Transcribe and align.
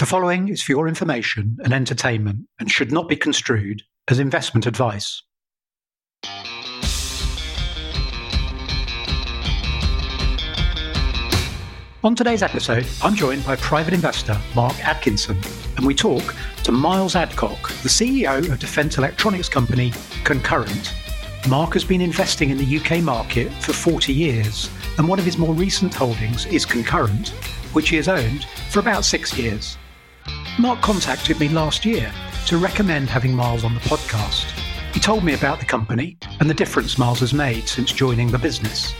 The 0.00 0.06
following 0.06 0.48
is 0.48 0.62
for 0.62 0.72
your 0.72 0.88
information 0.88 1.58
and 1.62 1.74
entertainment 1.74 2.46
and 2.58 2.70
should 2.70 2.90
not 2.90 3.06
be 3.06 3.16
construed 3.16 3.82
as 4.08 4.18
investment 4.18 4.64
advice. 4.64 5.22
On 12.02 12.14
today's 12.14 12.42
episode, 12.42 12.86
I'm 13.02 13.14
joined 13.14 13.44
by 13.44 13.56
private 13.56 13.92
investor 13.92 14.40
Mark 14.54 14.74
Atkinson, 14.82 15.36
and 15.76 15.84
we 15.84 15.94
talk 15.94 16.34
to 16.64 16.72
Miles 16.72 17.14
Adcock, 17.14 17.68
the 17.82 17.90
CEO 17.90 18.50
of 18.50 18.58
defence 18.58 18.96
electronics 18.96 19.50
company 19.50 19.92
Concurrent. 20.24 20.94
Mark 21.46 21.74
has 21.74 21.84
been 21.84 22.00
investing 22.00 22.48
in 22.48 22.56
the 22.56 22.78
UK 22.78 23.02
market 23.02 23.52
for 23.62 23.74
40 23.74 24.14
years, 24.14 24.70
and 24.96 25.06
one 25.06 25.18
of 25.18 25.26
his 25.26 25.36
more 25.36 25.52
recent 25.52 25.92
holdings 25.92 26.46
is 26.46 26.64
Concurrent, 26.64 27.28
which 27.74 27.90
he 27.90 27.96
has 27.96 28.08
owned 28.08 28.46
for 28.70 28.80
about 28.80 29.04
six 29.04 29.36
years. 29.36 29.76
Mark 30.58 30.82
contacted 30.82 31.38
me 31.40 31.48
last 31.48 31.86
year 31.86 32.12
to 32.46 32.58
recommend 32.58 33.08
having 33.08 33.34
Miles 33.34 33.64
on 33.64 33.72
the 33.72 33.80
podcast. 33.80 34.50
He 34.92 35.00
told 35.00 35.24
me 35.24 35.34
about 35.34 35.60
the 35.60 35.64
company 35.64 36.18
and 36.40 36.50
the 36.50 36.54
difference 36.54 36.98
Miles 36.98 37.20
has 37.20 37.32
made 37.32 37.68
since 37.68 37.92
joining 37.92 38.30
the 38.30 38.38
business. 38.38 38.92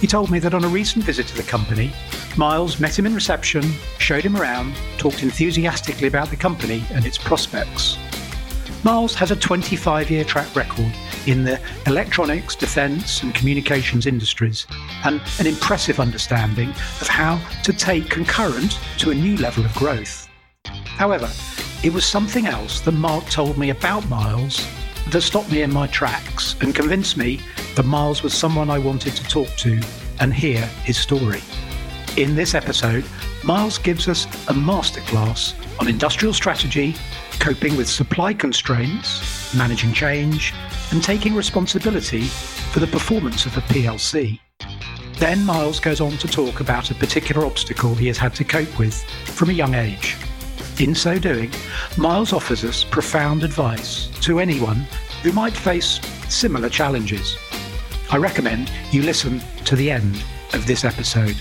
He 0.00 0.06
told 0.06 0.30
me 0.30 0.38
that 0.40 0.54
on 0.54 0.64
a 0.64 0.68
recent 0.68 1.04
visit 1.04 1.26
to 1.28 1.36
the 1.36 1.44
company, 1.44 1.92
Miles 2.36 2.78
met 2.78 2.98
him 2.98 3.06
in 3.06 3.14
reception, 3.14 3.62
showed 3.98 4.24
him 4.24 4.36
around, 4.36 4.74
talked 4.98 5.22
enthusiastically 5.22 6.08
about 6.08 6.28
the 6.28 6.36
company 6.36 6.84
and 6.92 7.06
its 7.06 7.16
prospects. 7.16 7.96
Miles 8.84 9.14
has 9.14 9.30
a 9.30 9.36
25 9.36 10.10
year 10.10 10.24
track 10.24 10.54
record 10.54 10.92
in 11.26 11.44
the 11.44 11.60
electronics, 11.86 12.54
defence, 12.54 13.22
and 13.22 13.34
communications 13.34 14.06
industries, 14.06 14.66
and 15.04 15.22
an 15.38 15.46
impressive 15.46 16.00
understanding 16.00 16.70
of 17.00 17.08
how 17.08 17.40
to 17.62 17.72
take 17.72 18.10
concurrent 18.10 18.78
to 18.98 19.10
a 19.10 19.14
new 19.14 19.36
level 19.36 19.64
of 19.64 19.74
growth. 19.74 20.27
However, 20.98 21.30
it 21.84 21.92
was 21.92 22.04
something 22.04 22.46
else 22.46 22.80
that 22.80 22.90
Mark 22.90 23.24
told 23.26 23.56
me 23.56 23.70
about 23.70 24.08
Miles 24.08 24.66
that 25.10 25.22
stopped 25.22 25.52
me 25.52 25.62
in 25.62 25.72
my 25.72 25.86
tracks 25.86 26.56
and 26.60 26.74
convinced 26.74 27.16
me 27.16 27.40
that 27.76 27.86
Miles 27.86 28.24
was 28.24 28.34
someone 28.34 28.68
I 28.68 28.80
wanted 28.80 29.14
to 29.14 29.22
talk 29.28 29.48
to 29.58 29.80
and 30.18 30.34
hear 30.34 30.66
his 30.82 30.98
story. 30.98 31.40
In 32.16 32.34
this 32.34 32.52
episode, 32.52 33.04
Miles 33.44 33.78
gives 33.78 34.08
us 34.08 34.24
a 34.48 34.52
masterclass 34.52 35.54
on 35.80 35.86
industrial 35.86 36.34
strategy, 36.34 36.96
coping 37.38 37.76
with 37.76 37.88
supply 37.88 38.34
constraints, 38.34 39.54
managing 39.54 39.92
change, 39.92 40.52
and 40.90 41.00
taking 41.00 41.32
responsibility 41.32 42.22
for 42.24 42.80
the 42.80 42.88
performance 42.88 43.46
of 43.46 43.56
a 43.56 43.60
PLC. 43.60 44.40
Then 45.18 45.44
Miles 45.44 45.78
goes 45.78 46.00
on 46.00 46.16
to 46.18 46.26
talk 46.26 46.58
about 46.58 46.90
a 46.90 46.94
particular 46.96 47.46
obstacle 47.46 47.94
he 47.94 48.08
has 48.08 48.18
had 48.18 48.34
to 48.34 48.42
cope 48.42 48.76
with 48.80 49.00
from 49.26 49.50
a 49.50 49.52
young 49.52 49.74
age. 49.74 50.16
In 50.78 50.94
so 50.94 51.18
doing, 51.18 51.50
Miles 51.96 52.32
offers 52.32 52.62
us 52.62 52.84
profound 52.84 53.42
advice 53.42 54.06
to 54.20 54.38
anyone 54.38 54.86
who 55.24 55.32
might 55.32 55.52
face 55.52 55.98
similar 56.28 56.68
challenges. 56.68 57.36
I 58.12 58.16
recommend 58.18 58.70
you 58.92 59.02
listen 59.02 59.40
to 59.64 59.74
the 59.74 59.90
end 59.90 60.22
of 60.54 60.68
this 60.68 60.84
episode. 60.84 61.34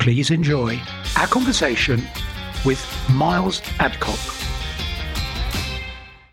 Please 0.00 0.32
enjoy 0.32 0.80
our 1.16 1.28
conversation 1.28 2.02
with 2.64 2.84
Miles 3.08 3.62
Adcock. 3.78 4.18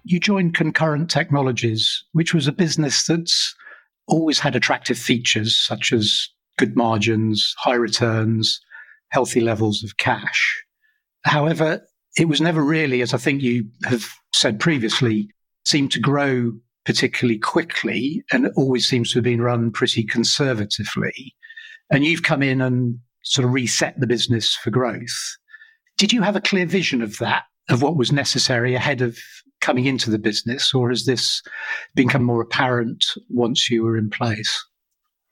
You 0.04 0.20
joined 0.20 0.56
Concurrent 0.56 1.12
Technologies, 1.12 2.04
which 2.14 2.34
was 2.34 2.48
a 2.48 2.52
business 2.52 3.06
that's 3.06 3.54
always 4.08 4.40
had 4.40 4.56
attractive 4.56 4.98
features 4.98 5.56
such 5.56 5.94
as 5.94 6.30
good 6.58 6.76
margins, 6.76 7.54
high 7.60 7.76
returns, 7.76 8.60
healthy 9.10 9.40
levels 9.40 9.84
of 9.84 9.98
cash. 9.98 10.64
However, 11.26 11.84
it 12.18 12.28
was 12.28 12.42
never 12.42 12.64
really, 12.64 13.02
as 13.02 13.14
I 13.14 13.18
think 13.18 13.42
you 13.42 13.66
have 13.86 14.06
said 14.34 14.60
previously, 14.60 15.30
seemed 15.66 15.92
to 15.94 16.00
grow 16.00 16.52
particularly 16.86 17.40
quickly 17.40 18.24
and 18.32 18.52
always 18.56 18.88
seems 18.88 19.12
to 19.12 19.18
have 19.18 19.24
been 19.24 19.42
run 19.42 19.72
pretty 19.72 20.04
conservatively. 20.04 21.34
And 21.90 22.04
you've 22.04 22.24
come 22.24 22.44
in 22.44 22.62
and 22.62 23.00
sort 23.24 23.46
of 23.46 23.54
reset 23.54 24.00
the 24.00 24.08
business 24.08 24.56
for 24.56 24.70
growth. 24.70 25.38
Did 25.98 26.12
you 26.12 26.22
have 26.22 26.36
a 26.36 26.42
clear 26.42 26.66
vision 26.66 27.02
of 27.02 27.18
that, 27.20 27.44
of 27.70 27.82
what 27.82 27.96
was 27.96 28.12
necessary 28.12 28.76
ahead 28.76 29.02
of 29.02 29.18
coming 29.62 29.86
into 29.86 30.12
the 30.12 30.20
business, 30.20 30.74
or 30.74 30.90
has 30.90 31.06
this 31.06 31.42
become 31.96 32.24
more 32.24 32.42
apparent 32.42 33.06
once 33.30 33.70
you 33.70 33.84
were 33.84 33.98
in 33.98 34.10
place? 34.10 34.66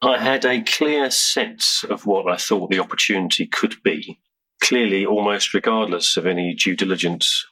I 0.01 0.17
had 0.17 0.45
a 0.45 0.61
clear 0.61 1.11
sense 1.11 1.83
of 1.89 2.05
what 2.05 2.31
I 2.31 2.37
thought 2.37 2.71
the 2.71 2.79
opportunity 2.79 3.45
could 3.45 3.75
be 3.83 4.19
clearly 4.61 5.05
almost 5.05 5.53
regardless 5.53 6.15
of 6.15 6.25
any 6.25 6.53
due 6.53 6.75
diligence 6.75 7.45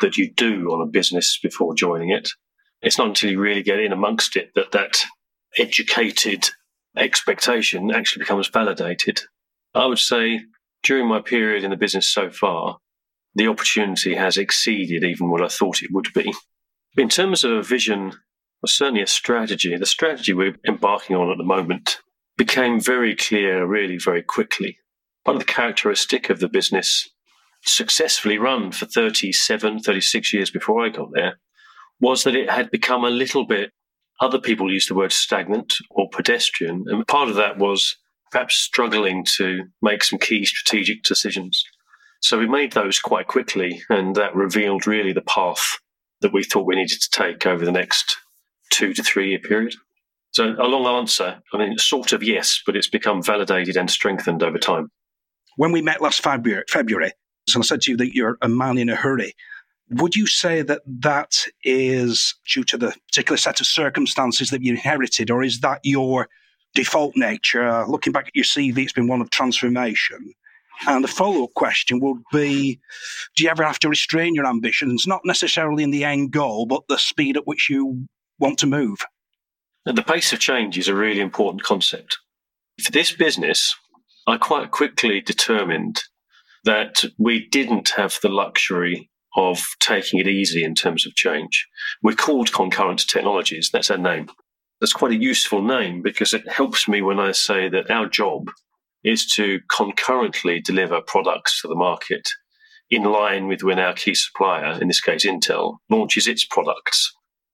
that 0.00 0.16
you 0.16 0.30
do 0.32 0.70
on 0.72 0.86
a 0.86 0.90
business 0.90 1.38
before 1.42 1.74
joining 1.74 2.10
it. 2.10 2.28
It's 2.82 2.98
not 2.98 3.08
until 3.08 3.30
you 3.30 3.40
really 3.40 3.62
get 3.62 3.80
in 3.80 3.92
amongst 3.92 4.36
it 4.36 4.50
that 4.54 4.72
that 4.72 5.02
educated 5.58 6.50
expectation 6.96 7.90
actually 7.90 8.20
becomes 8.20 8.48
validated. 8.48 9.20
I 9.74 9.86
would 9.86 9.98
say 9.98 10.42
during 10.82 11.08
my 11.08 11.20
period 11.20 11.64
in 11.64 11.70
the 11.70 11.76
business 11.76 12.12
so 12.12 12.30
far, 12.30 12.78
the 13.34 13.48
opportunity 13.48 14.14
has 14.14 14.36
exceeded 14.36 15.04
even 15.04 15.30
what 15.30 15.42
I 15.42 15.48
thought 15.48 15.82
it 15.82 15.90
would 15.92 16.12
be. 16.14 16.32
In 16.96 17.08
terms 17.08 17.44
of 17.44 17.52
a 17.52 17.62
vision, 17.62 18.12
or 18.62 18.68
certainly 18.68 19.02
a 19.02 19.06
strategy, 19.06 19.76
the 19.76 19.86
strategy 19.86 20.32
we're 20.32 20.56
embarking 20.66 21.16
on 21.16 21.30
at 21.30 21.38
the 21.38 21.44
moment 21.44 21.98
became 22.36 22.80
very 22.80 23.14
clear 23.14 23.66
really 23.66 23.98
very 23.98 24.22
quickly 24.22 24.78
part 25.26 25.34
of 25.34 25.44
the 25.44 25.52
characteristic 25.52 26.30
of 26.30 26.38
the 26.38 26.48
business 26.48 27.10
successfully 27.64 28.38
run 28.38 28.70
for 28.70 28.86
37, 28.86 29.80
36 29.80 30.32
years 30.32 30.50
before 30.50 30.86
I 30.86 30.88
got 30.88 31.08
there 31.12 31.40
was 32.00 32.22
that 32.22 32.36
it 32.36 32.48
had 32.48 32.70
become 32.70 33.04
a 33.04 33.10
little 33.10 33.44
bit, 33.44 33.72
other 34.20 34.38
people 34.38 34.72
use 34.72 34.86
the 34.86 34.94
word 34.94 35.10
stagnant 35.10 35.74
or 35.90 36.08
pedestrian. 36.10 36.84
And 36.86 37.06
part 37.08 37.28
of 37.28 37.34
that 37.34 37.58
was 37.58 37.96
perhaps 38.30 38.54
struggling 38.54 39.24
to 39.36 39.64
make 39.82 40.04
some 40.04 40.20
key 40.20 40.44
strategic 40.44 41.02
decisions. 41.02 41.64
So 42.20 42.38
we 42.38 42.46
made 42.46 42.72
those 42.72 43.00
quite 43.00 43.26
quickly, 43.26 43.82
and 43.88 44.14
that 44.14 44.34
revealed 44.34 44.86
really 44.86 45.12
the 45.12 45.22
path 45.22 45.78
that 46.20 46.32
we 46.32 46.44
thought 46.44 46.66
we 46.66 46.76
needed 46.76 47.00
to 47.00 47.10
take 47.10 47.46
over 47.46 47.64
the 47.64 47.72
next 47.72 48.16
two 48.70 48.94
to 48.94 49.02
three 49.02 49.30
year 49.30 49.40
period. 49.40 49.74
So 50.30 50.54
a 50.58 50.68
long 50.68 50.86
answer. 50.86 51.42
I 51.52 51.58
mean, 51.58 51.78
sort 51.78 52.12
of 52.12 52.22
yes, 52.22 52.62
but 52.64 52.76
it's 52.76 52.88
become 52.88 53.22
validated 53.22 53.76
and 53.76 53.90
strengthened 53.90 54.44
over 54.44 54.58
time 54.58 54.90
when 55.56 55.72
we 55.72 55.82
met 55.82 56.02
last 56.02 56.22
February, 56.22 56.64
and 57.54 57.62
I 57.62 57.66
said 57.66 57.82
to 57.82 57.90
you 57.90 57.96
that 57.98 58.14
you're 58.14 58.38
a 58.42 58.48
man 58.48 58.78
in 58.78 58.88
a 58.88 58.96
hurry, 58.96 59.34
would 59.90 60.16
you 60.16 60.26
say 60.26 60.62
that 60.62 60.82
that 60.86 61.44
is 61.62 62.34
due 62.48 62.64
to 62.64 62.76
the 62.76 62.94
particular 63.08 63.36
set 63.36 63.60
of 63.60 63.66
circumstances 63.66 64.50
that 64.50 64.62
you 64.62 64.72
inherited, 64.72 65.30
or 65.30 65.42
is 65.42 65.60
that 65.60 65.80
your 65.84 66.28
default 66.74 67.16
nature? 67.16 67.86
Looking 67.86 68.12
back 68.12 68.28
at 68.28 68.36
your 68.36 68.44
CV, 68.44 68.78
it's 68.78 68.92
been 68.92 69.08
one 69.08 69.20
of 69.20 69.30
transformation. 69.30 70.32
And 70.86 71.02
the 71.02 71.08
follow 71.08 71.44
up 71.44 71.54
question 71.54 72.00
would 72.00 72.22
be 72.32 72.80
Do 73.36 73.44
you 73.44 73.50
ever 73.50 73.62
have 73.62 73.78
to 73.80 73.88
restrain 73.88 74.34
your 74.34 74.46
ambitions, 74.46 75.06
not 75.06 75.22
necessarily 75.24 75.82
in 75.82 75.90
the 75.90 76.04
end 76.04 76.32
goal, 76.32 76.66
but 76.66 76.82
the 76.88 76.98
speed 76.98 77.36
at 77.36 77.46
which 77.46 77.70
you 77.70 78.06
want 78.38 78.58
to 78.58 78.66
move? 78.66 78.98
The 79.84 80.02
pace 80.02 80.32
of 80.32 80.40
change 80.40 80.76
is 80.76 80.88
a 80.88 80.94
really 80.94 81.20
important 81.20 81.62
concept. 81.62 82.18
For 82.82 82.90
this 82.90 83.12
business, 83.12 83.74
I 84.28 84.36
quite 84.38 84.72
quickly 84.72 85.20
determined 85.20 86.02
that 86.64 87.04
we 87.16 87.46
didn't 87.48 87.90
have 87.90 88.18
the 88.22 88.28
luxury 88.28 89.08
of 89.36 89.62
taking 89.78 90.18
it 90.18 90.26
easy 90.26 90.64
in 90.64 90.74
terms 90.74 91.06
of 91.06 91.14
change. 91.14 91.68
We're 92.02 92.16
called 92.16 92.52
Concurrent 92.52 93.06
Technologies, 93.06 93.70
that's 93.72 93.90
our 93.90 93.98
name. 93.98 94.28
That's 94.80 94.92
quite 94.92 95.12
a 95.12 95.16
useful 95.16 95.62
name 95.62 96.02
because 96.02 96.34
it 96.34 96.48
helps 96.48 96.88
me 96.88 97.02
when 97.02 97.20
I 97.20 97.32
say 97.32 97.68
that 97.68 97.90
our 97.90 98.08
job 98.08 98.50
is 99.04 99.26
to 99.34 99.60
concurrently 99.70 100.60
deliver 100.60 101.00
products 101.00 101.60
to 101.62 101.68
the 101.68 101.76
market 101.76 102.28
in 102.90 103.04
line 103.04 103.46
with 103.46 103.62
when 103.62 103.78
our 103.78 103.94
key 103.94 104.14
supplier, 104.14 104.78
in 104.80 104.88
this 104.88 105.00
case 105.00 105.24
Intel, 105.24 105.76
launches 105.88 106.26
its 106.26 106.44
products. 106.44 107.12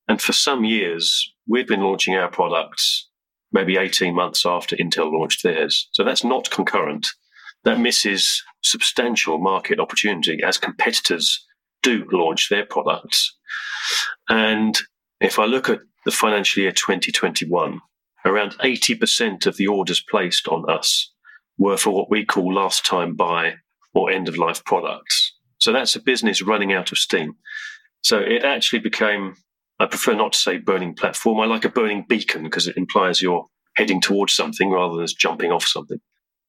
And 0.09 0.21
for 0.21 0.33
some 0.33 0.65
years, 0.65 1.33
we've 1.47 1.69
been 1.69 1.83
launching 1.83 2.15
our 2.15 2.31
products 2.31 3.11
maybe 3.53 3.77
18 3.77 4.15
months 4.15 4.45
after 4.47 4.77
Intel 4.77 5.13
launched 5.13 5.43
theirs. 5.43 5.89
So 5.93 6.05
that's 6.05 6.25
not 6.25 6.51
concurrent. 6.51 7.07
That 7.65 7.79
misses 7.79 8.43
substantial 8.63 9.39
market 9.39 9.79
opportunity 9.79 10.41
as 10.43 10.59
competitors 10.59 11.45
do 11.83 12.07
launch 12.11 12.49
their 12.49 12.65
products. 12.65 13.37
And 14.29 14.79
if 15.21 15.39
I 15.39 15.45
look 15.45 15.69
at 15.69 15.81
the 16.05 16.11
financial 16.11 16.63
year 16.63 16.73
2021, 16.73 17.81
around 18.25 18.53
80% 18.59 19.47
of 19.47 19.57
the 19.57 19.67
orders 19.67 20.03
placed 20.11 20.49
on 20.49 20.69
us 20.69 21.13
were 21.59 21.77
for 21.77 21.91
what 21.91 22.11
we 22.11 22.25
call 22.25 22.55
last 22.55 22.87
time 22.87 23.15
buy 23.15 23.55
or 23.95 24.11
end 24.11 24.29
of 24.29 24.39
life 24.39 24.65
products. 24.65 25.33
So 25.59 25.73
that's 25.73 25.95
a 25.95 26.03
business 26.03 26.43
running 26.43 26.73
out 26.73 26.91
of 26.91 26.99
steam. 26.99 27.35
So 28.01 28.19
it 28.19 28.45
actually 28.45 28.81
became 28.81 29.35
I 29.83 29.87
prefer 29.87 30.15
not 30.15 30.33
to 30.35 30.39
say 30.39 30.59
burning 30.59 30.95
platform. 30.95 31.41
I 31.41 31.47
like 31.47 31.65
a 31.65 31.69
burning 31.69 32.07
beacon 32.09 32.45
because 32.45 32.69
it 32.69 32.77
implies 32.77 33.21
you're 33.21 33.49
heading 33.75 34.01
towards 34.01 34.33
something 34.33 34.71
rather 34.71 34.95
than 34.95 35.07
just 35.07 35.19
jumping 35.19 35.51
off 35.51 35.65
something. 35.65 35.99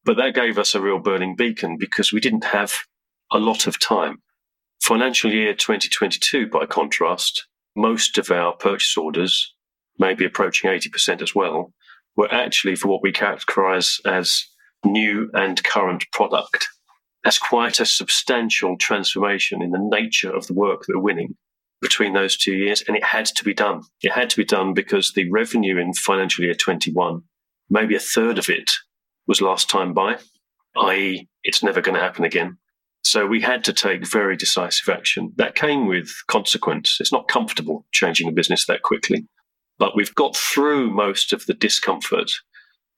But 0.06 0.18
that 0.18 0.36
gave 0.36 0.60
us 0.60 0.76
a 0.76 0.82
real 0.82 1.00
burning 1.00 1.36
beacon 1.36 1.78
because 1.80 2.14
we 2.14 2.20
didn't 2.20 2.44
have 2.44 2.82
a 3.32 3.40
lot 3.40 3.66
of 3.66 3.80
time. 3.80 4.22
Financial 4.84 5.32
year 5.32 5.56
2022, 5.56 6.48
by 6.48 6.68
contrast, 6.68 7.48
most 7.76 8.20
of 8.20 8.30
our 8.30 8.54
purchase 8.54 8.96
orders, 8.96 9.56
maybe 9.98 10.26
approaching 10.26 10.70
80% 10.70 11.24
as 11.24 11.34
well, 11.34 11.74
were 12.16 12.32
actually 12.32 12.76
for 12.76 12.90
what 12.90 13.02
we 13.02 13.12
characterize 13.12 14.00
as 14.06 14.44
new 14.86 15.32
and 15.34 15.64
current 15.64 16.06
product. 16.12 16.68
That's 17.24 17.40
quite 17.40 17.80
a 17.80 17.86
substantial 17.88 18.78
transformation 18.78 19.64
in 19.64 19.72
the 19.72 19.80
nature 19.82 20.32
of 20.32 20.46
the 20.46 20.54
work 20.54 20.82
that 20.82 20.96
we're 20.96 21.02
winning 21.02 21.36
between 21.84 22.14
those 22.14 22.36
two 22.36 22.56
years. 22.56 22.84
And 22.88 22.98
it 22.98 23.04
had 23.04 23.26
to 23.28 23.44
be 23.44 23.54
done. 23.54 23.82
It 24.02 24.12
had 24.12 24.32
to 24.32 24.38
be 24.38 24.46
done 24.46 24.74
because 24.74 25.12
the 25.14 25.30
revenue 25.30 25.78
in 25.78 25.94
financial 25.94 26.44
year 26.44 26.56
21, 26.56 27.22
maybe 27.70 27.96
a 27.96 28.00
third 28.00 28.40
of 28.40 28.50
it 28.50 28.72
was 29.28 29.42
last 29.42 29.70
time 29.70 29.94
buy, 29.94 30.18
i.e., 30.78 31.28
it's 31.44 31.62
never 31.62 31.82
going 31.82 31.96
to 31.96 32.02
happen 32.02 32.26
again. 32.26 32.58
So 33.04 33.28
we 33.28 33.42
had 33.42 33.66
to 33.66 33.74
take 33.74 34.08
very 34.08 34.38
decisive 34.38 34.88
action. 34.88 35.34
That 35.36 35.56
came 35.56 35.88
with 35.88 36.10
consequence. 36.28 36.98
It's 37.00 37.12
not 37.12 37.28
comfortable 37.28 37.86
changing 37.92 38.30
a 38.30 38.32
business 38.32 38.66
that 38.68 38.82
quickly, 38.82 39.28
but 39.78 39.96
we've 39.96 40.16
got 40.16 40.38
through 40.38 40.90
most 40.90 41.34
of 41.34 41.46
the 41.46 41.54
discomfort. 41.54 42.32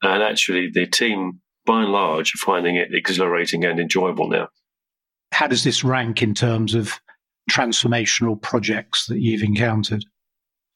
And 0.04 0.22
actually, 0.22 0.70
the 0.72 0.86
team, 0.86 1.42
by 1.66 1.82
and 1.82 1.92
large, 1.92 2.36
are 2.36 2.46
finding 2.46 2.76
it 2.76 2.94
exhilarating 2.94 3.66
and 3.66 3.80
enjoyable 3.80 4.30
now. 4.30 4.50
How 5.32 5.48
does 5.48 5.64
this 5.64 5.84
rank 5.84 6.22
in 6.22 6.36
terms 6.36 6.76
of 6.76 7.00
transformational 7.50 8.42
projects 8.42 9.06
that 9.07 9.19
you've 9.19 9.44
encountered? 9.44 10.06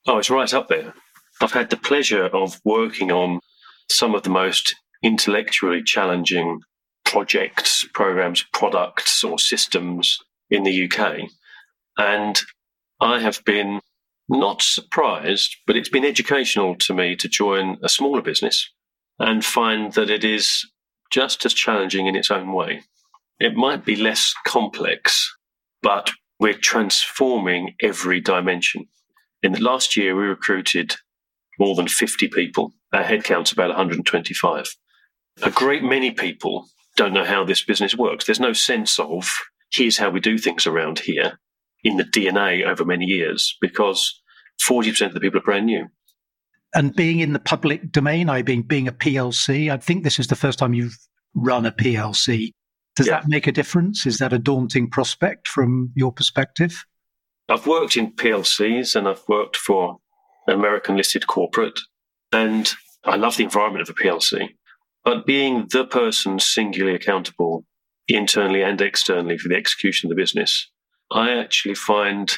Oh, 0.08 0.18
it's 0.18 0.30
right 0.30 0.54
up 0.54 0.68
there. 0.68 0.94
I've 1.42 1.54
had 1.54 1.70
the 1.70 1.78
pleasure 1.78 2.26
of 2.26 2.60
working 2.66 3.12
on 3.12 3.40
some 3.90 4.14
of 4.14 4.24
the 4.24 4.30
most 4.30 4.76
intellectually 5.02 5.82
challenging 5.84 6.60
projects, 7.06 7.88
programs, 7.94 8.44
products, 8.54 9.24
or 9.24 9.40
systems 9.40 10.18
in 10.50 10.64
the 10.64 10.90
UK. 10.90 11.30
And 11.98 12.40
I 13.02 13.20
have 13.20 13.44
been 13.46 13.82
not 14.28 14.62
surprised, 14.62 15.56
but 15.66 15.76
it's 15.76 15.90
been 15.90 16.06
educational 16.06 16.76
to 16.76 16.94
me 16.94 17.16
to 17.16 17.28
join 17.28 17.78
a 17.82 17.90
smaller 17.90 18.22
business 18.22 18.70
and 19.18 19.44
find 19.44 19.94
that 19.94 20.10
it 20.10 20.24
is 20.24 20.66
just 21.10 21.46
as 21.46 21.54
challenging 21.54 22.06
in 22.06 22.16
its 22.16 22.30
own 22.30 22.54
way. 22.54 22.82
It 23.40 23.56
might 23.56 23.86
be 23.86 23.96
less 23.96 24.34
complex, 24.46 25.34
but 25.82 26.12
we're 26.40 26.54
transforming 26.54 27.76
every 27.82 28.22
dimension. 28.22 28.88
In 29.44 29.52
the 29.54 29.62
last 29.62 29.96
year, 29.96 30.16
we 30.16 30.24
recruited 30.24 30.96
more 31.60 31.76
than 31.76 31.88
50 31.88 32.30
people. 32.30 32.74
Our 32.94 33.04
headcount's 33.04 33.52
about 33.52 33.70
125. 33.70 34.76
A 35.44 35.52
great 35.52 35.84
many 35.84 36.12
people 36.12 36.68
don't 36.96 37.14
know 37.14 37.26
how 37.26 37.44
this 37.44 37.64
business 37.64 37.96
works. 37.96 38.26
There's 38.26 38.40
no 38.40 38.54
sense 38.54 39.00
of 39.00 39.30
here's 39.72 39.98
how 39.98 40.10
we 40.10 40.20
do 40.20 40.38
things 40.38 40.66
around 40.66 41.00
here 41.00 41.40
in 41.84 41.98
the 41.98 42.04
DNA 42.04 42.66
over 42.66 42.84
many 42.84 43.06
years 43.06 43.56
because 43.62 44.22
40% 44.68 45.08
of 45.08 45.14
the 45.14 45.20
people 45.20 45.40
are 45.40 45.44
brand 45.44 45.68
new. 45.68 45.88
And 46.74 46.96
being 46.96 47.20
in 47.20 47.34
the 47.34 47.40
public 47.40 47.92
domain, 47.92 48.30
I 48.30 48.42
being 48.42 48.62
being 48.62 48.88
a 48.88 48.92
PLC, 48.92 49.72
I 49.72 49.78
think 49.78 50.04
this 50.04 50.20
is 50.20 50.28
the 50.28 50.36
first 50.36 50.60
time 50.60 50.74
you've 50.74 50.98
run 51.34 51.66
a 51.66 51.72
PLC. 51.72 52.52
Does 53.00 53.08
yeah. 53.08 53.22
that 53.22 53.30
make 53.30 53.48
a 53.48 53.54
difference? 53.54 54.06
Is 54.06 54.18
that 54.18 54.34
a 54.34 54.38
daunting 54.38 54.90
prospect 54.90 55.48
from 55.48 55.94
your 55.96 56.12
perspective? 56.12 56.84
I've 57.48 57.66
worked 57.66 57.96
in 57.96 58.12
PLCs 58.12 58.94
and 58.94 59.08
I've 59.08 59.24
worked 59.30 59.56
for 59.56 60.00
an 60.48 60.56
American 60.56 60.98
listed 60.98 61.26
corporate, 61.26 61.80
and 62.34 62.70
I 63.06 63.16
love 63.16 63.38
the 63.38 63.46
environment 63.46 63.88
of 63.88 63.90
a 63.90 63.94
PLC. 63.94 64.50
But 65.06 65.26
being 65.26 65.70
the 65.72 65.86
person 65.86 66.40
singularly 66.40 66.94
accountable 66.94 67.64
internally 68.10 68.64
and 68.64 68.82
externally 68.82 69.38
for 69.38 69.48
the 69.48 69.56
execution 69.56 70.12
of 70.12 70.18
the 70.18 70.22
business, 70.22 70.70
I 71.10 71.38
actually 71.38 71.76
find 71.76 72.38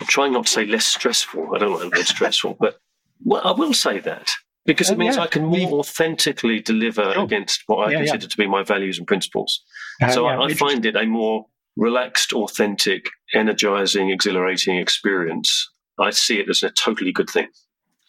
I'm 0.00 0.06
trying 0.06 0.32
not 0.32 0.46
to 0.46 0.50
say 0.50 0.64
less 0.64 0.86
stressful. 0.86 1.54
I 1.54 1.58
don't 1.58 1.72
like 1.72 1.82
the 1.82 1.98
word 1.98 2.06
stressful, 2.06 2.56
but 2.58 2.78
well, 3.22 3.42
I 3.44 3.50
will 3.50 3.74
say 3.74 3.98
that 3.98 4.30
because 4.68 4.90
it 4.90 4.94
uh, 4.94 4.98
means 4.98 5.16
yeah. 5.16 5.22
I 5.22 5.26
can 5.26 5.46
more 5.46 5.80
authentically 5.80 6.60
deliver 6.60 7.14
sure. 7.14 7.24
against 7.24 7.62
what 7.66 7.88
I 7.88 7.92
yeah, 7.92 7.98
consider 8.00 8.24
yeah. 8.24 8.28
to 8.28 8.36
be 8.36 8.46
my 8.46 8.62
values 8.62 8.98
and 8.98 9.06
principles. 9.06 9.64
Uh, 10.00 10.10
so 10.10 10.26
I, 10.26 10.44
I 10.44 10.52
find 10.52 10.84
it 10.84 10.94
a 10.94 11.06
more 11.06 11.46
relaxed, 11.76 12.34
authentic, 12.34 13.06
energizing, 13.34 14.10
exhilarating 14.10 14.76
experience. 14.76 15.70
I 15.98 16.10
see 16.10 16.38
it 16.38 16.50
as 16.50 16.62
a 16.62 16.70
totally 16.70 17.12
good 17.12 17.30
thing. 17.30 17.48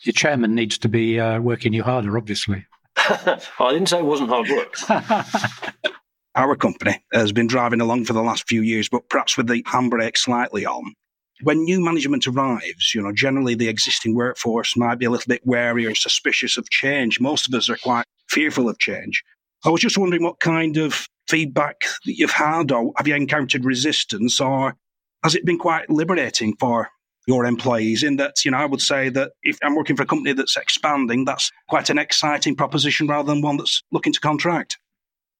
Your 0.04 0.14
chairman 0.14 0.54
needs 0.54 0.78
to 0.80 0.90
be 0.90 1.18
uh, 1.18 1.40
working 1.40 1.72
you 1.72 1.82
harder, 1.82 2.18
obviously. 2.18 2.66
I 2.98 3.72
didn't 3.72 3.88
say 3.88 4.00
it 4.00 4.06
wasn't 4.06 4.30
hard 4.30 4.50
work. 4.50 4.76
Our 6.36 6.56
company 6.58 7.02
has 7.14 7.32
been 7.32 7.48
driving 7.48 7.80
along 7.80 8.06
for 8.06 8.14
the 8.14 8.22
last 8.22 8.48
few 8.48 8.62
years, 8.62 8.90
but 8.90 9.08
perhaps 9.10 9.38
with 9.38 9.48
the 9.48 9.64
handbrake 9.64 10.18
slightly 10.18 10.66
on. 10.66 10.94
When 11.44 11.64
new 11.64 11.80
management 11.80 12.28
arrives, 12.28 12.94
you 12.94 13.02
know, 13.02 13.14
generally 13.14 13.56
the 13.56 13.70
existing 13.70 14.14
workforce 14.14 14.76
might 14.76 15.00
be 15.00 15.06
a 15.06 15.10
little 15.10 15.30
bit 15.30 15.46
wary 15.46 15.86
or 15.86 15.96
suspicious 15.96 16.58
of 16.58 16.70
change. 16.70 17.20
Most 17.20 17.48
of 17.48 17.54
us 17.54 17.70
are 17.70 17.78
quite 17.78 18.06
fearful 18.28 18.68
of 18.68 18.78
change. 18.80 19.24
I 19.66 19.70
was 19.70 19.82
just 19.82 19.98
wondering 19.98 20.24
what 20.24 20.40
kind 20.40 20.78
of 20.78 21.08
feedback 21.28 21.82
that 22.06 22.18
you've 22.18 22.32
had, 22.32 22.72
or 22.72 22.92
have 22.98 23.08
you 23.08 23.16
encountered 23.16 23.66
resistance, 23.66 24.40
or 24.40 24.76
has 25.24 25.36
it 25.36 25.46
been 25.46 25.60
quite 25.60 25.90
liberating 25.90 26.56
for 26.60 26.90
your 27.28 27.46
employees 27.46 28.04
in 28.04 28.16
that, 28.16 28.44
you 28.44 28.52
know, 28.52 28.58
I 28.58 28.66
would 28.66 28.82
say 28.82 29.10
that 29.10 29.34
if 29.44 29.58
I'm 29.62 29.76
working 29.76 29.96
for 29.96 30.04
a 30.04 30.08
company 30.08 30.34
that's 30.34 30.58
expanding, 30.58 31.26
that's 31.26 31.52
quite 31.68 31.90
an 31.90 32.00
exciting 32.00 32.56
proposition 32.56 33.08
rather 33.08 33.32
than 33.32 33.42
one 33.42 33.58
that's 33.58 33.84
looking 33.92 34.14
to 34.14 34.20
contract. 34.20 34.78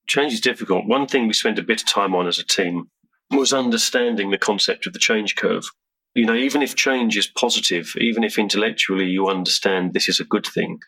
Change 0.08 0.34
is 0.34 0.42
difficult. 0.42 0.86
One 0.86 1.08
thing 1.08 1.28
we 1.28 1.34
spent 1.34 1.60
a 1.60 1.64
bit 1.64 1.82
of 1.82 1.88
time 1.88 2.14
on 2.14 2.28
as 2.28 2.40
a 2.40 2.46
team 2.46 2.90
was 3.32 3.54
understanding 3.54 4.32
the 4.32 4.38
concept 4.38 4.86
of 4.86 4.94
the 4.94 5.00
change 5.00 5.36
curve. 5.36 5.66
You 6.20 6.26
know, 6.26 6.36
even 6.36 6.62
if 6.62 6.76
change 6.76 7.16
is 7.16 7.28
positive, 7.28 7.94
even 7.96 8.26
if 8.26 8.38
intellectually 8.38 9.06
you 9.06 9.30
understand 9.30 9.94
this 9.94 10.10
is 10.10 10.20
a 10.20 10.26
good 10.26 10.46
thing, 10.46 10.80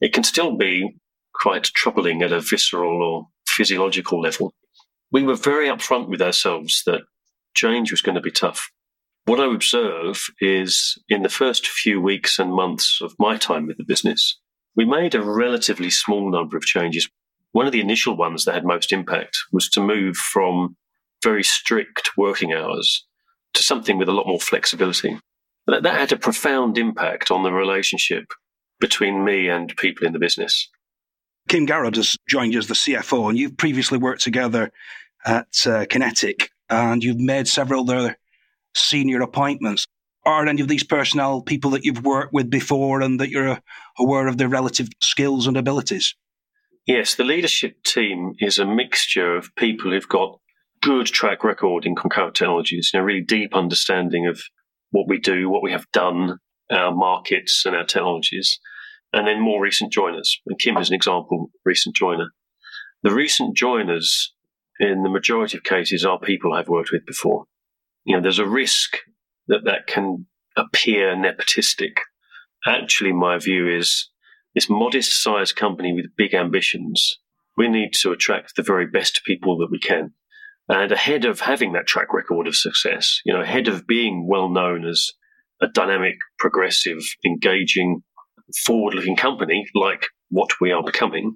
it 0.00 0.14
can 0.14 0.24
still 0.24 0.56
be 0.56 0.96
quite 1.34 1.64
troubling 1.64 2.22
at 2.22 2.32
a 2.32 2.40
visceral 2.40 3.02
or 3.02 3.28
physiological 3.46 4.22
level. 4.22 4.54
We 5.12 5.22
were 5.22 5.34
very 5.34 5.68
upfront 5.68 6.08
with 6.08 6.22
ourselves 6.22 6.82
that 6.86 7.02
change 7.52 7.90
was 7.90 8.00
going 8.00 8.14
to 8.14 8.22
be 8.22 8.30
tough. 8.30 8.70
What 9.26 9.38
I 9.38 9.54
observe 9.54 10.28
is 10.40 10.96
in 11.10 11.24
the 11.24 11.28
first 11.28 11.68
few 11.68 12.00
weeks 12.00 12.38
and 12.38 12.50
months 12.50 13.00
of 13.02 13.14
my 13.18 13.36
time 13.36 13.66
with 13.66 13.76
the 13.76 13.84
business, 13.84 14.40
we 14.74 14.86
made 14.86 15.14
a 15.14 15.20
relatively 15.20 15.90
small 15.90 16.30
number 16.30 16.56
of 16.56 16.62
changes. 16.62 17.06
One 17.52 17.66
of 17.66 17.72
the 17.72 17.82
initial 17.82 18.16
ones 18.16 18.46
that 18.46 18.54
had 18.54 18.64
most 18.64 18.94
impact 18.94 19.36
was 19.52 19.68
to 19.72 19.82
move 19.82 20.16
from 20.16 20.78
very 21.22 21.44
strict 21.44 22.16
working 22.16 22.54
hours 22.54 23.04
to 23.54 23.62
something 23.62 23.98
with 23.98 24.08
a 24.08 24.12
lot 24.12 24.26
more 24.26 24.40
flexibility. 24.40 25.18
That, 25.66 25.82
that 25.82 25.98
had 25.98 26.12
a 26.12 26.16
profound 26.16 26.78
impact 26.78 27.30
on 27.30 27.42
the 27.42 27.52
relationship 27.52 28.24
between 28.80 29.24
me 29.24 29.48
and 29.48 29.76
people 29.76 30.06
in 30.06 30.12
the 30.12 30.18
business. 30.18 30.68
Kim 31.48 31.66
Garrod 31.66 31.96
has 31.96 32.16
joined 32.28 32.52
you 32.52 32.58
as 32.58 32.68
the 32.68 32.74
CFO, 32.74 33.28
and 33.28 33.38
you've 33.38 33.56
previously 33.56 33.98
worked 33.98 34.22
together 34.22 34.70
at 35.24 35.48
uh, 35.66 35.84
QinetiQ, 35.86 36.48
and 36.68 37.02
you've 37.04 37.18
made 37.18 37.48
several 37.48 37.90
other 37.90 38.16
senior 38.74 39.20
appointments? 39.20 39.86
Are 40.24 40.46
any 40.46 40.60
of 40.62 40.68
these 40.68 40.84
personnel 40.84 41.42
people 41.42 41.70
that 41.70 41.84
you've 41.84 42.04
worked 42.04 42.32
with 42.32 42.50
before 42.50 43.00
and 43.00 43.18
that 43.20 43.30
you're 43.30 43.58
aware 43.98 44.26
of 44.26 44.36
their 44.36 44.48
relative 44.48 44.88
skills 45.00 45.46
and 45.46 45.56
abilities? 45.56 46.14
Yes, 46.86 47.14
the 47.14 47.24
leadership 47.24 47.82
team 47.82 48.34
is 48.38 48.58
a 48.58 48.66
mixture 48.66 49.36
of 49.36 49.54
people 49.56 49.90
who've 49.90 50.08
got 50.08 50.38
good 50.82 51.06
track 51.06 51.44
record 51.44 51.86
in 51.86 51.94
concurrent 51.94 52.34
technologies, 52.34 52.90
you 52.92 53.00
know, 53.00 53.04
really 53.04 53.22
deep 53.22 53.54
understanding 53.54 54.26
of 54.26 54.40
what 54.90 55.08
we 55.08 55.18
do, 55.18 55.48
what 55.48 55.62
we 55.62 55.72
have 55.72 55.90
done, 55.92 56.38
our 56.70 56.94
markets 56.94 57.64
and 57.66 57.76
our 57.76 57.84
technologies, 57.84 58.58
and 59.12 59.26
then 59.26 59.40
more 59.40 59.62
recent 59.62 59.92
joiners. 59.92 60.40
And 60.46 60.58
Kim 60.58 60.76
is 60.76 60.88
an 60.88 60.94
example, 60.94 61.50
recent 61.64 61.94
joiner. 61.94 62.30
The 63.02 63.14
recent 63.14 63.56
joiners, 63.56 64.34
in 64.78 65.02
the 65.02 65.10
majority 65.10 65.56
of 65.56 65.64
cases, 65.64 66.04
are 66.04 66.18
people 66.18 66.52
I've 66.52 66.68
worked 66.68 66.92
with 66.92 67.06
before 67.06 67.46
you 68.04 68.16
know, 68.16 68.22
there's 68.22 68.38
a 68.38 68.46
risk 68.46 68.98
that 69.48 69.64
that 69.64 69.86
can 69.86 70.26
appear 70.56 71.14
nepotistic. 71.14 71.98
Actually, 72.66 73.12
my 73.12 73.38
view 73.38 73.68
is 73.68 74.10
this 74.54 74.68
modest 74.68 75.22
sized 75.22 75.56
company 75.56 75.92
with 75.92 76.16
big 76.16 76.34
ambitions, 76.34 77.18
we 77.56 77.68
need 77.68 77.92
to 77.92 78.10
attract 78.10 78.56
the 78.56 78.62
very 78.62 78.86
best 78.86 79.22
people 79.24 79.58
that 79.58 79.70
we 79.70 79.78
can. 79.78 80.12
And 80.70 80.92
ahead 80.92 81.24
of 81.24 81.40
having 81.40 81.72
that 81.72 81.88
track 81.88 82.12
record 82.14 82.46
of 82.46 82.54
success, 82.54 83.20
you 83.24 83.32
know, 83.32 83.40
ahead 83.40 83.66
of 83.66 83.88
being 83.88 84.28
well 84.28 84.48
known 84.48 84.86
as 84.86 85.10
a 85.60 85.66
dynamic, 85.66 86.14
progressive, 86.38 87.02
engaging, 87.26 88.04
forward 88.64 88.94
looking 88.94 89.16
company 89.16 89.66
like 89.74 90.06
what 90.28 90.50
we 90.60 90.70
are 90.70 90.84
becoming, 90.84 91.34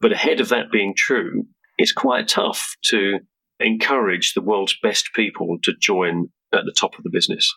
but 0.00 0.12
ahead 0.12 0.38
of 0.38 0.50
that 0.50 0.70
being 0.70 0.94
true, 0.96 1.46
it's 1.78 1.92
quite 1.92 2.28
tough 2.28 2.76
to 2.84 3.18
encourage 3.58 4.34
the 4.34 4.40
world's 4.42 4.76
best 4.80 5.10
people 5.16 5.58
to 5.64 5.72
join 5.80 6.28
at 6.52 6.64
the 6.64 6.74
top 6.78 6.96
of 6.96 7.02
the 7.02 7.10
business. 7.10 7.52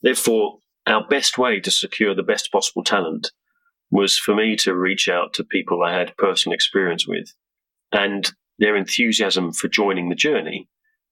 Therefore, 0.00 0.58
our 0.86 1.04
best 1.08 1.38
way 1.38 1.58
to 1.58 1.72
secure 1.72 2.14
the 2.14 2.22
best 2.22 2.52
possible 2.52 2.84
talent 2.84 3.32
was 3.90 4.16
for 4.16 4.32
me 4.32 4.54
to 4.58 4.76
reach 4.76 5.08
out 5.08 5.34
to 5.34 5.44
people 5.44 5.82
I 5.82 5.92
had 5.92 6.16
personal 6.16 6.54
experience 6.54 7.04
with 7.08 7.32
and 7.90 8.30
their 8.58 8.76
enthusiasm 8.76 9.52
for 9.52 9.68
joining 9.68 10.08
the 10.08 10.14
journey 10.14 10.68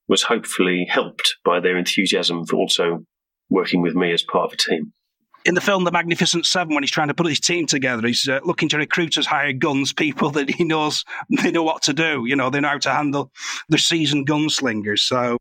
was 0.09 0.23
hopefully 0.23 0.87
helped 0.89 1.37
by 1.45 1.61
their 1.61 1.77
enthusiasm 1.77 2.45
for 2.47 2.57
also 2.57 3.05
working 3.51 3.83
with 3.83 3.95
me 3.95 4.13
as 4.13 4.23
part 4.23 4.47
of 4.47 4.53
a 4.53 4.57
team. 4.57 4.93
In 5.45 5.55
the 5.55 5.61
film 5.61 5.85
The 5.85 5.93
Magnificent 5.93 6.47
Seven, 6.47 6.75
when 6.75 6.83
he's 6.83 6.91
trying 6.91 7.09
to 7.09 7.15
put 7.15 7.27
his 7.27 7.41
team 7.41 7.67
together, 7.67 8.07
he's 8.07 8.27
uh, 8.27 8.41
looking 8.45 8.69
to 8.71 8.79
recruit 8.79 9.19
as 9.19 9.27
hired 9.27 9.61
guns 9.61 9.93
people 9.93 10.31
that 10.33 10.51
he 10.51 10.65
knows 10.65 11.05
they 11.43 11.51
know 11.51 11.63
what 11.63 11.83
to 11.83 11.93
do. 11.93 12.25
You 12.27 12.37
know, 12.37 12.49
they 12.49 12.61
know 12.61 12.69
how 12.69 12.79
to 12.79 12.91
handle 12.91 13.31
the 13.69 13.79
seasoned 13.79 14.27
gunslingers. 14.27 15.01
So 15.01 15.39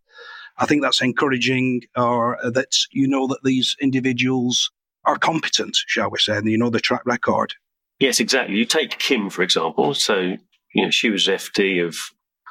I 0.57 0.65
think 0.65 0.81
that's 0.81 1.01
encouraging, 1.01 1.83
or 1.95 2.43
uh, 2.43 2.49
that 2.51 2.75
you 2.91 3.07
know 3.07 3.27
that 3.27 3.43
these 3.43 3.75
individuals 3.81 4.71
are 5.05 5.17
competent, 5.17 5.75
shall 5.87 6.09
we 6.09 6.19
say, 6.19 6.37
and 6.37 6.49
you 6.49 6.57
know 6.57 6.69
the 6.69 6.79
track 6.79 7.01
record. 7.05 7.53
Yes, 7.99 8.19
exactly. 8.19 8.55
You 8.55 8.65
take 8.65 8.99
Kim, 8.99 9.29
for 9.29 9.41
example. 9.41 9.93
So, 9.93 10.37
you 10.73 10.83
know, 10.83 10.91
she 10.91 11.09
was 11.09 11.27
FD 11.27 11.85
of 11.85 11.95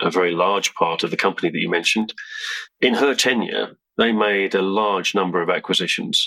a 0.00 0.10
very 0.10 0.32
large 0.32 0.74
part 0.74 1.04
of 1.04 1.10
the 1.10 1.16
company 1.16 1.50
that 1.50 1.58
you 1.58 1.70
mentioned. 1.70 2.14
In 2.80 2.94
her 2.94 3.14
tenure, 3.14 3.76
they 3.98 4.12
made 4.12 4.54
a 4.54 4.62
large 4.62 5.14
number 5.14 5.42
of 5.42 5.50
acquisitions. 5.50 6.26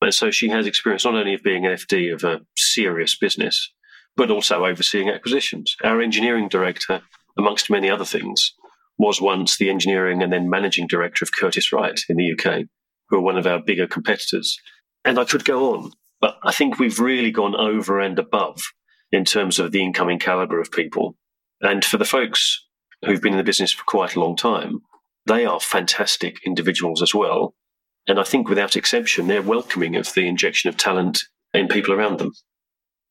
And 0.00 0.14
so 0.14 0.30
she 0.30 0.48
has 0.48 0.66
experience 0.66 1.04
not 1.04 1.14
only 1.14 1.34
of 1.34 1.42
being 1.42 1.64
FD 1.64 2.12
of 2.14 2.24
a 2.24 2.40
serious 2.56 3.16
business, 3.16 3.70
but 4.16 4.30
also 4.30 4.64
overseeing 4.64 5.08
acquisitions. 5.08 5.76
Our 5.84 6.00
engineering 6.00 6.48
director, 6.48 7.02
amongst 7.38 7.70
many 7.70 7.90
other 7.90 8.04
things, 8.04 8.54
was 8.98 9.20
once 9.20 9.56
the 9.56 9.70
engineering 9.70 10.22
and 10.22 10.32
then 10.32 10.50
managing 10.50 10.86
director 10.86 11.24
of 11.24 11.32
Curtiss-Wright 11.32 12.00
in 12.08 12.16
the 12.16 12.32
UK, 12.32 12.66
who 13.08 13.16
are 13.16 13.22
one 13.22 13.36
of 13.36 13.46
our 13.46 13.58
bigger 13.58 13.86
competitors. 13.86 14.58
And 15.04 15.18
I 15.18 15.24
could 15.24 15.44
go 15.44 15.74
on, 15.74 15.92
but 16.20 16.36
I 16.42 16.52
think 16.52 16.78
we've 16.78 17.00
really 17.00 17.30
gone 17.30 17.56
over 17.56 17.98
and 17.98 18.18
above 18.18 18.60
in 19.12 19.24
terms 19.24 19.58
of 19.58 19.72
the 19.72 19.82
incoming 19.82 20.18
caliber 20.18 20.60
of 20.60 20.70
people. 20.70 21.16
And 21.60 21.84
for 21.84 21.98
the 21.98 22.04
folks 22.04 22.64
who've 23.04 23.20
been 23.20 23.32
in 23.32 23.38
the 23.38 23.44
business 23.44 23.72
for 23.72 23.84
quite 23.84 24.16
a 24.16 24.20
long 24.20 24.36
time, 24.36 24.80
they 25.26 25.44
are 25.44 25.60
fantastic 25.60 26.38
individuals 26.44 27.02
as 27.02 27.14
well. 27.14 27.54
And 28.08 28.18
I 28.18 28.24
think 28.24 28.48
without 28.48 28.76
exception, 28.76 29.26
they're 29.26 29.42
welcoming 29.42 29.96
of 29.96 30.12
the 30.14 30.26
injection 30.26 30.68
of 30.68 30.76
talent 30.76 31.22
in 31.52 31.68
people 31.68 31.92
around 31.92 32.18
them. 32.18 32.32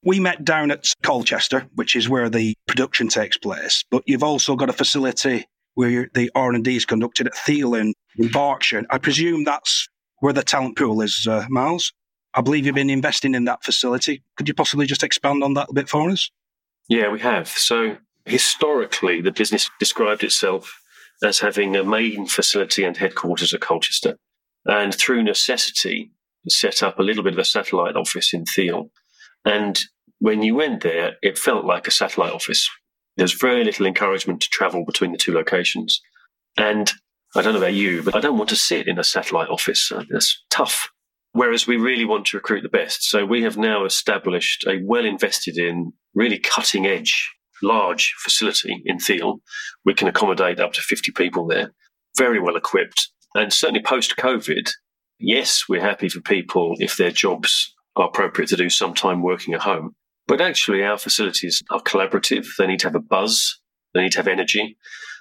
We 0.03 0.20
met 0.20 0.46
down 0.46 0.72
at 0.72 0.86
Colchester, 1.03 1.68
which 1.75 1.96
is 1.96 2.08
where 2.08 2.29
the 2.29 2.56
production 2.68 3.10
takes 3.10 3.38
place, 3.38 3.84
but 3.91 4.03
you've 4.06 4.24
also 4.24 4.56
got 4.56 4.70
a 4.70 4.74
facility 4.74 5.46
where 5.75 6.10
the 6.13 6.32
R&D 6.36 6.75
is 6.75 6.86
conducted 6.86 7.27
at 7.27 7.36
Theale 7.36 7.75
in, 7.75 7.94
in 8.18 8.29
Berkshire. 8.29 8.86
I 8.89 8.98
presume 8.98 9.44
that's 9.44 9.88
where 10.20 10.34
the 10.34 10.44
talent 10.44 10.77
pool 10.77 11.01
is, 11.01 11.27
uh, 11.29 11.46
Miles. 11.50 11.94
I 12.34 12.41
believe 12.41 12.65
you've 12.65 12.75
been 12.75 12.89
investing 12.89 13.36
in 13.36 13.46
that 13.46 13.63
facility. 13.63 14.24
Could 14.38 14.48
you 14.48 14.53
possibly 14.53 14.86
just 14.86 15.03
expand 15.03 15.44
on 15.44 15.53
that 15.56 15.68
a 15.70 15.74
bit 15.74 15.89
for 15.89 16.10
us? 16.10 16.29
Yeah, 16.88 17.12
we 17.12 17.20
have. 17.20 17.48
So 17.48 17.98
historically, 18.29 19.21
the 19.21 19.31
business 19.31 19.69
described 19.79 20.24
itself 20.24 20.79
as 21.24 21.39
having 21.39 21.75
a 21.75 21.83
main 21.83 22.25
facility 22.25 22.83
and 22.83 22.98
headquarters 22.98 23.53
at 23.53 23.62
Colchester, 23.62 24.17
and 24.65 24.93
through 24.95 25.24
necessity, 25.24 26.12
set 26.48 26.81
up 26.81 27.00
a 27.00 27.03
little 27.03 27.24
bit 27.24 27.33
of 27.33 27.39
a 27.39 27.45
satellite 27.45 27.95
office 27.95 28.33
in 28.33 28.45
Theale. 28.45 28.89
And 29.45 29.79
when 30.19 30.41
you 30.41 30.55
went 30.55 30.83
there, 30.83 31.13
it 31.21 31.38
felt 31.38 31.65
like 31.65 31.88
a 31.88 31.91
satellite 31.91 32.33
office. 32.33 32.69
There's 33.17 33.33
very 33.33 33.63
little 33.63 33.86
encouragement 33.86 34.41
to 34.41 34.50
travel 34.50 34.86
between 34.86 35.12
the 35.12 35.17
two 35.17 35.33
locations. 35.33 36.01
And 36.57 36.91
I 37.36 37.41
don't 37.41 37.53
know 37.53 37.59
about 37.59 37.74
you, 37.74 38.01
but 38.01 38.15
I 38.15 38.21
don't 38.21 38.38
want 38.38 38.50
to 38.50 38.55
sit 38.55 38.88
in 38.88 38.98
a 38.98 39.03
satellite 39.03 39.50
office. 39.50 39.91
Uh, 39.91 40.03
that's 40.09 40.43
tough. 40.50 40.89
Whereas 41.33 41.67
we 41.67 41.77
really 41.77 42.05
want 42.05 42.25
to 42.27 42.38
recruit 42.38 42.63
the 42.63 42.69
best. 42.69 43.03
So 43.03 43.25
we 43.25 43.43
have 43.43 43.57
now 43.57 43.86
established 43.86 44.65
a 44.65 44.79
well 44.83 45.05
invested 45.05 45.57
in, 45.57 45.93
really 46.15 46.39
cutting 46.39 46.88
edge, 46.88 47.29
large 47.62 48.13
facility 48.18 48.82
in 48.86 49.00
Theale. 49.00 49.42
We 49.86 49.94
can 49.94 50.08
accommodate 50.08 50.60
up 50.60 50.74
to 50.74 50.82
50 50.82 51.12
people 51.12 51.48
there, 51.48 51.74
very 52.18 52.39
well 52.39 52.56
equipped. 52.56 53.10
And 53.36 53.54
certainly 53.54 53.82
post 53.82 54.16
COVID, 54.18 54.70
yes, 55.20 55.63
we're 55.70 55.82
happy 55.82 56.10
for 56.10 56.22
people 56.22 56.75
if 56.80 56.98
their 56.98 57.12
jobs 57.12 57.74
are 57.96 58.08
appropriate 58.08 58.50
to 58.50 58.56
do 58.56 58.70
some 58.70 58.94
time 58.94 59.22
working 59.22 59.54
at 59.54 59.62
home. 59.62 59.96
But 60.28 60.42
actually, 60.42 60.84
our 60.84 60.98
facilities 60.98 61.63
are 61.72 61.82
collaborative. 61.82 62.48
They 62.58 62.68
need 62.68 62.80
to 62.82 62.88
have 62.88 62.96
a 62.96 63.00
buzz. 63.00 63.60
They 63.94 64.01
need 64.01 64.12
to 64.13 64.20
have 64.20 64.28
energy. 64.28 64.78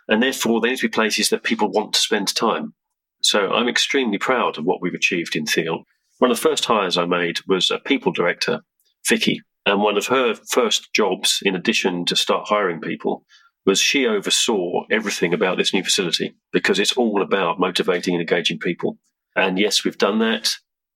And 0.07 0.23
therefore, 0.23 0.61
they 0.61 0.71
need 0.71 0.78
to 0.78 0.88
be 0.88 0.92
places 0.92 1.30
that 1.30 1.45
people 1.45 1.71
want 1.71 1.95
to 1.95 2.00
spend 2.00 2.35
time. 2.35 2.75
So 3.23 3.50
I'm 3.50 3.68
extremely 3.68 4.18
proud 4.18 4.59
of 4.59 4.64
what 4.64 4.80
we've 4.80 4.95
achieved 4.95 5.35
in 5.35 5.45
Theale. 5.45 5.85
One 6.18 6.30
of 6.30 6.37
the 6.37 6.49
first 6.49 6.64
hires 6.64 6.97
I 6.97 7.07
made 7.07 7.38
was 7.47 7.71
a 7.71 7.78
people 7.78 8.12
director, 8.12 8.61
Vicky. 9.07 9.40
And 9.66 9.82
one 9.82 9.96
of 9.96 10.06
her 10.06 10.34
first 10.34 10.92
jobs, 10.94 11.40
in 11.42 11.54
addition 11.54 12.04
to 12.06 12.16
start 12.16 12.48
hiring 12.48 12.80
people, 12.80 13.24
was 13.66 13.80
she 13.80 14.06
oversaw 14.06 14.84
everything 14.90 15.34
about 15.34 15.58
this 15.58 15.74
new 15.74 15.84
facility 15.84 16.34
because 16.52 16.78
it's 16.78 16.94
all 16.94 17.20
about 17.20 17.60
motivating 17.60 18.14
and 18.14 18.22
engaging 18.22 18.58
people. 18.58 18.98
And 19.36 19.58
yes, 19.58 19.84
we've 19.84 19.98
done 19.98 20.20
that. 20.20 20.50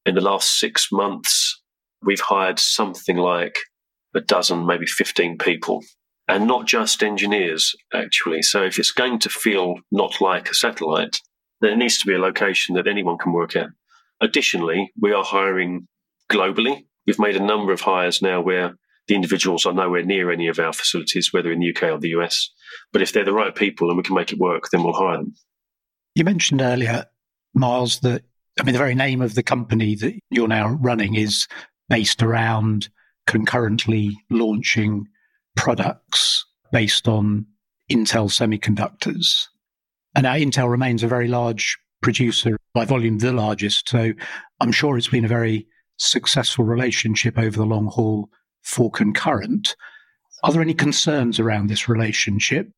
In 0.07 0.15
the 0.15 0.21
last 0.21 0.59
six 0.59 0.91
months, 0.91 1.61
we've 2.03 2.21
hired 2.21 2.59
something 2.59 3.17
like 3.17 3.57
a 4.15 4.21
dozen, 4.21 4.67
maybe 4.67 4.87
15 4.87 5.39
people, 5.39 5.83
and 6.29 6.47
not 6.47 6.67
just 6.67 7.03
engineers, 7.03 7.75
actually. 7.93 8.43
So 8.43 8.63
if 8.65 8.79
it's 8.79 8.91
going 8.91 9.19
to 9.21 9.29
feel 9.29 9.75
not 9.91 10.21
like 10.21 10.49
a 10.49 10.55
satellite, 10.55 11.19
then 11.61 11.73
it 11.73 11.77
needs 11.77 11.99
to 11.99 12.07
be 12.07 12.15
a 12.15 12.19
location 12.19 12.75
that 12.75 12.89
anyone 12.89 13.19
can 13.19 13.33
work 13.33 13.55
at. 13.55 13.69
Additionally, 14.21 14.93
we 15.01 15.13
are 15.13 15.25
hiring 15.25 15.89
globally. 16.31 16.85
We've 17.07 17.19
made 17.19 17.37
a 17.37 17.45
number 17.45 17.73
of 17.73 17.81
hires 17.81 18.23
now 18.23 18.41
where 18.41 18.75
the 19.09 19.15
individuals 19.15 19.67
are 19.67 19.73
nowhere 19.73 20.05
near 20.05 20.31
any 20.31 20.49
of 20.49 20.59
our 20.59 20.73
facilities, 20.73 21.33
whether 21.33 21.51
in 21.51 21.61
the 21.61 21.75
UK 21.75 21.85
or 21.85 21.99
the 21.99 22.11
US. 22.11 22.51
But 22.93 23.03
if 23.03 23.13
they're 23.13 23.25
the 23.25 23.33
right 23.33 23.55
people 23.55 23.89
and 23.89 23.97
we 23.97 24.05
can 24.05 24.15
make 24.15 24.33
it 24.33 24.39
work, 24.39 24.69
then 24.71 24.83
we'll 24.83 24.93
hire 24.93 25.19
them. 25.19 25.35
You 26.15 26.25
mentioned 26.25 26.61
earlier, 26.61 27.07
Miles, 27.55 28.01
that 28.01 28.23
I 28.61 28.65
mean, 28.65 28.75
the 28.75 28.79
very 28.79 28.95
name 28.95 29.23
of 29.23 29.35
the 29.35 29.43
company 29.43 29.95
that 29.97 30.15
you're 30.31 30.49
now 30.49 30.69
running 30.69 31.15
is 31.15 31.47
based 31.89 32.23
around 32.23 32.89
concurrently 33.27 34.17
launching 34.31 35.07
products 35.57 36.45
based 36.71 37.09
on 37.09 37.47
Intel 37.91 38.29
semiconductors. 38.29 39.47
And 40.15 40.25
now 40.25 40.35
Intel 40.35 40.71
remains 40.71 41.03
a 41.03 41.09
very 41.09 41.29
large 41.29 41.79
producer 42.03 42.57
by 42.75 42.85
volume, 42.85 43.19
the 43.19 43.33
largest. 43.33 43.89
So 43.89 44.13
I'm 44.61 44.73
sure 44.73 44.99
it's 44.99 45.09
been 45.09 45.25
a 45.25 45.29
very 45.29 45.67
successful 46.03 46.65
relationship 46.65 47.39
over 47.39 47.57
the 47.57 47.67
long 47.67 47.87
haul 47.87 48.29
for 48.63 48.91
Concurrent. 48.91 49.77
Are 50.43 50.53
there 50.53 50.63
any 50.63 50.75
concerns 50.75 51.39
around 51.39 51.69
this 51.69 51.89
relationship 51.89 52.69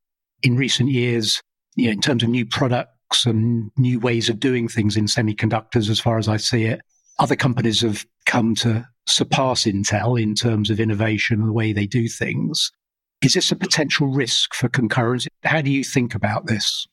in 0.42 0.56
recent 0.56 0.90
years, 0.90 1.42
you 1.76 1.86
know, 1.86 1.92
in 1.92 2.00
terms 2.00 2.22
of 2.22 2.28
new 2.28 2.44
products 2.44 3.24
and 3.24 3.70
new 3.76 3.98
ways 3.98 4.28
of 4.28 4.40
doing 4.40 4.68
things 4.68 4.96
in 4.96 5.06
semiconductors, 5.06 5.88
as 5.88 6.00
far 6.00 6.18
as 6.18 6.28
I 6.28 6.36
see 6.36 6.64
it? 6.64 6.82
Other 7.18 7.36
companies 7.36 7.80
have 7.80 8.04
come 8.26 8.54
to 8.56 8.86
surpass 9.06 9.64
Intel 9.64 10.20
in 10.20 10.34
terms 10.34 10.70
of 10.70 10.80
innovation 10.80 11.40
and 11.40 11.48
the 11.48 11.52
way 11.52 11.72
they 11.72 11.86
do 11.86 12.08
things. 12.08 12.70
Is 13.22 13.34
this 13.34 13.52
a 13.52 13.56
potential 13.56 14.08
risk 14.08 14.54
for 14.54 14.68
concurrence? 14.68 15.26
How 15.44 15.62
do 15.62 15.70
you 15.70 15.84
think 15.84 16.14
about 16.14 16.46
this? 16.46 16.86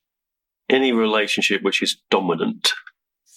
Any 0.70 0.94
relationship 0.94 1.64
which 1.64 1.82
is 1.82 1.98
dominant 2.10 2.72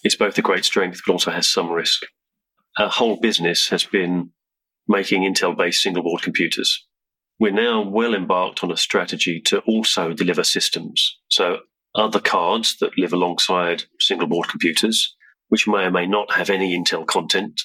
is 0.05 0.15
both 0.15 0.39
a 0.39 0.43
great 0.43 0.65
strength 0.65 1.01
but 1.05 1.13
also 1.13 1.31
has 1.33 1.49
some 1.49 1.71
risk. 1.71 2.05
Our 2.79 2.89
whole 2.89 3.21
business 3.21 3.69
has 3.69 3.85
been 3.85 4.31
making 4.89 5.23
Intel 5.23 5.57
based 5.57 5.83
single 5.83 6.03
board 6.03 6.23
computers. 6.23 6.87
We're 7.39 7.53
now 7.53 7.83
well 7.83 8.15
embarked 8.15 8.65
on 8.65 8.73
a 8.73 8.77
strategy 8.77 9.41
to 9.47 9.61
also 9.61 10.13
deliver 10.13 10.45
systems. 10.45 11.19
So, 11.29 11.59
other 11.95 12.21
cards 12.21 12.77
that 12.81 12.99
live 12.99 13.13
alongside 13.13 13.85
single 14.01 14.27
board 14.27 14.49
computers, 14.49 15.15
which 15.49 15.69
may 15.69 15.85
or 15.85 15.91
may 15.93 16.07
not 16.07 16.33
have 16.33 16.51
any 16.51 16.77
Intel 16.77 17.07
content, 17.07 17.63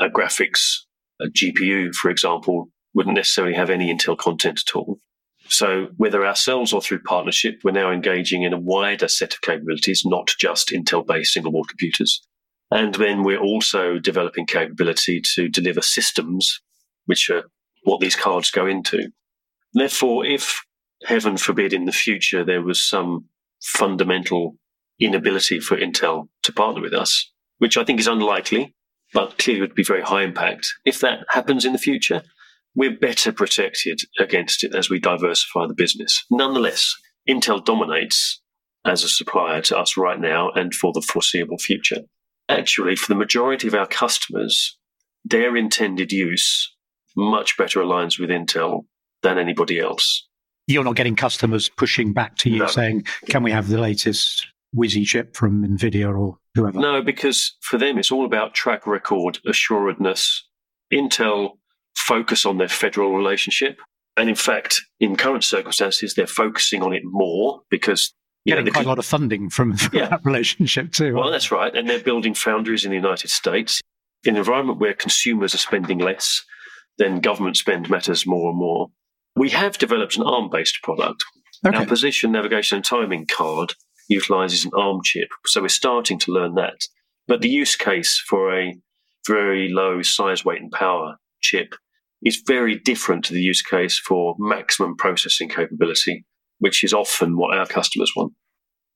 a 0.00 0.08
graphics, 0.08 0.78
a 1.20 1.26
GPU, 1.26 1.94
for 1.94 2.10
example, 2.10 2.70
wouldn't 2.94 3.16
necessarily 3.16 3.54
have 3.54 3.70
any 3.70 3.94
Intel 3.94 4.18
content 4.18 4.62
at 4.66 4.74
all. 4.74 4.98
So 5.48 5.88
whether 5.96 6.26
ourselves 6.26 6.72
or 6.72 6.82
through 6.82 7.02
partnership, 7.02 7.60
we're 7.62 7.70
now 7.70 7.92
engaging 7.92 8.42
in 8.42 8.52
a 8.52 8.58
wider 8.58 9.08
set 9.08 9.34
of 9.34 9.40
capabilities, 9.40 10.02
not 10.04 10.32
just 10.38 10.70
Intel-based 10.70 11.32
single 11.32 11.52
board 11.52 11.68
computers. 11.68 12.20
And 12.70 12.94
then 12.94 13.24
we're 13.24 13.40
also 13.40 13.98
developing 13.98 14.46
capability 14.46 15.22
to 15.34 15.48
deliver 15.48 15.80
systems, 15.80 16.60
which 17.06 17.30
are 17.30 17.44
what 17.84 18.00
these 18.00 18.16
cards 18.16 18.50
go 18.50 18.66
into. 18.66 19.10
Therefore, 19.72 20.24
if 20.24 20.62
heaven 21.04 21.36
forbid 21.36 21.72
in 21.72 21.84
the 21.84 21.92
future 21.92 22.44
there 22.44 22.62
was 22.62 22.82
some 22.84 23.26
fundamental 23.62 24.56
inability 25.00 25.60
for 25.60 25.76
Intel 25.76 26.28
to 26.42 26.52
partner 26.52 26.82
with 26.82 26.92
us, 26.92 27.30
which 27.58 27.76
I 27.76 27.84
think 27.84 28.00
is 28.00 28.06
unlikely, 28.06 28.74
but 29.14 29.38
clearly 29.38 29.62
would 29.62 29.74
be 29.74 29.84
very 29.84 30.02
high 30.02 30.22
impact. 30.22 30.66
If 30.84 31.00
that 31.00 31.20
happens 31.30 31.64
in 31.64 31.72
the 31.72 31.78
future, 31.78 32.22
we're 32.74 32.96
better 32.96 33.32
protected 33.32 34.00
against 34.18 34.62
it 34.62 34.74
as 34.74 34.90
we 34.90 35.00
diversify 35.00 35.66
the 35.66 35.74
business. 35.74 36.24
Nonetheless, 36.30 36.94
Intel 37.28 37.64
dominates 37.64 38.42
as 38.84 39.02
a 39.02 39.08
supplier 39.08 39.60
to 39.62 39.78
us 39.78 39.96
right 39.96 40.20
now 40.20 40.50
and 40.50 40.74
for 40.74 40.92
the 40.92 41.02
foreseeable 41.02 41.58
future. 41.58 42.02
Actually, 42.48 42.96
for 42.96 43.08
the 43.08 43.18
majority 43.18 43.68
of 43.68 43.74
our 43.74 43.86
customers, 43.86 44.78
their 45.24 45.56
intended 45.56 46.12
use 46.12 46.74
much 47.16 47.56
better 47.56 47.80
aligns 47.80 48.18
with 48.18 48.30
Intel 48.30 48.84
than 49.22 49.38
anybody 49.38 49.78
else. 49.78 50.26
You're 50.66 50.84
not 50.84 50.96
getting 50.96 51.16
customers 51.16 51.68
pushing 51.68 52.12
back 52.12 52.36
to 52.38 52.50
you 52.50 52.60
no. 52.60 52.66
saying, 52.66 53.06
Can 53.28 53.42
we 53.42 53.50
have 53.50 53.68
the 53.68 53.78
latest 53.78 54.46
whizzy 54.76 55.04
chip 55.04 55.34
from 55.34 55.66
NVIDIA 55.66 56.16
or 56.16 56.38
whoever? 56.54 56.78
No, 56.78 57.02
because 57.02 57.56
for 57.60 57.78
them, 57.78 57.98
it's 57.98 58.12
all 58.12 58.24
about 58.24 58.54
track 58.54 58.86
record, 58.86 59.38
assuredness. 59.46 60.46
Intel 60.92 61.52
focus 61.96 62.46
on 62.46 62.58
their 62.58 62.68
federal 62.68 63.16
relationship. 63.16 63.78
And 64.16 64.28
in 64.28 64.34
fact, 64.34 64.80
in 65.00 65.16
current 65.16 65.44
circumstances, 65.44 66.14
they're 66.14 66.26
focusing 66.26 66.82
on 66.82 66.92
it 66.92 67.02
more 67.04 67.60
because 67.70 68.14
getting 68.48 68.72
quite 68.72 68.86
a 68.86 68.88
lot 68.88 68.98
of 68.98 69.06
funding 69.06 69.50
from, 69.50 69.76
from 69.76 69.96
yeah. 69.96 70.08
that 70.08 70.24
relationship 70.24 70.92
too. 70.92 71.14
Well, 71.14 71.30
that's 71.30 71.50
right. 71.50 71.74
And 71.74 71.88
they're 71.88 72.00
building 72.00 72.34
foundries 72.34 72.84
in 72.84 72.90
the 72.90 72.96
United 72.96 73.30
States. 73.30 73.80
In 74.24 74.34
an 74.34 74.38
environment 74.38 74.80
where 74.80 74.94
consumers 74.94 75.54
are 75.54 75.58
spending 75.58 75.98
less, 75.98 76.44
then 76.98 77.20
government 77.20 77.56
spend 77.56 77.88
matters 77.88 78.26
more 78.26 78.50
and 78.50 78.58
more. 78.58 78.88
We 79.36 79.50
have 79.50 79.78
developed 79.78 80.16
an 80.16 80.24
ARM 80.24 80.50
based 80.50 80.82
product. 80.82 81.24
Okay. 81.66 81.76
Our 81.76 81.86
position, 81.86 82.32
navigation, 82.32 82.76
and 82.76 82.84
timing 82.84 83.26
card 83.26 83.74
utilizes 84.08 84.64
an 84.64 84.72
ARM 84.76 85.00
chip. 85.04 85.28
So 85.46 85.62
we're 85.62 85.68
starting 85.68 86.18
to 86.20 86.32
learn 86.32 86.54
that. 86.54 86.80
But 87.26 87.42
the 87.42 87.48
use 87.48 87.76
case 87.76 88.22
for 88.28 88.58
a 88.58 88.76
very 89.26 89.68
low 89.68 90.02
size, 90.02 90.44
weight, 90.44 90.62
and 90.62 90.72
power 90.72 91.16
chip 91.40 91.74
is 92.22 92.42
very 92.46 92.76
different 92.78 93.24
to 93.26 93.34
the 93.34 93.42
use 93.42 93.62
case 93.62 93.98
for 93.98 94.34
maximum 94.38 94.96
processing 94.96 95.48
capability, 95.48 96.24
which 96.58 96.84
is 96.84 96.92
often 96.92 97.36
what 97.36 97.56
our 97.56 97.66
customers 97.66 98.12
want. 98.16 98.32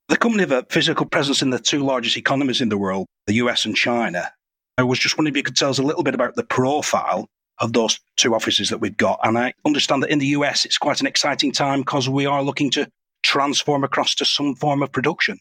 The 0.09 0.17
company 0.17 0.43
have 0.43 0.51
a 0.51 0.65
physical 0.69 1.05
presence 1.05 1.41
in 1.41 1.49
the 1.49 1.59
two 1.59 1.83
largest 1.83 2.17
economies 2.17 2.61
in 2.61 2.69
the 2.69 2.77
world, 2.77 3.07
the 3.27 3.35
US 3.35 3.65
and 3.65 3.75
China. 3.75 4.31
I 4.77 4.83
was 4.83 4.99
just 4.99 5.17
wondering 5.17 5.33
if 5.33 5.37
you 5.37 5.43
could 5.43 5.55
tell 5.55 5.69
us 5.69 5.79
a 5.79 5.83
little 5.83 6.03
bit 6.03 6.15
about 6.15 6.35
the 6.35 6.43
profile 6.43 7.29
of 7.59 7.73
those 7.73 7.99
two 8.17 8.33
offices 8.35 8.69
that 8.69 8.79
we've 8.79 8.97
got. 8.97 9.19
And 9.23 9.37
I 9.37 9.53
understand 9.65 10.03
that 10.03 10.09
in 10.09 10.19
the 10.19 10.27
US, 10.27 10.65
it's 10.65 10.77
quite 10.77 10.99
an 10.99 11.07
exciting 11.07 11.51
time 11.51 11.81
because 11.81 12.09
we 12.09 12.25
are 12.25 12.43
looking 12.43 12.69
to 12.71 12.89
transform 13.23 13.83
across 13.83 14.15
to 14.15 14.25
some 14.25 14.55
form 14.55 14.83
of 14.83 14.91
production. 14.91 15.39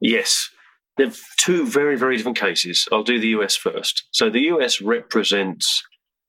Yes. 0.00 0.48
There 0.96 1.08
are 1.08 1.12
two 1.38 1.66
very, 1.66 1.96
very 1.96 2.16
different 2.16 2.38
cases. 2.38 2.86
I'll 2.92 3.02
do 3.02 3.18
the 3.18 3.28
US 3.28 3.56
first. 3.56 4.04
So 4.12 4.30
the 4.30 4.40
US 4.52 4.80
represents 4.80 5.82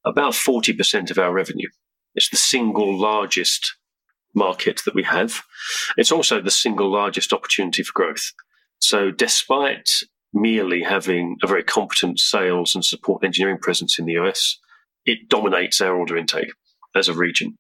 about 0.06 0.34
40% 0.34 1.12
of 1.12 1.18
our 1.18 1.32
revenue. 1.32 1.70
It's 2.16 2.30
the 2.30 2.38
single 2.38 3.00
largest 3.00 3.76
market 4.34 4.82
that 4.86 4.96
we 4.96 5.04
have. 5.04 5.42
It's 5.98 6.12
also 6.12 6.42
the 6.42 6.52
single 6.52 6.92
largest 6.92 7.34
opportunity 7.34 7.84
for 7.84 7.94
growth. 7.94 8.32
So 8.80 9.12
despite 9.12 9.90
merely 10.34 10.82
having 10.82 11.38
a 11.44 11.48
very 11.48 11.64
competent 11.64 12.20
sales 12.20 12.74
and 12.74 12.84
support 12.84 13.24
engineering 13.24 13.60
presence 13.60 14.00
in 14.00 14.06
the 14.06 14.14
US, 14.14 14.60
it 15.06 15.30
dominates 15.30 15.80
our 15.82 15.96
order 15.96 16.18
intake 16.18 16.52
as 16.96 17.08
a 17.08 17.14
region. 17.14 17.58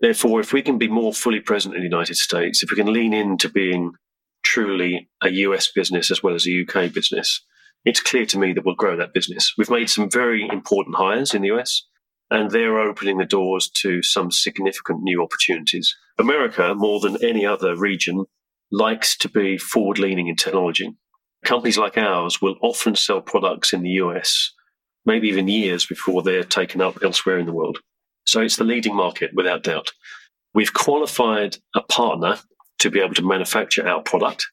Therefore, 0.00 0.40
if 0.40 0.52
we 0.52 0.62
can 0.62 0.78
be 0.78 0.88
more 0.88 1.12
fully 1.12 1.40
present 1.40 1.74
in 1.74 1.80
the 1.80 1.88
United 1.88 2.16
States, 2.16 2.62
if 2.62 2.70
we 2.70 2.76
can 2.76 2.92
lean 2.92 3.12
into 3.12 3.48
being 3.48 3.92
truly 4.44 5.08
a 5.22 5.30
US 5.30 5.70
business 5.72 6.10
as 6.10 6.22
well 6.22 6.34
as 6.34 6.46
a 6.46 6.62
UK 6.62 6.92
business, 6.92 7.44
it's 7.84 8.00
clear 8.00 8.26
to 8.26 8.38
me 8.38 8.52
that 8.52 8.64
we'll 8.64 8.74
grow 8.74 8.96
that 8.96 9.14
business. 9.14 9.54
We've 9.56 9.70
made 9.70 9.90
some 9.90 10.10
very 10.10 10.46
important 10.48 10.96
hires 10.96 11.34
in 11.34 11.42
the 11.42 11.52
US, 11.52 11.84
and 12.30 12.50
they're 12.50 12.78
opening 12.78 13.18
the 13.18 13.24
doors 13.24 13.70
to 13.70 14.02
some 14.02 14.30
significant 14.30 15.02
new 15.02 15.22
opportunities. 15.22 15.96
America, 16.18 16.74
more 16.74 17.00
than 17.00 17.22
any 17.24 17.46
other 17.46 17.76
region, 17.76 18.24
likes 18.70 19.16
to 19.16 19.28
be 19.28 19.56
forward 19.56 19.98
leaning 19.98 20.28
in 20.28 20.36
technology. 20.36 20.94
Companies 21.44 21.78
like 21.78 21.96
ours 21.96 22.42
will 22.42 22.56
often 22.60 22.94
sell 22.94 23.20
products 23.20 23.72
in 23.72 23.82
the 23.82 23.90
US, 23.90 24.52
maybe 25.06 25.28
even 25.28 25.48
years 25.48 25.86
before 25.86 26.22
they're 26.22 26.44
taken 26.44 26.80
up 26.80 26.98
elsewhere 27.02 27.38
in 27.38 27.46
the 27.46 27.52
world. 27.52 27.78
So 28.24 28.40
it's 28.40 28.56
the 28.56 28.64
leading 28.64 28.94
market 28.94 29.30
without 29.34 29.62
doubt. 29.62 29.92
We've 30.52 30.72
qualified 30.72 31.56
a 31.74 31.80
partner 31.82 32.36
to 32.80 32.90
be 32.90 33.00
able 33.00 33.14
to 33.14 33.26
manufacture 33.26 33.86
our 33.88 34.02
product. 34.02 34.44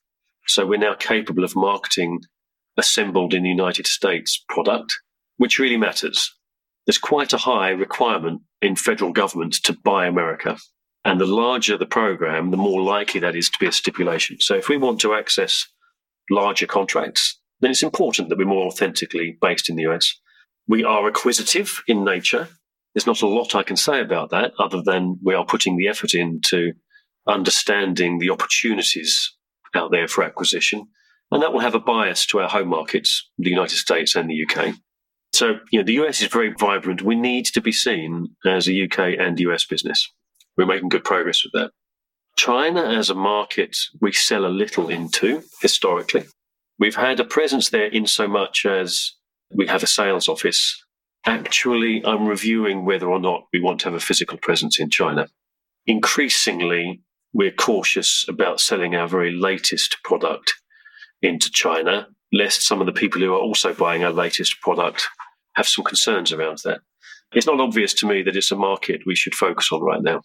So 0.47 0.65
we're 0.65 0.79
now 0.79 0.93
capable 0.93 1.43
of 1.43 1.55
marketing 1.55 2.21
assembled 2.77 3.33
in 3.33 3.43
the 3.43 3.49
United 3.49 3.87
States 3.87 4.43
product, 4.47 4.93
which 5.37 5.59
really 5.59 5.77
matters. 5.77 6.33
There's 6.85 6.97
quite 6.97 7.33
a 7.33 7.37
high 7.37 7.69
requirement 7.69 8.41
in 8.61 8.75
federal 8.75 9.11
government 9.11 9.53
to 9.63 9.73
buy 9.73 10.05
America. 10.05 10.57
And 11.03 11.19
the 11.19 11.25
larger 11.25 11.77
the 11.77 11.85
program, 11.85 12.51
the 12.51 12.57
more 12.57 12.81
likely 12.81 13.19
that 13.21 13.35
is 13.35 13.49
to 13.49 13.59
be 13.59 13.67
a 13.67 13.71
stipulation. 13.71 14.37
So 14.39 14.55
if 14.55 14.69
we 14.69 14.77
want 14.77 14.99
to 15.01 15.13
access 15.13 15.67
larger 16.29 16.65
contracts, 16.65 17.39
then 17.61 17.71
it's 17.71 17.83
important 17.83 18.29
that 18.29 18.37
we're 18.37 18.45
more 18.45 18.67
authentically 18.67 19.37
based 19.41 19.69
in 19.69 19.75
the 19.75 19.87
US. 19.87 20.13
We 20.67 20.83
are 20.83 21.07
acquisitive 21.07 21.81
in 21.87 22.03
nature. 22.03 22.49
There's 22.93 23.07
not 23.07 23.21
a 23.21 23.27
lot 23.27 23.55
I 23.55 23.63
can 23.63 23.77
say 23.77 24.01
about 24.01 24.31
that 24.31 24.53
other 24.57 24.81
than 24.81 25.19
we 25.23 25.35
are 25.35 25.45
putting 25.45 25.77
the 25.77 25.87
effort 25.87 26.13
into 26.13 26.73
understanding 27.27 28.19
the 28.19 28.29
opportunities 28.29 29.33
out 29.75 29.91
there 29.91 30.07
for 30.07 30.23
acquisition. 30.23 30.87
And 31.31 31.41
that 31.41 31.53
will 31.53 31.59
have 31.59 31.75
a 31.75 31.79
bias 31.79 32.25
to 32.27 32.39
our 32.39 32.49
home 32.49 32.69
markets, 32.69 33.29
the 33.37 33.49
United 33.49 33.77
States 33.77 34.15
and 34.15 34.29
the 34.29 34.45
UK. 34.47 34.75
So, 35.35 35.59
you 35.71 35.79
know, 35.79 35.85
the 35.85 36.05
US 36.05 36.21
is 36.21 36.27
very 36.27 36.53
vibrant. 36.57 37.01
We 37.01 37.15
need 37.15 37.45
to 37.47 37.61
be 37.61 37.71
seen 37.71 38.35
as 38.45 38.67
a 38.67 38.83
UK 38.83 39.19
and 39.19 39.39
US 39.39 39.65
business. 39.65 40.11
We're 40.57 40.65
making 40.65 40.89
good 40.89 41.03
progress 41.03 41.43
with 41.43 41.53
that. 41.53 41.71
China 42.37 42.83
as 42.83 43.09
a 43.09 43.15
market, 43.15 43.75
we 44.01 44.11
sell 44.11 44.45
a 44.45 44.47
little 44.47 44.89
into 44.89 45.43
historically. 45.61 46.25
We've 46.79 46.95
had 46.95 47.19
a 47.19 47.25
presence 47.25 47.69
there 47.69 47.87
in 47.87 48.07
so 48.07 48.27
much 48.27 48.65
as 48.65 49.13
we 49.53 49.67
have 49.67 49.83
a 49.83 49.87
sales 49.87 50.27
office 50.27 50.85
Actually, 51.25 52.05
I'm 52.05 52.27
reviewing 52.27 52.85
whether 52.85 53.09
or 53.09 53.19
not 53.19 53.45
we 53.51 53.59
want 53.59 53.79
to 53.79 53.85
have 53.85 53.95
a 53.95 53.99
physical 53.99 54.37
presence 54.37 54.79
in 54.79 54.91
China. 54.91 55.27
Increasingly, 55.87 57.01
we're 57.33 57.51
cautious 57.51 58.25
about 58.29 58.59
selling 58.59 58.95
our 58.95 59.07
very 59.07 59.31
latest 59.31 59.97
product 60.03 60.53
into 61.23 61.49
China, 61.49 62.07
lest 62.31 62.61
some 62.61 62.79
of 62.79 62.85
the 62.85 62.93
people 62.93 63.21
who 63.21 63.33
are 63.33 63.39
also 63.39 63.73
buying 63.73 64.03
our 64.03 64.11
latest 64.11 64.61
product 64.61 65.07
have 65.55 65.67
some 65.67 65.83
concerns 65.83 66.31
around 66.31 66.59
that. 66.63 66.81
It's 67.33 67.47
not 67.47 67.59
obvious 67.59 67.93
to 67.95 68.07
me 68.07 68.23
that 68.23 68.35
it's 68.35 68.51
a 68.51 68.55
market 68.55 69.01
we 69.05 69.15
should 69.15 69.35
focus 69.35 69.69
on 69.71 69.81
right 69.81 70.01
now. 70.01 70.21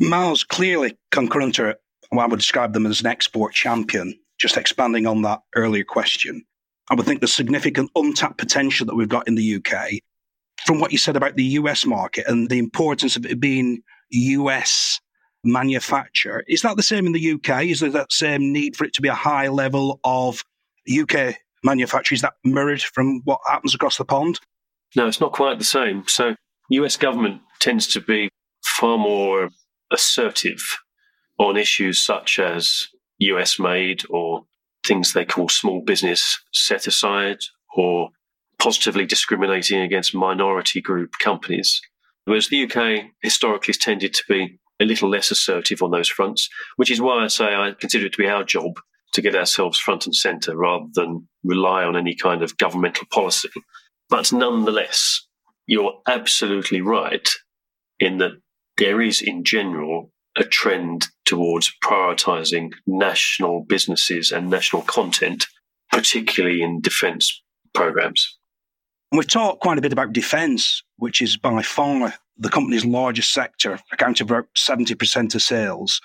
Miles, 0.00 0.44
clearly, 0.44 0.96
concurrent 1.10 1.58
are, 1.58 1.76
well, 2.12 2.20
I 2.20 2.26
would 2.26 2.38
describe 2.38 2.72
them 2.72 2.86
as 2.86 3.00
an 3.00 3.06
export 3.06 3.54
champion. 3.54 4.18
Just 4.38 4.56
expanding 4.56 5.06
on 5.06 5.22
that 5.22 5.40
earlier 5.56 5.84
question, 5.84 6.44
I 6.90 6.94
would 6.94 7.06
think 7.06 7.20
the 7.20 7.28
significant 7.28 7.90
untapped 7.96 8.38
potential 8.38 8.86
that 8.86 8.94
we've 8.94 9.08
got 9.08 9.26
in 9.26 9.34
the 9.34 9.56
UK 9.56 10.00
from 10.64 10.80
what 10.80 10.92
you 10.92 10.98
said 10.98 11.16
about 11.16 11.36
the 11.36 11.44
US 11.44 11.86
market 11.86 12.26
and 12.26 12.48
the 12.48 12.58
importance 12.58 13.16
of 13.16 13.26
it 13.26 13.40
being 13.40 13.82
US 14.10 15.00
manufacture, 15.44 16.44
is 16.48 16.62
that 16.62 16.76
the 16.76 16.82
same 16.82 17.06
in 17.06 17.12
the 17.12 17.32
UK? 17.32 17.64
Is 17.64 17.80
there 17.80 17.90
that 17.90 18.12
same 18.12 18.52
need 18.52 18.76
for 18.76 18.84
it 18.84 18.92
to 18.94 19.02
be 19.02 19.08
a 19.08 19.14
high 19.14 19.48
level 19.48 20.00
of 20.04 20.42
UK 20.90 21.36
manufacture? 21.64 22.14
Is 22.14 22.22
that 22.22 22.34
mirrored 22.44 22.82
from 22.82 23.22
what 23.24 23.40
happens 23.46 23.74
across 23.74 23.98
the 23.98 24.04
pond? 24.04 24.40
No, 24.96 25.06
it's 25.06 25.20
not 25.20 25.32
quite 25.32 25.58
the 25.58 25.64
same. 25.64 26.04
So, 26.06 26.34
US 26.70 26.96
government 26.96 27.42
tends 27.60 27.86
to 27.88 28.00
be 28.00 28.28
far 28.62 28.98
more 28.98 29.50
assertive 29.90 30.60
on 31.38 31.56
issues 31.56 31.98
such 31.98 32.38
as 32.38 32.88
US 33.18 33.58
made 33.58 34.02
or 34.10 34.44
things 34.86 35.12
they 35.12 35.24
call 35.24 35.48
small 35.48 35.80
business 35.80 36.38
set 36.52 36.86
aside 36.86 37.38
or 37.76 38.10
positively 38.58 39.06
discriminating 39.06 39.80
against 39.80 40.14
minority 40.14 40.80
group 40.80 41.12
companies. 41.20 41.80
Whereas 42.24 42.48
the 42.48 42.64
UK 42.64 43.10
historically 43.22 43.72
has 43.72 43.78
tended 43.78 44.12
to 44.14 44.22
be 44.28 44.58
a 44.80 44.84
little 44.84 45.08
less 45.08 45.30
assertive 45.30 45.82
on 45.82 45.90
those 45.90 46.08
fronts, 46.08 46.48
which 46.76 46.90
is 46.90 47.00
why 47.00 47.24
I 47.24 47.28
say 47.28 47.54
I 47.54 47.72
consider 47.78 48.06
it 48.06 48.12
to 48.12 48.18
be 48.18 48.28
our 48.28 48.44
job 48.44 48.78
to 49.14 49.22
get 49.22 49.34
ourselves 49.34 49.78
front 49.78 50.06
and 50.06 50.14
centre 50.14 50.56
rather 50.56 50.86
than 50.94 51.28
rely 51.44 51.84
on 51.84 51.96
any 51.96 52.14
kind 52.14 52.42
of 52.42 52.56
governmental 52.58 53.06
policy. 53.10 53.48
But 54.08 54.32
nonetheless, 54.32 55.26
you're 55.66 56.00
absolutely 56.06 56.80
right 56.80 57.28
in 58.00 58.18
that 58.18 58.32
there 58.76 59.00
is, 59.00 59.20
in 59.20 59.44
general, 59.44 60.12
a 60.36 60.44
trend 60.44 61.08
towards 61.24 61.72
prioritising 61.84 62.72
national 62.86 63.64
businesses 63.64 64.30
and 64.30 64.48
national 64.48 64.82
content, 64.82 65.46
particularly 65.90 66.62
in 66.62 66.80
defence 66.80 67.42
programs. 67.74 68.38
We've 69.10 69.26
talked 69.26 69.60
quite 69.60 69.78
a 69.78 69.82
bit 69.82 69.92
about 69.92 70.12
defence, 70.12 70.82
which 70.96 71.20
is 71.22 71.36
by 71.36 71.62
far 71.62 72.14
the 72.36 72.50
company's 72.50 72.84
largest 72.84 73.32
sector, 73.32 73.80
accounting 73.92 74.26
for 74.26 74.38
about 74.38 74.48
70% 74.54 75.34
of 75.34 75.42
sales. 75.42 76.00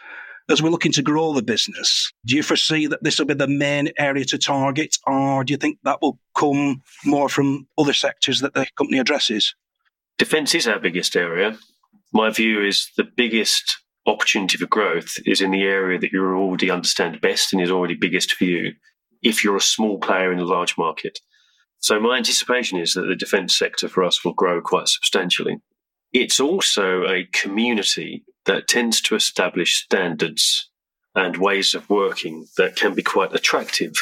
As 0.49 0.62
we're 0.62 0.69
looking 0.69 0.91
to 0.93 1.01
grow 1.01 1.32
the 1.32 1.41
business, 1.41 2.12
do 2.25 2.36
you 2.36 2.43
foresee 2.43 2.86
that 2.88 3.01
this 3.01 3.17
will 3.17 3.25
be 3.25 3.34
the 3.34 3.47
main 3.47 3.89
area 3.97 4.25
to 4.25 4.38
target, 4.38 4.97
or 5.08 5.43
do 5.45 5.53
you 5.53 5.58
think 5.58 5.79
that 5.84 6.01
will 6.01 6.19
come 6.36 6.82
more 7.06 7.29
from 7.29 7.67
other 7.77 7.93
sectors 7.93 8.41
that 8.41 8.53
the 8.53 8.67
company 8.77 8.99
addresses? 8.99 9.56
Defence 10.17 10.53
is 10.53 10.67
our 10.67 10.79
biggest 10.79 11.15
area. 11.15 11.58
My 12.12 12.29
view 12.29 12.62
is 12.62 12.91
the 12.97 13.06
biggest 13.06 13.77
opportunity 14.06 14.58
for 14.58 14.67
growth 14.67 15.15
is 15.25 15.39
in 15.39 15.51
the 15.51 15.63
area 15.63 15.97
that 15.97 16.12
you 16.12 16.21
already 16.25 16.69
understand 16.69 17.21
best 17.21 17.53
and 17.53 17.62
is 17.62 17.71
already 17.71 17.95
biggest 17.95 18.34
for 18.34 18.43
you 18.43 18.73
if 19.21 19.43
you're 19.43 19.56
a 19.56 19.62
small 19.62 19.97
player 19.97 20.34
in 20.34 20.39
a 20.39 20.45
large 20.45 20.77
market. 20.77 21.19
So 21.79 21.99
my 22.01 22.17
anticipation 22.17 22.77
is 22.79 22.93
that 22.93 23.03
the 23.03 23.15
defence 23.15 23.58
sector 23.58 23.88
for 23.88 24.03
us 24.03 24.23
will 24.23 24.34
grow 24.34 24.62
quite 24.62 24.89
substantially. 24.89 25.58
It's 26.12 26.39
also 26.39 27.06
a 27.06 27.27
community 27.32 28.25
that 28.45 28.67
tends 28.67 29.01
to 29.01 29.15
establish 29.15 29.84
standards 29.84 30.69
and 31.15 31.38
ways 31.38 31.73
of 31.73 31.89
working 31.89 32.47
that 32.58 32.75
can 32.75 32.93
be 32.93 33.03
quite 33.03 33.34
attractive. 33.34 33.93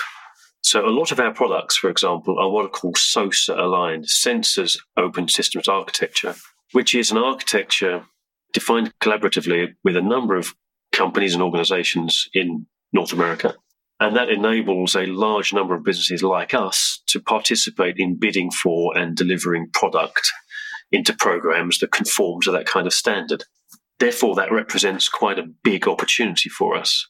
So, 0.63 0.85
a 0.85 0.89
lot 0.89 1.11
of 1.11 1.19
our 1.19 1.33
products, 1.33 1.77
for 1.77 1.89
example, 1.89 2.39
are 2.39 2.49
what 2.49 2.65
are 2.65 2.69
called 2.69 2.97
SOSA 2.97 3.57
aligned, 3.57 4.05
Sensors 4.05 4.77
Open 4.95 5.27
Systems 5.27 5.67
Architecture, 5.67 6.35
which 6.71 6.95
is 6.95 7.11
an 7.11 7.17
architecture 7.17 8.05
defined 8.53 8.93
collaboratively 8.99 9.73
with 9.83 9.95
a 9.95 10.01
number 10.01 10.35
of 10.35 10.53
companies 10.91 11.33
and 11.33 11.43
organizations 11.43 12.27
in 12.33 12.67
North 12.93 13.13
America. 13.13 13.55
And 13.99 14.15
that 14.15 14.29
enables 14.29 14.95
a 14.95 15.05
large 15.05 15.53
number 15.53 15.75
of 15.75 15.83
businesses 15.83 16.23
like 16.23 16.53
us 16.53 17.01
to 17.07 17.19
participate 17.19 17.95
in 17.97 18.17
bidding 18.17 18.51
for 18.51 18.97
and 18.97 19.15
delivering 19.15 19.69
product 19.73 20.31
into 20.91 21.13
programs 21.13 21.79
that 21.79 21.91
conform 21.91 22.41
to 22.41 22.51
that 22.51 22.65
kind 22.65 22.87
of 22.87 22.93
standard. 22.93 23.43
Therefore, 24.01 24.33
that 24.33 24.51
represents 24.51 25.07
quite 25.07 25.37
a 25.37 25.47
big 25.63 25.87
opportunity 25.87 26.49
for 26.49 26.75
us. 26.75 27.07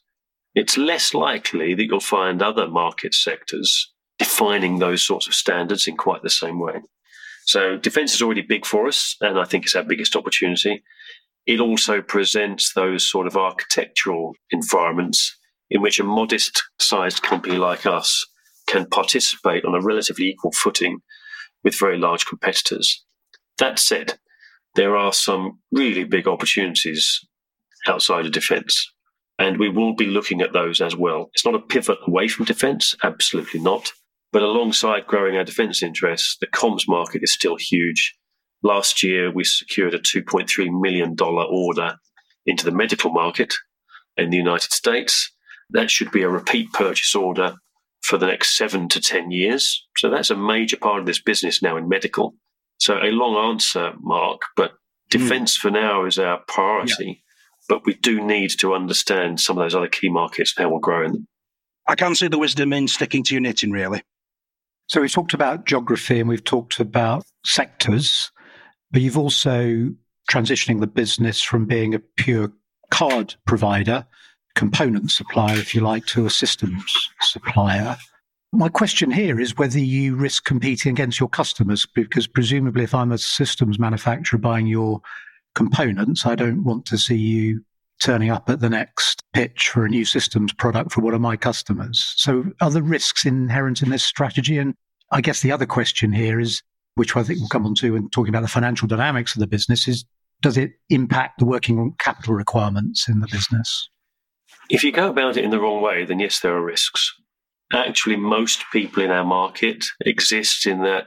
It's 0.54 0.76
less 0.76 1.14
likely 1.14 1.74
that 1.74 1.86
you'll 1.86 2.00
find 2.00 2.42
other 2.42 2.68
market 2.68 3.14
sectors 3.14 3.90
defining 4.18 4.78
those 4.78 5.00
sorts 5.00 5.26
of 5.26 5.32
standards 5.32 5.88
in 5.88 5.96
quite 5.96 6.22
the 6.22 6.28
same 6.28 6.60
way. 6.60 6.82
So, 7.46 7.78
defense 7.78 8.14
is 8.14 8.20
already 8.20 8.42
big 8.42 8.66
for 8.66 8.88
us, 8.88 9.16
and 9.22 9.38
I 9.40 9.44
think 9.44 9.64
it's 9.64 9.74
our 9.74 9.82
biggest 9.82 10.14
opportunity. 10.16 10.82
It 11.46 11.60
also 11.60 12.02
presents 12.02 12.74
those 12.74 13.08
sort 13.08 13.26
of 13.26 13.38
architectural 13.38 14.34
environments 14.50 15.34
in 15.70 15.80
which 15.80 15.98
a 15.98 16.04
modest 16.04 16.62
sized 16.78 17.22
company 17.22 17.56
like 17.56 17.86
us 17.86 18.26
can 18.66 18.84
participate 18.84 19.64
on 19.64 19.74
a 19.74 19.80
relatively 19.80 20.26
equal 20.26 20.52
footing 20.52 20.98
with 21.64 21.78
very 21.78 21.96
large 21.96 22.26
competitors. 22.26 23.02
That 23.56 23.78
said, 23.78 24.18
there 24.74 24.96
are 24.96 25.12
some 25.12 25.58
really 25.70 26.04
big 26.04 26.26
opportunities 26.26 27.20
outside 27.86 28.26
of 28.26 28.32
defense, 28.32 28.90
and 29.38 29.58
we 29.58 29.68
will 29.68 29.94
be 29.94 30.06
looking 30.06 30.40
at 30.40 30.52
those 30.52 30.80
as 30.80 30.96
well. 30.96 31.30
It's 31.34 31.44
not 31.44 31.54
a 31.54 31.60
pivot 31.60 31.98
away 32.06 32.28
from 32.28 32.44
defense, 32.44 32.94
absolutely 33.02 33.60
not. 33.60 33.92
But 34.32 34.42
alongside 34.42 35.06
growing 35.06 35.36
our 35.36 35.44
defense 35.44 35.82
interests, 35.82 36.38
the 36.40 36.46
comms 36.46 36.88
market 36.88 37.22
is 37.22 37.34
still 37.34 37.56
huge. 37.56 38.16
Last 38.62 39.02
year, 39.02 39.30
we 39.30 39.44
secured 39.44 39.92
a 39.92 39.98
$2.3 39.98 40.80
million 40.80 41.16
order 41.20 41.96
into 42.46 42.64
the 42.64 42.70
medical 42.70 43.10
market 43.10 43.52
in 44.16 44.30
the 44.30 44.36
United 44.36 44.72
States 44.72 45.30
that 45.72 45.90
should 45.90 46.10
be 46.10 46.22
a 46.22 46.28
repeat 46.28 46.72
purchase 46.72 47.14
order 47.14 47.54
for 48.02 48.18
the 48.18 48.26
next 48.26 48.56
seven 48.56 48.88
to 48.90 49.00
10 49.00 49.30
years. 49.30 49.86
So 49.96 50.10
that's 50.10 50.30
a 50.30 50.36
major 50.36 50.76
part 50.76 51.00
of 51.00 51.06
this 51.06 51.20
business 51.20 51.62
now 51.62 51.76
in 51.76 51.88
medical. 51.88 52.34
So 52.82 52.96
a 52.96 53.12
long 53.12 53.52
answer, 53.52 53.92
Mark, 54.00 54.40
but 54.56 54.72
defense 55.08 55.56
mm. 55.56 55.60
for 55.60 55.70
now 55.70 56.04
is 56.04 56.18
our 56.18 56.40
priority. 56.48 57.06
Yeah. 57.06 57.14
But 57.68 57.86
we 57.86 57.94
do 57.94 58.20
need 58.20 58.50
to 58.58 58.74
understand 58.74 59.38
some 59.38 59.56
of 59.56 59.62
those 59.62 59.76
other 59.76 59.86
key 59.86 60.08
markets 60.08 60.52
and 60.56 60.64
how 60.64 60.74
we're 60.74 60.80
growing 60.80 61.12
them. 61.12 61.28
I 61.86 61.94
can 61.94 62.16
see 62.16 62.26
the 62.26 62.38
wisdom 62.38 62.72
in 62.72 62.88
sticking 62.88 63.22
to 63.22 63.34
your 63.34 63.40
knitting, 63.40 63.70
really. 63.70 64.02
So 64.88 65.00
we've 65.00 65.12
talked 65.12 65.32
about 65.32 65.64
geography 65.64 66.18
and 66.18 66.28
we've 66.28 66.42
talked 66.42 66.80
about 66.80 67.24
sectors, 67.44 68.32
but 68.90 69.00
you've 69.00 69.16
also 69.16 69.94
transitioning 70.28 70.80
the 70.80 70.88
business 70.88 71.40
from 71.40 71.66
being 71.66 71.94
a 71.94 72.00
pure 72.00 72.52
card 72.90 73.36
provider 73.46 74.06
component 74.56 75.12
supplier, 75.12 75.56
if 75.56 75.72
you 75.72 75.82
like, 75.82 76.04
to 76.06 76.26
a 76.26 76.30
systems 76.30 76.84
supplier. 77.20 77.96
My 78.54 78.68
question 78.68 79.10
here 79.10 79.40
is 79.40 79.56
whether 79.56 79.78
you 79.78 80.14
risk 80.14 80.44
competing 80.44 80.92
against 80.92 81.18
your 81.18 81.28
customers, 81.30 81.86
because 81.86 82.26
presumably, 82.26 82.84
if 82.84 82.94
I'm 82.94 83.10
a 83.10 83.16
systems 83.16 83.78
manufacturer 83.78 84.38
buying 84.38 84.66
your 84.66 85.00
components, 85.54 86.26
I 86.26 86.34
don't 86.34 86.62
want 86.62 86.84
to 86.86 86.98
see 86.98 87.16
you 87.16 87.64
turning 88.02 88.28
up 88.28 88.50
at 88.50 88.60
the 88.60 88.68
next 88.68 89.22
pitch 89.32 89.70
for 89.70 89.86
a 89.86 89.88
new 89.88 90.04
systems 90.04 90.52
product 90.52 90.92
for 90.92 91.00
one 91.00 91.14
of 91.14 91.20
my 91.22 91.34
customers. 91.34 92.12
So, 92.16 92.44
are 92.60 92.70
there 92.70 92.82
risks 92.82 93.24
inherent 93.24 93.80
in 93.80 93.88
this 93.88 94.04
strategy? 94.04 94.58
And 94.58 94.74
I 95.10 95.22
guess 95.22 95.40
the 95.40 95.52
other 95.52 95.66
question 95.66 96.12
here 96.12 96.38
is, 96.38 96.62
which 96.96 97.16
I 97.16 97.22
think 97.22 97.38
we'll 97.38 97.48
come 97.48 97.64
on 97.64 97.74
to 97.76 97.94
when 97.94 98.10
talking 98.10 98.34
about 98.34 98.42
the 98.42 98.48
financial 98.48 98.86
dynamics 98.86 99.34
of 99.34 99.40
the 99.40 99.46
business, 99.46 99.88
is 99.88 100.04
does 100.42 100.58
it 100.58 100.72
impact 100.90 101.38
the 101.38 101.46
working 101.46 101.94
capital 101.98 102.34
requirements 102.34 103.08
in 103.08 103.20
the 103.20 103.28
business? 103.28 103.88
If 104.68 104.84
you 104.84 104.92
go 104.92 105.08
about 105.08 105.38
it 105.38 105.44
in 105.44 105.50
the 105.50 105.60
wrong 105.60 105.80
way, 105.80 106.04
then 106.04 106.20
yes, 106.20 106.40
there 106.40 106.54
are 106.54 106.62
risks. 106.62 107.14
Actually, 107.72 108.16
most 108.16 108.64
people 108.72 109.02
in 109.02 109.10
our 109.10 109.24
market 109.24 109.84
exist 110.04 110.66
in 110.66 110.82
that 110.82 111.06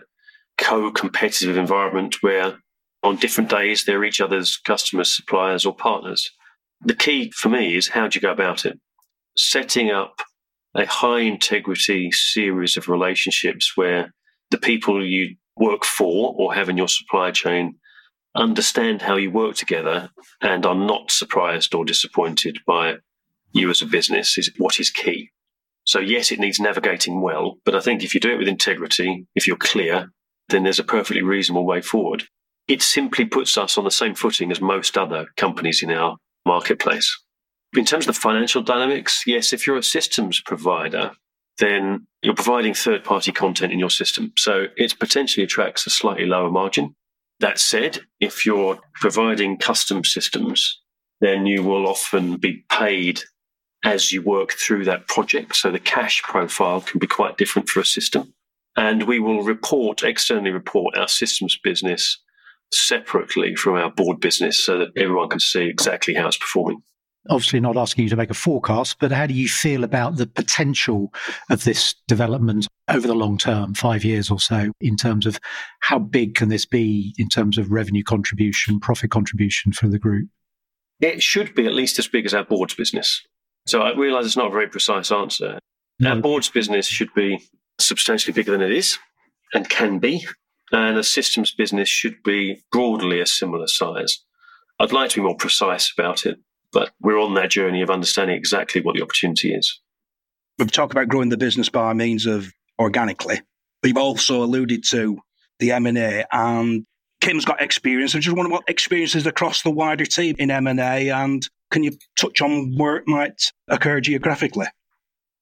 co 0.58 0.92
competitive 0.92 1.58
environment 1.58 2.18
where 2.22 2.58
on 3.04 3.18
different 3.18 3.50
days 3.50 3.86
they're 3.86 4.04
each 4.04 4.20
other's 4.20 4.58
customers, 4.58 5.16
suppliers, 5.16 5.66
or 5.66 5.76
partners. 5.76 6.32
The 6.82 6.96
key 6.96 7.32
for 7.32 7.50
me 7.50 7.76
is 7.76 7.90
how 7.90 8.08
do 8.08 8.18
you 8.18 8.22
go 8.22 8.32
about 8.32 8.66
it? 8.66 8.80
Setting 9.38 9.92
up 9.92 10.22
a 10.76 10.86
high 10.86 11.20
integrity 11.20 12.12
series 12.12 12.78
of 12.78 12.90
relationships 12.90 13.74
where 13.76 14.14
the 14.52 14.58
people 14.58 15.06
you 15.06 15.36
work 15.58 15.86
for 15.86 16.34
or 16.38 16.54
have 16.54 16.68
in 16.68 16.78
your 16.78 16.88
supply 16.88 17.32
chain 17.32 17.76
understand 18.36 19.02
how 19.02 19.16
you 19.16 19.32
work 19.32 19.56
together 19.56 20.10
and 20.42 20.66
are 20.66 20.76
not 20.76 21.12
surprised 21.12 21.74
or 21.74 21.86
disappointed 21.86 22.58
by 22.68 22.96
you 23.54 23.70
as 23.70 23.82
a 23.82 23.86
business 23.86 24.38
is 24.38 24.52
what 24.58 24.80
is 24.80 24.90
key. 24.90 25.30
So 25.86 26.00
yes, 26.00 26.32
it 26.32 26.40
needs 26.40 26.60
navigating 26.60 27.22
well, 27.22 27.58
but 27.64 27.76
I 27.76 27.80
think 27.80 28.04
if 28.04 28.14
you 28.14 28.20
do 28.20 28.34
it 28.34 28.38
with 28.38 28.48
integrity, 28.48 29.26
if 29.36 29.48
you're 29.48 29.56
clear, 29.58 30.10
then 30.50 30.64
there's 30.64 30.80
a 30.80 30.84
perfectly 30.84 31.22
reasonable 31.22 31.66
way 31.66 31.82
forward. 31.82 32.24
It 32.68 32.82
simply 32.82 33.26
puts 33.26 33.58
us 33.58 33.78
on 33.78 33.84
the 33.84 33.92
same 33.92 34.16
footing 34.16 34.52
as 34.52 34.60
most 34.60 34.98
other 34.98 35.28
companies 35.38 35.84
in 35.84 35.92
our 35.92 36.18
marketplace. 36.46 37.16
In 37.78 37.86
terms 37.86 38.08
of 38.08 38.16
the 38.16 38.22
financial 38.22 38.64
dynamics, 38.64 39.24
yes, 39.28 39.54
if 39.54 39.68
you're 39.68 39.78
a 39.78 39.84
systems 39.84 40.42
provider, 40.42 41.12
then 41.60 42.08
you're 42.22 42.34
providing 42.34 42.74
third 42.74 43.04
party 43.04 43.32
content 43.32 43.72
in 43.72 43.80
your 43.80 43.90
system. 43.90 44.32
So 44.38 44.66
it 44.76 44.98
potentially 45.00 45.44
attracts 45.44 45.86
a 45.86 45.90
slightly 45.90 46.26
lower 46.26 46.50
margin. 46.50 46.96
That 47.40 47.60
said, 47.60 48.00
if 48.20 48.46
you're 48.46 48.80
providing 48.96 49.58
custom 49.58 50.04
systems, 50.04 50.82
then 51.22 51.46
you 51.46 51.64
will 51.64 51.88
often 51.88 52.38
be 52.38 52.64
paid 52.72 53.22
as 53.86 54.12
you 54.12 54.22
work 54.22 54.54
through 54.54 54.84
that 54.84 55.08
project. 55.08 55.56
So 55.56 55.72
the 55.72 55.80
cash 55.80 56.22
profile 56.24 56.82
can 56.82 57.00
be 57.00 57.08
quite 57.08 57.38
different 57.38 57.70
for 57.70 57.80
a 57.80 57.86
system. 57.86 58.34
And 58.76 59.04
we 59.04 59.20
will 59.20 59.44
report, 59.44 60.04
externally 60.04 60.52
report 60.52 60.98
our 60.98 61.08
systems 61.08 61.58
business 61.64 62.22
separately 62.74 63.56
from 63.56 63.76
our 63.76 63.92
board 63.92 64.20
business 64.20 64.60
so 64.60 64.80
that 64.80 64.90
everyone 64.98 65.30
can 65.30 65.40
see 65.40 65.66
exactly 65.66 66.16
how 66.16 66.28
it's 66.28 66.38
performing. 66.38 66.82
Obviously, 67.30 67.60
not 67.60 67.78
asking 67.78 68.04
you 68.04 68.10
to 68.10 68.16
make 68.16 68.30
a 68.30 68.36
forecast, 68.36 68.98
but 69.00 69.12
how 69.12 69.26
do 69.26 69.34
you 69.34 69.48
feel 69.48 69.84
about 69.84 70.18
the 70.18 70.28
potential 70.28 71.12
of 71.50 71.64
this 71.64 71.96
development 72.08 72.68
over 72.88 73.08
the 73.08 73.16
long 73.16 73.38
term, 73.38 73.74
five 73.74 74.04
years 74.04 74.30
or 74.30 74.40
so, 74.40 74.72
in 74.82 74.96
terms 74.96 75.26
of 75.26 75.40
how 75.80 75.98
big 75.98 76.36
can 76.36 76.50
this 76.50 76.66
be 76.66 77.16
in 77.18 77.30
terms 77.30 77.58
of 77.58 77.72
revenue 77.72 78.04
contribution, 78.04 78.80
profit 78.80 79.10
contribution 79.10 79.72
for 79.72 79.88
the 79.88 79.98
group? 79.98 80.28
It 81.00 81.24
should 81.24 81.56
be 81.56 81.66
at 81.66 81.74
least 81.74 81.98
as 81.98 82.08
big 82.08 82.26
as 82.26 82.34
our 82.34 82.44
board's 82.44 82.76
business. 82.76 83.24
So 83.66 83.82
I 83.82 83.96
realise 83.96 84.26
it's 84.26 84.38
not 84.38 84.48
a 84.48 84.52
very 84.52 84.68
precise 84.68 85.12
answer. 85.12 85.60
No. 86.00 86.12
Our 86.12 86.22
board's 86.22 86.50
business 86.50 86.88
should 86.88 87.14
be 87.14 87.42
substantially 87.80 88.34
bigger 88.34 88.52
than 88.52 88.62
it 88.62 88.72
is 88.72 89.00
and 89.54 89.70
can 89.70 90.00
be, 90.00 90.26
and 90.72 90.98
a 90.98 91.04
systems 91.04 91.54
business 91.54 91.90
should 91.90 92.22
be 92.24 92.64
broadly 92.72 93.20
a 93.20 93.26
similar 93.26 93.68
size. 93.68 94.24
I'd 94.80 94.92
like 94.92 95.12
to 95.12 95.22
be 95.22 95.24
more 95.24 95.38
precise 95.38 95.92
about 95.98 96.26
it, 96.26 96.38
but 96.72 96.92
we're 97.02 97.20
on 97.20 97.34
that 97.36 97.50
journey 97.50 97.82
of 97.82 97.90
understanding 97.90 98.36
exactly 98.36 98.82
what 98.82 98.96
the 98.96 99.02
opportunity 99.02 99.54
is. 99.54 99.80
We've 100.60 100.72
talked 100.72 100.94
about 100.94 101.08
growing 101.08 101.30
the 101.30 101.38
business 101.38 101.70
by 101.70 101.94
means 101.94 102.26
of 102.26 102.52
organically, 102.80 103.42
you've 103.84 103.98
also 103.98 104.44
alluded 104.44 104.84
to 104.90 105.20
the 105.60 105.72
M&A 105.72 106.26
and 106.32 106.86
Kim's 107.22 107.46
got 107.46 107.62
experience. 107.62 108.14
I 108.16 108.20
just 108.20 108.36
wonder 108.36 108.52
what 108.52 108.64
experiences 108.68 109.26
across 109.26 109.62
the 109.62 109.72
wider 109.72 110.06
team 110.06 110.36
in 110.38 110.52
M&A 110.52 111.10
and 111.10 111.48
can 111.72 111.84
you 111.84 111.92
touch 112.18 112.42
on 112.42 112.76
where 112.78 112.96
it 112.98 113.08
might 113.08 113.52
occur 113.68 114.00
geographically? 114.00 114.68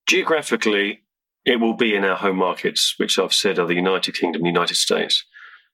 Geographically, 0.08 1.04
it 1.46 1.60
will 1.60 1.74
be 1.74 1.96
in 1.96 2.04
our 2.04 2.16
home 2.16 2.38
markets, 2.38 2.96
which 2.98 3.20
I've 3.20 3.34
said 3.34 3.60
are 3.60 3.68
the 3.68 3.76
United 3.76 4.16
Kingdom 4.16 4.44
the 4.44 4.48
United 4.48 4.76
States. 4.76 5.26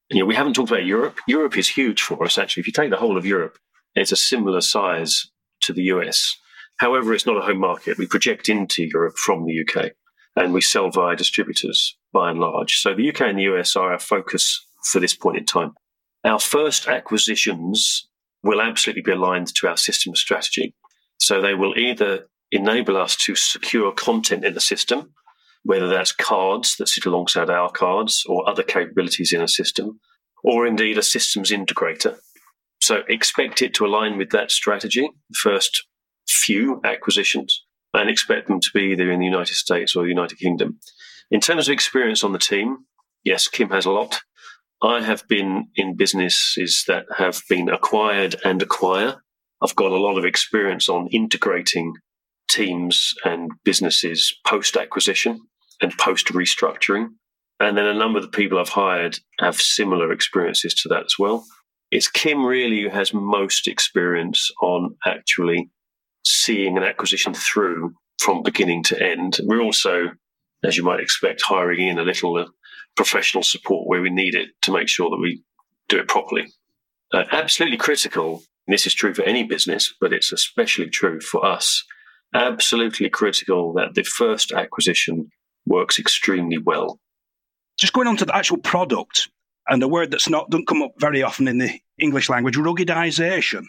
And, 0.10 0.18
you 0.18 0.24
know, 0.24 0.28
we 0.28 0.36
haven't 0.36 0.54
talked 0.54 0.72
about 0.72 0.86
Europe. 0.86 1.20
Europe 1.28 1.58
is 1.58 1.70
huge 1.70 2.02
for 2.02 2.24
us, 2.24 2.38
actually. 2.38 2.62
If 2.62 2.68
you 2.68 2.74
take 2.74 2.90
the 2.90 2.98
whole 2.98 3.18
of 3.18 3.26
Europe, 3.26 3.58
it's 3.96 4.12
a 4.12 4.16
similar 4.16 4.62
size 4.62 5.28
to 5.62 5.74
the 5.74 5.84
US. 5.84 6.36
However, 6.78 7.14
it's 7.14 7.26
not 7.26 7.38
a 7.38 7.42
home 7.42 7.60
market. 7.60 7.98
We 7.98 8.08
project 8.08 8.50
into 8.50 8.86
Europe 8.86 9.18
from 9.18 9.46
the 9.46 9.62
UK 9.62 9.92
and 10.36 10.54
we 10.54 10.62
sell 10.62 10.90
via 10.90 11.16
distributors 11.16 11.98
by 12.14 12.32
and 12.32 12.40
large. 12.40 12.78
So 12.78 12.94
the 12.94 13.10
UK 13.10 13.22
and 13.22 13.38
the 13.38 13.54
US 13.54 13.76
are 13.76 13.92
our 13.92 14.00
focus 14.00 14.66
for 14.86 15.00
this 15.00 15.14
point 15.14 15.38
in 15.38 15.46
time. 15.46 15.74
Our 16.24 16.40
first 16.40 16.88
acquisitions 16.88 18.08
will 18.44 18.62
absolutely 18.62 19.02
be 19.02 19.12
aligned 19.12 19.54
to 19.56 19.68
our 19.68 19.78
system 19.78 20.16
strategy. 20.16 20.74
So 21.18 21.42
they 21.42 21.54
will 21.54 21.78
either 21.78 22.28
enable 22.52 22.98
us 22.98 23.16
to 23.16 23.36
secure 23.36 23.92
content 23.92 24.46
in 24.46 24.54
the 24.54 24.62
system, 24.62 25.14
whether 25.64 25.88
that's 25.88 26.12
cards 26.12 26.76
that 26.78 26.88
sit 26.88 27.06
alongside 27.06 27.50
our 27.50 27.70
cards 27.70 28.24
or 28.28 28.48
other 28.48 28.64
capabilities 28.64 29.34
in 29.34 29.42
a 29.42 29.48
system, 29.48 30.00
or 30.44 30.66
indeed 30.66 30.98
a 30.98 31.04
systems 31.04 31.52
integrator. 31.52 32.18
So 32.82 33.04
expect 33.10 33.62
it 33.62 33.74
to 33.76 33.86
align 33.86 34.18
with 34.18 34.30
that 34.30 34.52
strategy, 34.52 35.10
the 35.30 35.38
first 35.38 35.86
few 36.28 36.80
acquisitions. 36.86 37.66
and 37.94 38.10
expect 38.10 38.48
them 38.48 38.60
to 38.60 38.70
be 38.74 38.92
either 38.92 39.12
in 39.12 39.20
the 39.20 39.26
United 39.26 39.56
States 39.56 39.96
or 39.96 40.04
the 40.04 40.10
United 40.10 40.38
Kingdom. 40.38 40.80
In 41.32 41.40
terms 41.40 41.68
of 41.68 41.74
experience 41.74 42.24
on 42.24 42.34
the 42.34 42.40
team, 42.40 42.86
yes, 43.24 43.48
Kim 43.48 43.70
has 43.70 43.86
a 43.86 43.92
lot. 43.92 44.22
I 44.82 45.02
have 45.02 45.28
been 45.28 45.68
in 45.76 45.96
businesses 45.96 46.86
that 46.88 47.06
have 47.18 47.42
been 47.50 47.70
acquired 47.70 48.36
and 48.46 48.62
acquire. 48.62 49.22
I've 49.62 49.76
got 49.76 49.92
a 49.92 49.98
lot 49.98 50.18
of 50.18 50.24
experience 50.24 50.88
on 50.88 51.08
integrating 51.08 51.94
teams 52.50 53.14
and 53.26 53.52
businesses 53.66 54.34
post 54.48 54.78
acquisition 54.78 55.42
and 55.82 55.98
post 55.98 56.28
restructuring. 56.28 57.10
And 57.60 57.78
then 57.78 57.86
a 57.86 57.94
number 57.94 58.20
of 58.20 58.24
the 58.24 58.32
people 58.32 58.58
I've 58.58 58.70
hired 58.70 59.20
have 59.40 59.56
similar 59.56 60.14
experiences 60.14 60.74
to 60.76 60.90
that 60.90 61.06
as 61.06 61.16
well. 61.20 61.46
It's 61.92 62.08
Kim 62.08 62.46
really 62.46 62.84
who 62.84 62.90
has 62.90 63.14
most 63.14 63.68
experience 63.68 64.50
on 64.62 64.96
actually 65.06 65.70
seeing 66.24 66.78
an 66.78 66.84
acquisition 66.84 67.34
through 67.34 67.94
from 68.20 68.44
beginning 68.44 68.84
to 68.84 69.02
end. 69.02 69.40
We're 69.44 69.62
also, 69.62 70.12
as 70.64 70.78
you 70.78 70.84
might 70.84 71.00
expect, 71.02 71.42
hiring 71.42 71.86
in 71.88 72.00
a 72.00 72.04
little 72.04 72.48
professional 73.00 73.44
support 73.44 73.88
where 73.88 74.02
we 74.02 74.10
need 74.10 74.36
it 74.36 74.50
to 74.62 74.74
make 74.74 74.90
sure 74.90 75.10
that 75.10 75.22
we 75.22 75.42
do 75.88 75.98
it 75.98 76.10
properly. 76.10 76.46
Uh, 77.14 77.24
absolutely 77.32 77.78
critical. 77.78 78.44
This 78.68 78.86
is 78.86 78.94
true 78.94 79.14
for 79.14 79.24
any 79.24 79.44
business, 79.44 79.96
but 80.02 80.12
it's 80.12 80.34
especially 80.34 80.90
true 80.90 81.22
for 81.22 81.46
us. 81.46 81.86
Absolutely 82.34 83.10
critical 83.10 83.72
that 83.76 83.94
the 83.96 84.04
first 84.04 84.52
acquisition 84.52 85.30
works 85.66 85.98
extremely 85.98 86.58
well. 86.58 87.00
Just 87.80 87.94
going 87.94 88.10
on 88.10 88.18
to 88.18 88.26
the 88.26 88.36
actual 88.36 88.58
product, 88.58 89.30
and 89.70 89.82
a 89.82 89.88
word 89.88 90.12
that's 90.12 90.28
not 90.28 90.50
doesn't 90.50 90.68
come 90.68 90.84
up 90.84 90.92
very 91.00 91.24
often 91.24 91.48
in 91.48 91.58
the 91.58 91.80
English 92.00 92.28
language, 92.28 92.58
ruggedization. 92.58 93.64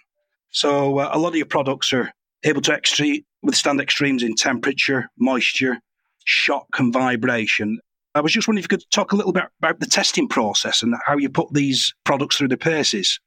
So 0.50 0.98
uh, 0.98 1.10
a 1.12 1.20
lot 1.20 1.28
of 1.28 1.36
your 1.36 1.46
products 1.46 1.92
are 1.92 2.10
able 2.42 2.62
to 2.62 2.72
extre- 2.72 3.24
withstand 3.44 3.80
extremes 3.80 4.24
in 4.24 4.34
temperature, 4.34 5.08
moisture, 5.16 5.78
shock, 6.24 6.66
and 6.80 6.92
vibration. 6.92 7.78
I 8.14 8.20
was 8.20 8.32
just 8.32 8.48
wondering 8.48 8.64
if 8.64 8.70
you 8.70 8.76
could 8.78 8.90
talk 8.90 9.12
a 9.12 9.16
little 9.16 9.32
bit 9.32 9.44
about 9.60 9.80
the 9.80 9.86
testing 9.86 10.28
process 10.28 10.82
and 10.82 10.94
how 11.06 11.16
you 11.16 11.28
put 11.28 11.52
these 11.52 11.94
products 12.04 12.36
through 12.36 12.48
the 12.48 12.56
paces. 12.56 13.20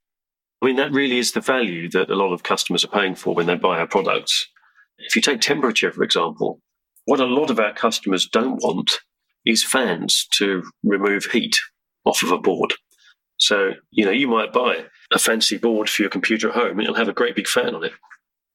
I 0.62 0.66
mean, 0.66 0.76
that 0.76 0.92
really 0.92 1.18
is 1.18 1.32
the 1.32 1.42
value 1.42 1.90
that 1.90 2.10
a 2.10 2.16
lot 2.16 2.34
of 2.34 2.44
customers 2.44 2.84
are 2.84 2.90
paying 2.90 3.16
for 3.16 3.34
when 3.34 3.48
they 3.48 3.56
buy 3.56 3.80
our 3.80 3.88
products. 3.88 4.48
If 4.98 5.16
you 5.16 5.22
take 5.22 5.42
temperature, 5.42 5.92
for 5.92 6.04
example, 6.04 6.62
what 7.06 7.20
a 7.20 7.26
lot 7.26 7.50
of 7.50 7.60
our 7.60 7.74
customers 7.74 8.28
don't 8.28 8.62
want 8.64 9.00
is 9.46 9.64
fans 9.64 10.28
to 10.38 10.64
remove 10.84 11.26
heat 11.26 11.58
off 12.06 12.24
of 12.24 12.32
a 12.32 12.38
board. 12.38 12.74
So, 13.38 13.72
you 13.92 14.06
know, 14.06 14.12
you 14.12 14.28
might 14.28 14.54
buy 14.54 14.86
a 15.12 15.20
fancy 15.20 15.58
board 15.58 15.90
for 15.90 16.02
your 16.02 16.10
computer 16.10 16.50
at 16.50 16.56
home 16.56 16.80
and 16.80 16.84
it'll 16.84 16.96
have 16.96 17.10
a 17.10 17.14
great 17.14 17.36
big 17.36 17.48
fan 17.48 17.76
on 17.76 17.84
it. 17.84 17.92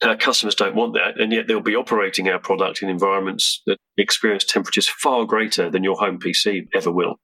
Our 0.03 0.17
customers 0.17 0.55
don't 0.55 0.77
want 0.77 0.95
that, 0.95 1.21
and 1.21 1.33
yet 1.33 1.49
they'll 1.49 1.61
be 1.61 1.75
operating 1.75 2.29
our 2.29 2.39
product 2.39 2.83
in 2.83 2.89
environments 2.89 3.63
that 3.67 3.79
experience 3.97 4.45
temperatures 4.45 4.89
far 4.89 5.25
greater 5.25 5.71
than 5.71 5.83
your 5.83 5.97
home 5.97 6.21
PC 6.21 6.69
ever 6.73 6.93
will. 6.93 7.17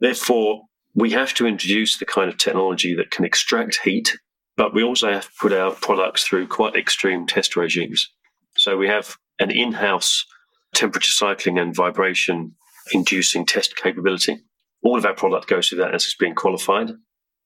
Therefore, 0.00 0.62
we 0.94 1.10
have 1.10 1.32
to 1.34 1.46
introduce 1.46 1.98
the 1.98 2.04
kind 2.04 2.28
of 2.28 2.36
technology 2.36 2.94
that 2.94 3.10
can 3.10 3.24
extract 3.24 3.80
heat, 3.82 4.18
but 4.56 4.74
we 4.74 4.82
also 4.82 5.10
have 5.10 5.24
to 5.24 5.32
put 5.40 5.52
our 5.52 5.70
products 5.70 6.24
through 6.24 6.48
quite 6.48 6.76
extreme 6.76 7.26
test 7.26 7.56
regimes. 7.56 8.10
So 8.56 8.76
we 8.76 8.88
have 8.88 9.16
an 9.38 9.50
in 9.50 9.72
house 9.72 10.26
temperature 10.74 11.10
cycling 11.10 11.58
and 11.58 11.74
vibration 11.74 12.54
inducing 12.92 13.46
test 13.46 13.76
capability. 13.76 14.38
All 14.82 14.98
of 14.98 15.06
our 15.06 15.14
product 15.14 15.48
goes 15.48 15.68
through 15.68 15.78
that 15.78 15.94
as 15.94 16.04
it's 16.04 16.16
being 16.16 16.34
qualified. 16.34 16.90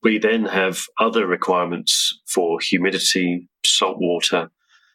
We 0.03 0.19
then 0.19 0.47
have 0.47 0.83
other 0.99 1.27
requirements 1.27 2.21
for 2.27 2.59
humidity, 2.61 3.49
salt 3.65 3.99
water, 3.99 4.51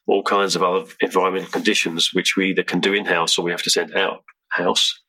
all 0.07 0.23
kinds 0.23 0.55
of 0.55 0.63
other 0.63 0.85
environmental 1.01 1.51
conditions, 1.51 2.11
which 2.13 2.35
we 2.35 2.49
either 2.49 2.63
can 2.63 2.79
do 2.79 2.93
in 2.93 3.05
house 3.05 3.37
or 3.37 3.43
we 3.43 3.51
have 3.51 3.61
to 3.63 3.69
send 3.69 3.95
out 3.95 4.23
house. 4.49 4.99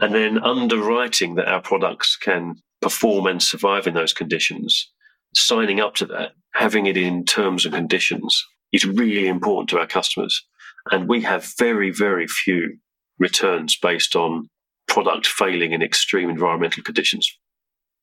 And 0.00 0.14
then 0.14 0.38
underwriting 0.38 1.34
that 1.34 1.48
our 1.48 1.60
products 1.60 2.16
can 2.16 2.56
perform 2.80 3.26
and 3.26 3.42
survive 3.42 3.86
in 3.86 3.94
those 3.94 4.12
conditions, 4.12 4.90
signing 5.34 5.80
up 5.80 5.94
to 5.96 6.06
that, 6.06 6.32
having 6.54 6.86
it 6.86 6.96
in 6.96 7.24
terms 7.24 7.64
and 7.64 7.74
conditions 7.74 8.44
is 8.72 8.84
really 8.84 9.26
important 9.26 9.68
to 9.70 9.78
our 9.78 9.86
customers. 9.86 10.44
And 10.90 11.08
we 11.08 11.22
have 11.22 11.52
very, 11.58 11.90
very 11.90 12.26
few 12.26 12.78
returns 13.18 13.76
based 13.76 14.14
on 14.16 14.48
product 14.86 15.26
failing 15.26 15.72
in 15.72 15.82
extreme 15.82 16.30
environmental 16.30 16.82
conditions. 16.82 17.30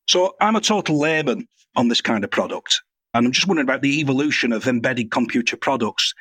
So 0.08 0.36
I'm 0.40 0.56
a 0.56 0.62
total 0.62 1.00
layman 1.00 1.48
on 1.76 1.88
this 1.88 2.02
kind 2.02 2.24
of 2.24 2.32
product. 2.32 2.82
And 3.14 3.26
I'm 3.26 3.32
just 3.32 3.48
wondering 3.48 3.66
about 3.66 3.82
the 3.82 4.00
evolution 4.02 4.52
of 4.52 4.68
embedded 4.68 5.10
computer 5.10 5.58
products. 5.58 6.14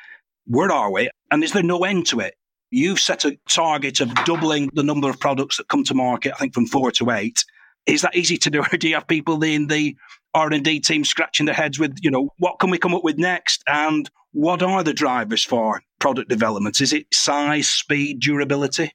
Where 0.47 0.71
are 0.71 0.91
we? 0.91 1.09
And 1.31 1.43
is 1.43 1.53
there 1.53 1.63
no 1.63 1.83
end 1.83 2.07
to 2.07 2.19
it? 2.19 2.35
You've 2.71 2.99
set 2.99 3.25
a 3.25 3.37
target 3.49 4.01
of 4.01 4.13
doubling 4.25 4.69
the 4.73 4.83
number 4.83 5.09
of 5.09 5.19
products 5.19 5.57
that 5.57 5.67
come 5.67 5.83
to 5.85 5.93
market, 5.93 6.33
I 6.33 6.37
think 6.37 6.53
from 6.53 6.67
four 6.67 6.91
to 6.91 7.11
eight. 7.11 7.43
Is 7.85 8.01
that 8.01 8.15
easy 8.15 8.37
to 8.37 8.49
do? 8.49 8.61
Or 8.61 8.77
do 8.77 8.87
you 8.87 8.95
have 8.95 9.07
people 9.07 9.43
in 9.43 9.67
the 9.67 9.95
R&D 10.33 10.81
team 10.81 11.05
scratching 11.05 11.45
their 11.45 11.55
heads 11.55 11.79
with, 11.79 11.97
you 12.01 12.11
know, 12.11 12.29
what 12.37 12.59
can 12.59 12.69
we 12.69 12.77
come 12.77 12.93
up 12.93 13.03
with 13.03 13.17
next? 13.17 13.63
And 13.67 14.09
what 14.33 14.61
are 14.61 14.83
the 14.83 14.93
drivers 14.93 15.43
for 15.43 15.81
product 15.99 16.29
development? 16.29 16.81
Is 16.81 16.91
it 16.91 17.07
size, 17.13 17.69
speed, 17.69 18.19
durability? 18.19 18.91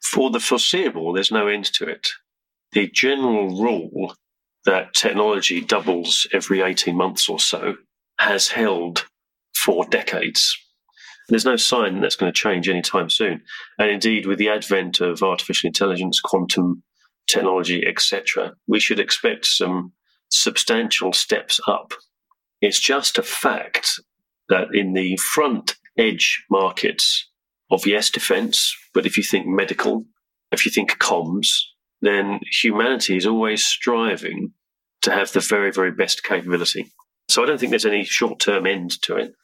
For 0.00 0.30
the 0.30 0.40
foreseeable, 0.40 1.12
there's 1.12 1.32
no 1.32 1.48
end 1.48 1.64
to 1.74 1.88
it. 1.88 2.08
The 2.72 2.88
general 2.88 3.60
rule 3.60 4.14
that 4.64 4.94
technology 4.94 5.60
doubles 5.60 6.26
every 6.32 6.60
18 6.60 6.94
months 6.94 7.28
or 7.28 7.40
so 7.40 7.76
has 8.20 8.48
held 8.48 9.06
for 9.54 9.84
decades. 9.86 10.56
There's 11.28 11.44
no 11.44 11.56
sign 11.56 12.00
that's 12.00 12.16
going 12.16 12.32
to 12.32 12.38
change 12.38 12.68
anytime 12.68 13.10
soon. 13.10 13.42
And 13.78 13.90
indeed, 13.90 14.26
with 14.26 14.38
the 14.38 14.48
advent 14.48 15.00
of 15.00 15.22
artificial 15.22 15.68
intelligence, 15.68 16.20
quantum 16.20 16.82
technology, 17.26 17.86
etc., 17.86 18.54
we 18.66 18.80
should 18.80 18.98
expect 18.98 19.44
some 19.46 19.92
substantial 20.30 21.12
steps 21.12 21.60
up. 21.66 21.92
It's 22.60 22.80
just 22.80 23.18
a 23.18 23.22
fact 23.22 24.00
that 24.48 24.68
in 24.72 24.94
the 24.94 25.16
front 25.16 25.76
edge 25.98 26.44
markets 26.50 27.28
of 27.70 27.86
yes, 27.86 28.08
defense, 28.08 28.74
but 28.94 29.04
if 29.04 29.16
you 29.16 29.22
think 29.22 29.46
medical, 29.46 30.04
if 30.50 30.64
you 30.64 30.72
think 30.72 30.98
comms, 30.98 31.48
then 32.00 32.40
humanity 32.62 33.16
is 33.16 33.26
always 33.26 33.64
striving 33.64 34.52
to 35.02 35.10
have 35.10 35.32
the 35.32 35.40
very, 35.40 35.70
very 35.70 35.92
best 35.92 36.24
capability. 36.24 36.90
So 37.28 37.42
I 37.42 37.46
don't 37.46 37.58
think 37.58 37.70
there's 37.70 37.84
any 37.84 38.04
short 38.04 38.40
term 38.40 38.66
end 38.66 39.02
to 39.02 39.16
it. 39.16 39.34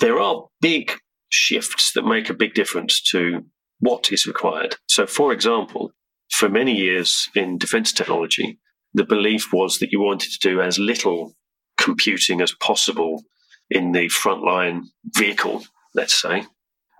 There 0.00 0.18
are 0.18 0.46
big 0.60 0.92
shifts 1.34 1.92
that 1.92 2.06
make 2.06 2.30
a 2.30 2.34
big 2.34 2.54
difference 2.54 3.02
to 3.10 3.44
what 3.80 4.12
is 4.12 4.26
required. 4.26 4.76
So, 4.88 5.06
for 5.06 5.32
example, 5.32 5.92
for 6.30 6.48
many 6.48 6.74
years 6.74 7.28
in 7.34 7.58
defense 7.58 7.92
technology, 7.92 8.58
the 8.94 9.04
belief 9.04 9.52
was 9.52 9.78
that 9.78 9.92
you 9.92 10.00
wanted 10.00 10.30
to 10.32 10.48
do 10.48 10.60
as 10.60 10.78
little 10.78 11.34
computing 11.78 12.40
as 12.40 12.52
possible 12.52 13.22
in 13.70 13.92
the 13.92 14.06
frontline 14.08 14.84
vehicle, 15.16 15.64
let's 15.94 16.20
say, 16.20 16.46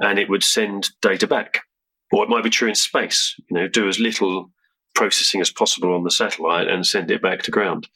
and 0.01 0.18
it 0.18 0.29
would 0.29 0.42
send 0.42 0.90
data 1.01 1.27
back. 1.27 1.61
Or 2.12 2.25
it 2.25 2.29
might 2.29 2.44
be 2.44 2.51
true 2.51 2.68
in 2.68 2.75
space, 2.75 3.35
you 3.49 3.57
know, 3.57 3.68
do 3.68 3.88
as 3.88 3.99
little 3.99 4.51
processing 4.94 5.40
as 5.40 5.51
possible 5.51 5.94
on 5.94 6.05
the 6.05 6.11
satellite 6.11 6.68
and 6.68 6.87
send 6.87 7.11
it 7.11 7.23
back 7.23 7.42
to 7.42 7.51
ground. 7.51 7.88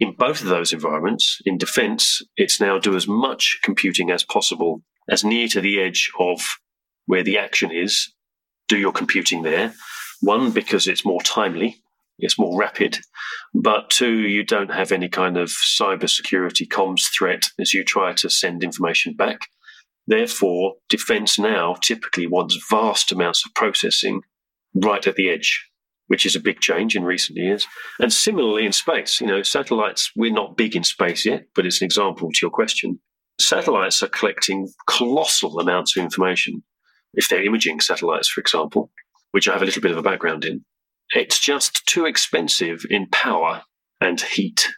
In 0.00 0.14
both 0.16 0.40
of 0.40 0.48
those 0.48 0.72
environments, 0.72 1.40
in 1.44 1.58
defense, 1.58 2.22
it's 2.36 2.60
now 2.60 2.78
do 2.78 2.94
as 2.94 3.08
much 3.08 3.58
computing 3.62 4.10
as 4.10 4.22
possible, 4.22 4.82
as 5.08 5.24
near 5.24 5.48
to 5.48 5.60
the 5.60 5.80
edge 5.80 6.10
of 6.18 6.40
where 7.06 7.22
the 7.22 7.38
action 7.38 7.70
is. 7.72 8.12
Do 8.68 8.76
your 8.76 8.92
computing 8.92 9.42
there. 9.42 9.72
One, 10.20 10.50
because 10.50 10.86
it's 10.86 11.04
more 11.04 11.22
timely, 11.22 11.80
it's 12.18 12.38
more 12.38 12.58
rapid. 12.58 12.98
But 13.54 13.90
two, 13.90 14.12
you 14.12 14.44
don't 14.44 14.72
have 14.72 14.92
any 14.92 15.08
kind 15.08 15.36
of 15.36 15.48
cybersecurity 15.48 16.68
comms 16.68 17.10
threat 17.12 17.46
as 17.58 17.72
you 17.72 17.84
try 17.84 18.12
to 18.14 18.28
send 18.28 18.62
information 18.62 19.14
back. 19.14 19.48
Therefore, 20.06 20.74
defense 20.88 21.38
now 21.38 21.74
typically 21.82 22.26
wants 22.26 22.58
vast 22.70 23.12
amounts 23.12 23.44
of 23.46 23.54
processing 23.54 24.22
right 24.74 25.06
at 25.06 25.16
the 25.16 25.30
edge, 25.30 25.66
which 26.08 26.26
is 26.26 26.34
a 26.34 26.40
big 26.40 26.60
change 26.60 26.96
in 26.96 27.04
recent 27.04 27.38
years. 27.38 27.66
And 28.00 28.12
similarly 28.12 28.66
in 28.66 28.72
space, 28.72 29.20
you 29.20 29.26
know, 29.26 29.42
satellites, 29.42 30.10
we're 30.16 30.32
not 30.32 30.56
big 30.56 30.74
in 30.74 30.84
space 30.84 31.24
yet, 31.24 31.44
but 31.54 31.66
it's 31.66 31.80
an 31.80 31.86
example 31.86 32.30
to 32.30 32.38
your 32.42 32.50
question. 32.50 33.00
Satellites 33.40 34.02
are 34.02 34.08
collecting 34.08 34.68
colossal 34.86 35.60
amounts 35.60 35.96
of 35.96 36.02
information. 36.02 36.62
If 37.14 37.28
they're 37.28 37.44
imaging 37.44 37.80
satellites, 37.80 38.28
for 38.28 38.40
example, 38.40 38.90
which 39.32 39.48
I 39.48 39.52
have 39.52 39.62
a 39.62 39.64
little 39.64 39.82
bit 39.82 39.90
of 39.92 39.96
a 39.96 40.02
background 40.02 40.44
in, 40.44 40.64
it's 41.14 41.40
just 41.40 41.86
too 41.86 42.04
expensive 42.04 42.84
in 42.90 43.08
power 43.10 43.62
and 44.00 44.20
heat 44.20 44.68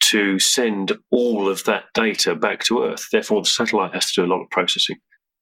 to 0.00 0.38
send 0.38 0.92
all 1.10 1.48
of 1.48 1.64
that 1.64 1.84
data 1.94 2.34
back 2.36 2.62
to 2.64 2.84
Earth. 2.84 3.06
Therefore, 3.10 3.42
the 3.42 3.48
satellite 3.48 3.94
has 3.94 4.12
to 4.12 4.22
do 4.22 4.26
a 4.26 4.32
lot 4.32 4.42
of 4.42 4.50
processing. 4.50 4.96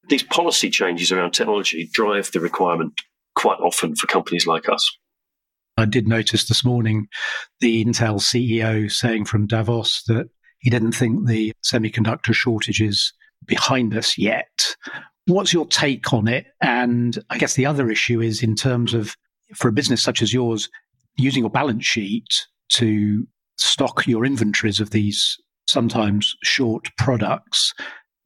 These 0.07 0.23
policy 0.23 0.69
changes 0.69 1.11
around 1.11 1.31
technology 1.31 1.89
drive 1.91 2.31
the 2.31 2.39
requirement 2.39 2.93
quite 3.35 3.59
often 3.59 3.95
for 3.95 4.07
companies 4.07 4.47
like 4.47 4.69
us. 4.69 4.97
I 5.77 5.85
did 5.85 6.07
notice 6.07 6.47
this 6.47 6.63
morning 6.63 7.07
the 7.59 7.83
Intel 7.83 8.19
CEO 8.19 8.89
saying 8.89 9.25
from 9.25 9.45
Davos 9.45 10.03
that 10.07 10.29
he 10.65 10.69
didn't 10.71 10.93
think 10.93 11.27
the 11.27 11.53
semiconductor 11.63 12.33
shortage 12.33 12.81
is 12.81 13.13
behind 13.45 13.95
us 13.95 14.17
yet, 14.17 14.75
What's 15.27 15.53
your 15.53 15.65
take 15.65 16.13
on 16.13 16.27
it? 16.27 16.45
And 16.61 17.17
I 17.31 17.39
guess 17.39 17.55
the 17.55 17.65
other 17.65 17.89
issue 17.89 18.21
is 18.21 18.43
in 18.43 18.55
terms 18.55 18.93
of 18.93 19.15
for 19.55 19.67
a 19.67 19.73
business 19.73 20.01
such 20.01 20.21
as 20.21 20.31
yours, 20.31 20.69
using 21.17 21.41
your 21.41 21.49
balance 21.49 21.85
sheet 21.85 22.27
to 22.73 23.27
stock 23.57 24.05
your 24.05 24.23
inventories 24.23 24.79
of 24.79 24.91
these 24.91 25.37
sometimes 25.67 26.35
short 26.43 26.89
products, 26.97 27.73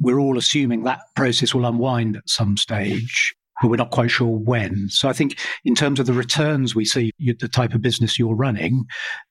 we're 0.01 0.19
all 0.19 0.37
assuming 0.37 0.83
that 0.83 0.99
process 1.15 1.53
will 1.53 1.65
unwind 1.65 2.17
at 2.17 2.27
some 2.27 2.57
stage, 2.57 3.33
but 3.61 3.69
we're 3.69 3.77
not 3.77 3.91
quite 3.91 4.11
sure 4.11 4.37
when. 4.37 4.89
So 4.89 5.07
I 5.07 5.13
think 5.13 5.39
in 5.63 5.75
terms 5.75 6.01
of 6.01 6.05
the 6.05 6.13
returns 6.13 6.75
we 6.75 6.83
see, 6.83 7.11
the 7.17 7.47
type 7.47 7.73
of 7.73 7.81
business 7.81 8.19
you're 8.19 8.35
running, 8.35 8.85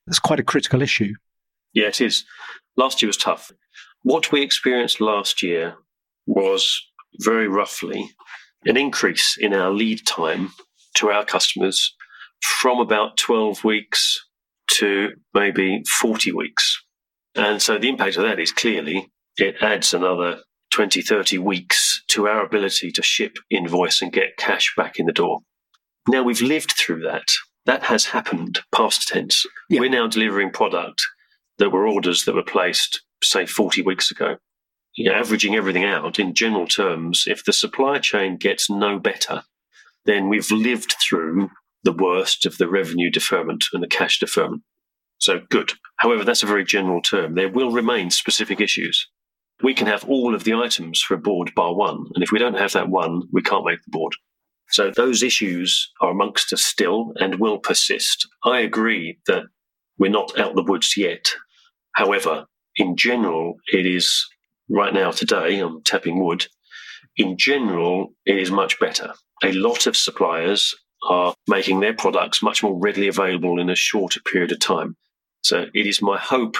that's 0.06 0.18
quite 0.18 0.40
a 0.40 0.44
critical 0.44 0.80
issue. 0.80 1.12
Yeah, 1.72 1.88
it 1.88 2.00
is. 2.00 2.24
Last 2.76 3.02
year 3.02 3.08
was 3.08 3.16
tough. 3.16 3.50
What 4.02 4.32
we 4.32 4.42
experienced 4.42 5.00
last 5.00 5.42
year 5.42 5.76
was 6.26 6.80
very 7.20 7.48
roughly 7.48 8.10
an 8.64 8.76
increase 8.76 9.36
in 9.38 9.54
our 9.54 9.70
lead 9.70 10.06
time 10.06 10.50
to 10.94 11.10
our 11.10 11.24
customers 11.24 11.94
from 12.40 12.80
about 12.80 13.16
12 13.16 13.64
weeks 13.64 14.24
to 14.68 15.10
maybe 15.34 15.82
40 16.00 16.32
weeks. 16.32 16.84
And 17.34 17.60
so 17.60 17.78
the 17.78 17.88
impact 17.88 18.16
of 18.16 18.24
that 18.24 18.38
is 18.38 18.52
clearly 18.52 19.10
it 19.36 19.56
adds 19.60 19.94
another 19.94 20.40
20, 20.72 21.02
30 21.02 21.38
weeks 21.38 22.02
to 22.08 22.28
our 22.28 22.44
ability 22.44 22.90
to 22.92 23.02
ship, 23.02 23.38
invoice, 23.50 24.02
and 24.02 24.12
get 24.12 24.36
cash 24.36 24.74
back 24.76 24.98
in 24.98 25.06
the 25.06 25.12
door. 25.12 25.40
Now 26.08 26.22
we've 26.22 26.42
lived 26.42 26.72
through 26.72 27.02
that. 27.02 27.26
That 27.66 27.84
has 27.84 28.06
happened 28.06 28.60
past 28.74 29.08
tense. 29.08 29.44
Yeah. 29.68 29.80
We're 29.80 29.90
now 29.90 30.06
delivering 30.06 30.50
product 30.50 31.02
that 31.58 31.70
were 31.70 31.86
orders 31.86 32.24
that 32.24 32.34
were 32.34 32.42
placed, 32.42 33.02
say, 33.22 33.46
40 33.46 33.82
weeks 33.82 34.10
ago. 34.10 34.36
You 34.94 35.10
know, 35.10 35.16
averaging 35.16 35.54
everything 35.54 35.84
out 35.84 36.18
in 36.18 36.34
general 36.34 36.66
terms, 36.66 37.24
if 37.26 37.44
the 37.44 37.52
supply 37.52 37.98
chain 37.98 38.36
gets 38.36 38.68
no 38.68 38.98
better, 38.98 39.42
then 40.04 40.28
we've 40.28 40.50
lived 40.50 40.96
through 41.00 41.50
the 41.84 41.92
worst 41.92 42.46
of 42.46 42.58
the 42.58 42.68
revenue 42.68 43.10
deferment 43.10 43.66
and 43.72 43.82
the 43.82 43.88
cash 43.88 44.18
deferment. 44.18 44.62
So 45.18 45.40
good. 45.50 45.72
However, 45.96 46.24
that's 46.24 46.42
a 46.42 46.46
very 46.46 46.64
general 46.64 47.02
term. 47.02 47.34
There 47.34 47.50
will 47.50 47.70
remain 47.70 48.10
specific 48.10 48.60
issues. 48.60 49.08
We 49.62 49.74
can 49.74 49.88
have 49.88 50.04
all 50.04 50.34
of 50.34 50.44
the 50.44 50.54
items 50.54 51.00
for 51.00 51.14
a 51.14 51.18
board 51.18 51.52
bar 51.54 51.74
one. 51.74 52.06
And 52.14 52.22
if 52.22 52.30
we 52.30 52.38
don't 52.38 52.58
have 52.58 52.72
that 52.72 52.88
one, 52.88 53.22
we 53.32 53.42
can't 53.42 53.64
make 53.64 53.82
the 53.84 53.90
board. 53.90 54.14
So 54.70 54.90
those 54.90 55.22
issues 55.22 55.90
are 56.00 56.10
amongst 56.10 56.52
us 56.52 56.62
still 56.62 57.12
and 57.16 57.40
will 57.40 57.58
persist. 57.58 58.28
I 58.44 58.60
agree 58.60 59.18
that 59.26 59.44
we're 59.98 60.10
not 60.10 60.38
out 60.38 60.54
the 60.54 60.62
woods 60.62 60.96
yet. 60.96 61.26
However, 61.98 62.46
in 62.76 62.96
general, 62.96 63.56
it 63.72 63.84
is 63.84 64.24
right 64.70 64.94
now 64.94 65.10
today, 65.10 65.58
I'm 65.58 65.82
tapping 65.82 66.24
wood. 66.24 66.46
In 67.16 67.36
general, 67.36 68.14
it 68.24 68.38
is 68.38 68.52
much 68.52 68.78
better. 68.78 69.14
A 69.42 69.50
lot 69.50 69.88
of 69.88 69.96
suppliers 69.96 70.76
are 71.02 71.34
making 71.48 71.80
their 71.80 71.94
products 71.94 72.40
much 72.40 72.62
more 72.62 72.78
readily 72.78 73.08
available 73.08 73.58
in 73.58 73.68
a 73.68 73.74
shorter 73.74 74.20
period 74.20 74.52
of 74.52 74.60
time. 74.60 74.96
So 75.42 75.66
it 75.74 75.86
is 75.88 76.00
my 76.00 76.16
hope, 76.16 76.56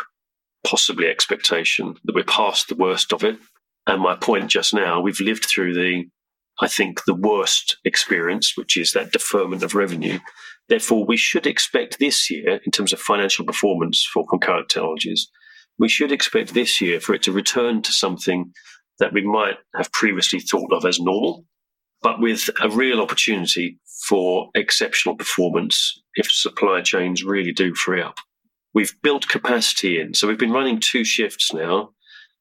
possibly 0.67 1.07
expectation, 1.07 1.95
that 2.03 2.17
we're 2.17 2.25
past 2.25 2.67
the 2.67 2.75
worst 2.75 3.13
of 3.13 3.23
it. 3.23 3.39
And 3.87 4.03
my 4.03 4.17
point 4.17 4.51
just 4.51 4.75
now, 4.75 5.01
we've 5.01 5.21
lived 5.21 5.45
through 5.45 5.75
the, 5.75 6.07
I 6.61 6.69
think, 6.69 7.05
the 7.05 7.15
worst 7.15 7.77
experience, 7.85 8.57
which 8.57 8.77
is 8.77 8.93
that 8.93 9.13
deferment 9.13 9.63
of 9.63 9.75
revenue. 9.75 10.19
Therefore, 10.69 11.07
we 11.07 11.17
should 11.17 11.47
expect 11.47 11.99
this 11.99 12.31
year, 12.31 12.61
in 12.65 12.73
terms 12.73 12.93
of 12.93 13.01
financial 13.01 13.45
performance 13.45 14.07
for 14.13 14.27
concurrent 14.27 14.69
technologies, 14.69 15.29
we 15.79 15.89
should 15.89 16.13
expect 16.13 16.55
this 16.55 16.81
year 16.81 17.01
for 17.01 17.15
it 17.15 17.23
to 17.23 17.33
return 17.33 17.83
to 17.83 17.93
something 17.93 18.53
that 18.99 19.13
we 19.13 19.23
might 19.23 19.57
have 19.77 19.93
previously 19.93 20.41
thought 20.41 20.73
of 20.73 20.85
as 20.85 20.99
normal, 20.99 21.45
but 22.03 22.21
with 22.21 22.51
a 22.61 22.69
real 22.69 23.01
opportunity 23.01 23.79
for 24.09 24.51
exceptional 24.55 25.17
performance 25.17 26.01
if 26.15 26.31
supply 26.31 26.81
chains 26.81 27.25
really 27.25 27.53
do 27.53 27.75
free 27.75 28.03
up. 28.03 28.17
We've 28.75 28.95
built 29.03 29.29
capacity 29.29 30.01
in. 30.01 30.15
So 30.15 30.27
we've 30.27 30.39
been 30.39 30.53
running 30.53 30.81
two 30.81 31.05
shifts 31.05 31.53
now 31.53 31.91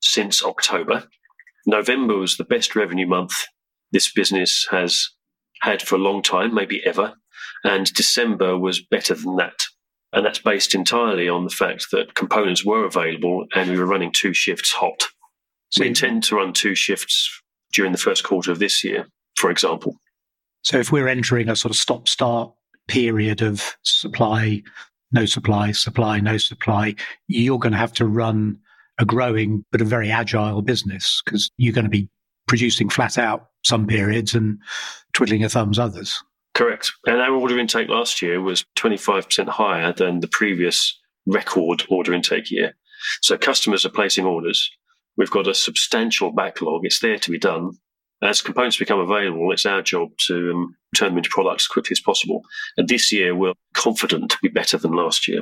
since 0.01 0.43
October. 0.43 1.05
November 1.65 2.17
was 2.17 2.37
the 2.37 2.43
best 2.43 2.75
revenue 2.75 3.07
month 3.07 3.33
this 3.91 4.11
business 4.11 4.67
has 4.71 5.09
had 5.61 5.81
for 5.81 5.95
a 5.95 5.99
long 5.99 6.21
time, 6.21 6.53
maybe 6.53 6.81
ever. 6.85 7.13
And 7.63 7.91
December 7.93 8.57
was 8.57 8.81
better 8.81 9.13
than 9.13 9.35
that. 9.37 9.59
And 10.13 10.25
that's 10.25 10.39
based 10.39 10.73
entirely 10.73 11.27
on 11.27 11.43
the 11.43 11.49
fact 11.49 11.87
that 11.91 12.15
components 12.15 12.65
were 12.65 12.85
available 12.85 13.45
and 13.55 13.69
we 13.69 13.77
were 13.77 13.85
running 13.85 14.11
two 14.11 14.33
shifts 14.33 14.71
hot. 14.71 15.03
So 15.69 15.81
we 15.81 15.87
mm. 15.87 15.89
intend 15.89 16.23
to 16.25 16.35
run 16.35 16.53
two 16.53 16.75
shifts 16.75 17.29
during 17.73 17.91
the 17.91 17.97
first 17.97 18.23
quarter 18.23 18.51
of 18.51 18.59
this 18.59 18.83
year, 18.83 19.07
for 19.35 19.51
example. 19.51 19.97
So 20.63 20.77
if 20.79 20.91
we're 20.91 21.07
entering 21.07 21.49
a 21.49 21.55
sort 21.55 21.71
of 21.71 21.77
stop 21.77 22.07
start 22.07 22.51
period 22.87 23.41
of 23.41 23.75
supply, 23.83 24.63
no 25.11 25.25
supply, 25.25 25.71
supply, 25.73 26.19
no 26.19 26.37
supply, 26.37 26.95
you're 27.27 27.59
going 27.59 27.73
to 27.73 27.77
have 27.77 27.93
to 27.93 28.05
run 28.05 28.59
a 28.97 29.05
growing 29.05 29.63
but 29.71 29.81
a 29.81 29.85
very 29.85 30.09
agile 30.09 30.61
business 30.61 31.21
because 31.23 31.51
you're 31.57 31.73
going 31.73 31.85
to 31.85 31.89
be 31.89 32.09
producing 32.47 32.89
flat 32.89 33.17
out 33.17 33.47
some 33.67 33.87
periods 33.87 34.33
and 34.33 34.59
twiddling 35.13 35.41
your 35.41 35.49
thumbs 35.49 35.79
others. 35.79 36.23
Correct. 36.53 36.91
And 37.05 37.21
our 37.21 37.33
order 37.33 37.59
intake 37.59 37.89
last 37.89 38.21
year 38.21 38.41
was 38.41 38.65
25% 38.77 39.47
higher 39.47 39.93
than 39.93 40.21
the 40.21 40.27
previous 40.27 40.99
record 41.25 41.83
order 41.89 42.13
intake 42.13 42.49
year. 42.49 42.75
So 43.21 43.37
customers 43.37 43.85
are 43.85 43.89
placing 43.89 44.25
orders. 44.25 44.71
We've 45.17 45.29
got 45.29 45.47
a 45.47 45.53
substantial 45.53 46.31
backlog. 46.31 46.85
It's 46.85 46.99
there 46.99 47.19
to 47.19 47.31
be 47.31 47.37
done 47.37 47.77
as 48.21 48.41
components 48.41 48.77
become 48.77 48.99
available, 48.99 49.51
it's 49.51 49.65
our 49.65 49.81
job 49.81 50.09
to 50.27 50.51
um, 50.51 50.75
turn 50.95 51.09
them 51.09 51.17
into 51.17 51.29
products 51.29 51.63
as 51.63 51.67
quickly 51.67 51.91
as 51.91 52.01
possible. 52.01 52.41
And 52.75 52.87
this 52.87 53.11
year, 53.11 53.35
we're 53.35 53.53
confident 53.73 54.31
to 54.31 54.37
be 54.41 54.49
better 54.49 54.77
than 54.77 54.93
last 54.93 55.27
year. 55.27 55.41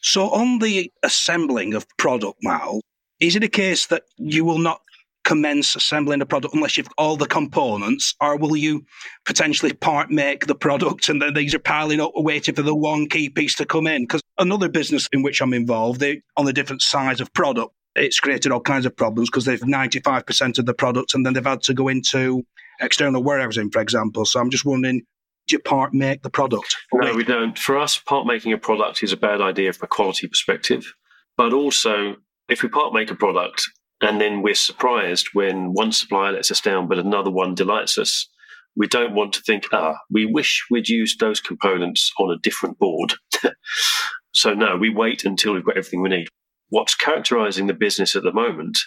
So, 0.00 0.28
on 0.30 0.58
the 0.58 0.92
assembling 1.02 1.74
of 1.74 1.86
product, 1.96 2.38
Mal, 2.42 2.80
is 3.20 3.36
it 3.36 3.44
a 3.44 3.48
case 3.48 3.86
that 3.86 4.02
you 4.16 4.44
will 4.44 4.58
not 4.58 4.82
commence 5.24 5.74
assembling 5.74 6.18
the 6.18 6.26
product 6.26 6.54
unless 6.54 6.76
you've 6.76 6.88
all 6.98 7.16
the 7.16 7.26
components, 7.26 8.14
or 8.20 8.36
will 8.36 8.56
you 8.56 8.84
potentially 9.24 9.72
part 9.72 10.10
make 10.10 10.46
the 10.46 10.54
product 10.54 11.08
and 11.08 11.20
then 11.20 11.34
these 11.34 11.54
are 11.54 11.58
piling 11.58 12.00
up 12.00 12.12
waiting 12.14 12.54
for 12.54 12.62
the 12.62 12.74
one 12.74 13.08
key 13.08 13.28
piece 13.28 13.54
to 13.56 13.66
come 13.66 13.86
in? 13.86 14.02
Because 14.02 14.20
another 14.38 14.68
business 14.68 15.08
in 15.12 15.22
which 15.22 15.40
I'm 15.40 15.54
involved, 15.54 16.00
they 16.00 16.22
on 16.36 16.44
the 16.44 16.52
different 16.52 16.82
size 16.82 17.20
of 17.20 17.32
product, 17.32 17.72
it's 17.96 18.20
created 18.20 18.52
all 18.52 18.60
kinds 18.60 18.86
of 18.86 18.96
problems 18.96 19.30
because 19.30 19.44
they've 19.44 19.60
95% 19.60 20.58
of 20.58 20.66
the 20.66 20.74
product 20.74 21.14
and 21.14 21.24
then 21.24 21.32
they've 21.32 21.44
had 21.44 21.62
to 21.62 21.74
go 21.74 21.88
into 21.88 22.44
external 22.80 23.22
warehousing, 23.22 23.70
for 23.70 23.80
example. 23.80 24.24
So 24.24 24.40
I'm 24.40 24.50
just 24.50 24.64
wondering, 24.64 25.02
do 25.46 25.56
you 25.56 25.60
part 25.60 25.92
make 25.94 26.22
the 26.22 26.30
product? 26.30 26.76
No, 26.92 27.14
we 27.14 27.24
don't. 27.24 27.58
For 27.58 27.78
us, 27.78 27.98
part 27.98 28.26
making 28.26 28.52
a 28.52 28.58
product 28.58 29.02
is 29.02 29.12
a 29.12 29.16
bad 29.16 29.40
idea 29.40 29.72
from 29.72 29.86
a 29.86 29.88
quality 29.88 30.26
perspective. 30.26 30.94
But 31.36 31.52
also, 31.52 32.16
if 32.48 32.62
we 32.62 32.68
part 32.68 32.92
make 32.92 33.10
a 33.10 33.14
product 33.14 33.62
and 34.04 34.20
then 34.20 34.42
we're 34.42 34.54
surprised 34.54 35.28
when 35.32 35.72
one 35.72 35.92
supplier 35.92 36.32
lets 36.32 36.50
us 36.50 36.60
down, 36.60 36.88
but 36.88 36.98
another 36.98 37.30
one 37.30 37.54
delights 37.54 37.96
us, 37.96 38.28
we 38.76 38.86
don't 38.86 39.14
want 39.14 39.32
to 39.34 39.40
think, 39.42 39.64
ah, 39.72 39.96
we 40.10 40.26
wish 40.26 40.66
we'd 40.70 40.88
used 40.88 41.20
those 41.20 41.40
components 41.40 42.12
on 42.18 42.30
a 42.30 42.38
different 42.38 42.78
board. 42.78 43.14
so, 44.32 44.52
no, 44.52 44.76
we 44.76 44.90
wait 44.90 45.24
until 45.24 45.54
we've 45.54 45.64
got 45.64 45.76
everything 45.76 46.02
we 46.02 46.08
need. 46.08 46.28
What's 46.68 46.94
characterizing 46.94 47.66
the 47.66 47.74
business 47.74 48.16
at 48.16 48.24
the 48.24 48.32
moment 48.32 48.78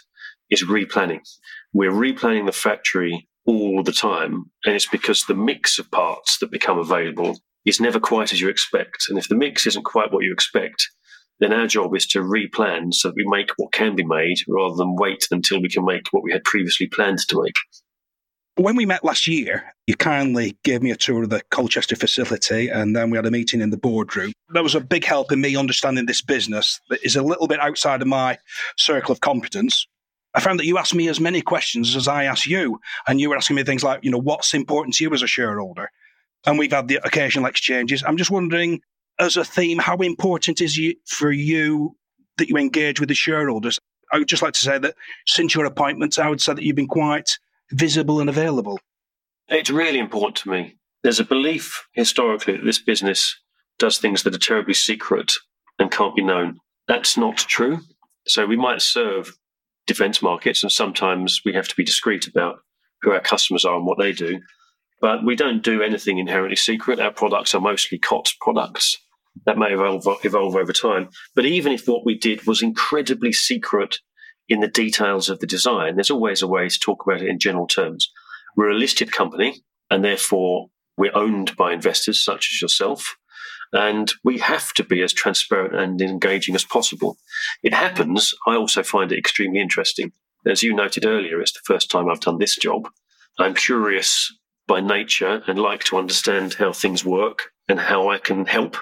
is 0.49 0.63
replanning. 0.65 1.21
We're 1.73 1.91
replanning 1.91 2.45
the 2.45 2.51
factory 2.51 3.27
all 3.45 3.81
the 3.81 3.93
time, 3.93 4.51
and 4.65 4.75
it's 4.75 4.87
because 4.87 5.23
the 5.23 5.35
mix 5.35 5.79
of 5.79 5.89
parts 5.89 6.37
that 6.39 6.51
become 6.51 6.77
available 6.77 7.39
is 7.65 7.79
never 7.79 7.99
quite 7.99 8.33
as 8.33 8.41
you 8.41 8.49
expect. 8.49 9.05
And 9.09 9.17
if 9.17 9.29
the 9.29 9.35
mix 9.35 9.65
isn't 9.65 9.83
quite 9.83 10.11
what 10.11 10.23
you 10.23 10.33
expect, 10.33 10.89
then 11.39 11.53
our 11.53 11.67
job 11.67 11.95
is 11.95 12.07
to 12.07 12.19
replan 12.19 12.93
so 12.93 13.09
that 13.09 13.15
we 13.15 13.25
make 13.27 13.51
what 13.57 13.71
can 13.71 13.95
be 13.95 14.03
made 14.03 14.37
rather 14.47 14.75
than 14.75 14.95
wait 14.95 15.27
until 15.31 15.61
we 15.61 15.69
can 15.69 15.85
make 15.85 16.07
what 16.11 16.23
we 16.23 16.31
had 16.31 16.43
previously 16.43 16.87
planned 16.87 17.19
to 17.19 17.41
make. 17.43 17.55
When 18.55 18.75
we 18.75 18.87
met 18.87 19.03
last 19.03 19.27
year, 19.27 19.75
you 19.85 19.95
kindly 19.95 20.57
gave 20.63 20.81
me 20.81 20.89
a 20.89 20.95
tour 20.95 21.21
of 21.21 21.29
the 21.29 21.43
Colchester 21.51 21.95
facility, 21.95 22.69
and 22.69 22.95
then 22.95 23.11
we 23.11 23.17
had 23.17 23.27
a 23.27 23.31
meeting 23.31 23.61
in 23.61 23.69
the 23.69 23.77
boardroom. 23.77 24.33
That 24.49 24.63
was 24.63 24.73
a 24.73 24.79
big 24.79 25.05
help 25.05 25.31
in 25.31 25.39
me 25.39 25.55
understanding 25.55 26.07
this 26.07 26.21
business 26.21 26.81
that 26.89 27.03
is 27.03 27.15
a 27.15 27.21
little 27.21 27.47
bit 27.47 27.59
outside 27.59 28.01
of 28.01 28.07
my 28.07 28.39
circle 28.75 29.11
of 29.11 29.21
competence. 29.21 29.85
I 30.33 30.39
found 30.39 30.59
that 30.59 30.65
you 30.65 30.79
asked 30.79 30.95
me 30.95 31.07
as 31.07 31.19
many 31.19 31.43
questions 31.43 31.95
as 31.95 32.07
I 32.07 32.23
asked 32.23 32.47
you, 32.47 32.79
and 33.07 33.21
you 33.21 33.29
were 33.29 33.37
asking 33.37 33.57
me 33.57 33.63
things 33.63 33.83
like, 33.83 34.03
you 34.03 34.09
know, 34.09 34.17
what's 34.17 34.55
important 34.55 34.95
to 34.95 35.03
you 35.03 35.13
as 35.13 35.21
a 35.21 35.27
shareholder? 35.27 35.91
And 36.47 36.57
we've 36.57 36.71
had 36.71 36.87
the 36.87 36.99
occasional 37.03 37.45
exchanges. 37.45 38.03
I'm 38.03 38.17
just 38.17 38.31
wondering, 38.31 38.81
as 39.19 39.37
a 39.37 39.43
theme, 39.43 39.77
how 39.79 39.97
important 39.97 40.61
is 40.61 40.77
it 40.77 40.97
for 41.05 41.31
you 41.31 41.95
that 42.37 42.49
you 42.49 42.57
engage 42.57 42.99
with 42.99 43.09
the 43.09 43.15
shareholders? 43.15 43.79
I 44.11 44.19
would 44.19 44.27
just 44.27 44.43
like 44.43 44.53
to 44.53 44.59
say 44.59 44.77
that 44.77 44.95
since 45.25 45.53
your 45.55 45.65
appointment, 45.65 46.19
I 46.19 46.29
would 46.29 46.41
say 46.41 46.53
that 46.53 46.63
you've 46.63 46.75
been 46.75 46.87
quite 46.87 47.37
visible 47.71 48.19
and 48.19 48.29
available? 48.29 48.79
It's 49.49 49.69
really 49.69 49.99
important 49.99 50.37
to 50.37 50.49
me. 50.49 50.77
There's 51.03 51.19
a 51.19 51.25
belief 51.25 51.87
historically 51.93 52.57
that 52.57 52.65
this 52.65 52.79
business 52.79 53.35
does 53.79 53.97
things 53.97 54.23
that 54.23 54.35
are 54.35 54.39
terribly 54.39 54.73
secret 54.73 55.33
and 55.79 55.91
can't 55.91 56.15
be 56.15 56.23
known. 56.23 56.59
That's 56.87 57.17
not 57.17 57.37
true. 57.37 57.79
So 58.27 58.45
we 58.45 58.55
might 58.55 58.81
serve 58.81 59.33
defense 59.85 60.21
markets, 60.21 60.63
and 60.63 60.71
sometimes 60.71 61.41
we 61.45 61.53
have 61.53 61.67
to 61.67 61.75
be 61.75 61.83
discreet 61.83 62.27
about 62.27 62.59
who 63.01 63.11
our 63.11 63.21
customers 63.21 63.63
are 63.63 63.77
and 63.77 63.85
what 63.85 63.97
they 63.97 64.11
do. 64.11 64.39
But 64.99 65.23
we 65.23 65.35
don't 65.35 65.63
do 65.63 65.81
anything 65.81 66.17
inherently 66.17 66.55
secret. 66.55 66.99
Our 66.99 67.11
products 67.11 67.53
are 67.53 67.61
mostly 67.61 67.99
COTS 67.99 68.35
products. 68.41 68.97
That 69.45 69.57
may 69.57 69.73
evolve, 69.73 70.05
evolve 70.23 70.55
over 70.55 70.73
time. 70.73 71.09
But 71.35 71.45
even 71.45 71.71
if 71.71 71.87
what 71.87 72.05
we 72.05 72.17
did 72.17 72.47
was 72.47 72.61
incredibly 72.61 73.33
secret 73.33 73.99
in 74.49 74.61
the 74.61 74.67
details 74.67 75.29
of 75.29 75.39
the 75.39 75.47
design, 75.47 75.95
there's 75.95 76.11
always 76.11 76.41
a 76.41 76.47
way 76.47 76.69
to 76.69 76.79
talk 76.79 77.05
about 77.05 77.21
it 77.21 77.29
in 77.29 77.39
general 77.39 77.67
terms. 77.67 78.11
We're 78.55 78.71
a 78.71 78.75
listed 78.75 79.11
company, 79.11 79.61
and 79.91 80.03
therefore 80.03 80.67
we're 80.97 81.15
owned 81.15 81.55
by 81.55 81.73
investors 81.73 82.23
such 82.23 82.49
as 82.53 82.61
yourself. 82.61 83.15
And 83.73 84.11
we 84.23 84.37
have 84.39 84.73
to 84.73 84.83
be 84.83 85.01
as 85.03 85.13
transparent 85.13 85.75
and 85.75 86.01
engaging 86.01 86.55
as 86.55 86.63
possible. 86.63 87.17
It 87.63 87.73
happens, 87.73 88.33
I 88.47 88.55
also 88.55 88.81
find 88.81 89.11
it 89.11 89.19
extremely 89.19 89.59
interesting. 89.59 90.13
As 90.45 90.63
you 90.63 90.73
noted 90.73 91.05
earlier, 91.05 91.41
it's 91.41 91.51
the 91.51 91.59
first 91.65 91.91
time 91.91 92.09
I've 92.09 92.21
done 92.21 92.37
this 92.37 92.55
job. 92.55 92.87
I'm 93.37 93.53
curious 93.53 94.33
by 94.67 94.79
nature 94.81 95.43
and 95.47 95.59
like 95.59 95.83
to 95.85 95.97
understand 95.97 96.55
how 96.55 96.71
things 96.71 97.03
work 97.03 97.51
and 97.67 97.79
how 97.79 98.09
I 98.09 98.17
can 98.17 98.45
help. 98.45 98.77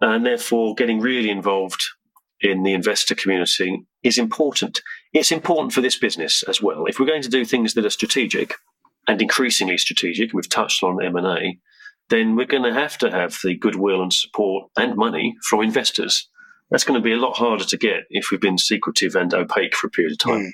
And 0.00 0.26
therefore, 0.26 0.74
getting 0.74 1.00
really 1.00 1.30
involved 1.30 1.82
in 2.40 2.62
the 2.62 2.74
investor 2.74 3.14
community 3.14 3.86
is 4.02 4.18
important. 4.18 4.82
It's 5.12 5.32
important 5.32 5.72
for 5.72 5.80
this 5.80 5.98
business 5.98 6.42
as 6.42 6.60
well. 6.60 6.84
If 6.86 6.98
we're 6.98 7.06
going 7.06 7.22
to 7.22 7.28
do 7.28 7.44
things 7.44 7.74
that 7.74 7.86
are 7.86 7.90
strategic 7.90 8.54
and 9.08 9.22
increasingly 9.22 9.78
strategic, 9.78 10.30
and 10.30 10.34
we've 10.34 10.48
touched 10.48 10.82
on 10.82 11.04
M&A, 11.04 11.58
then 12.08 12.36
we're 12.36 12.46
going 12.46 12.62
to 12.62 12.74
have 12.74 12.98
to 12.98 13.10
have 13.10 13.38
the 13.42 13.56
goodwill 13.56 14.02
and 14.02 14.12
support 14.12 14.70
and 14.76 14.96
money 14.96 15.34
from 15.42 15.62
investors. 15.62 16.28
That's 16.70 16.84
going 16.84 17.00
to 17.00 17.04
be 17.04 17.12
a 17.12 17.18
lot 17.18 17.36
harder 17.36 17.64
to 17.64 17.76
get 17.76 18.04
if 18.10 18.30
we've 18.30 18.40
been 18.40 18.58
secretive 18.58 19.14
and 19.14 19.32
opaque 19.32 19.74
for 19.74 19.86
a 19.86 19.90
period 19.90 20.12
of 20.12 20.18
time. 20.18 20.40
Mm. 20.40 20.50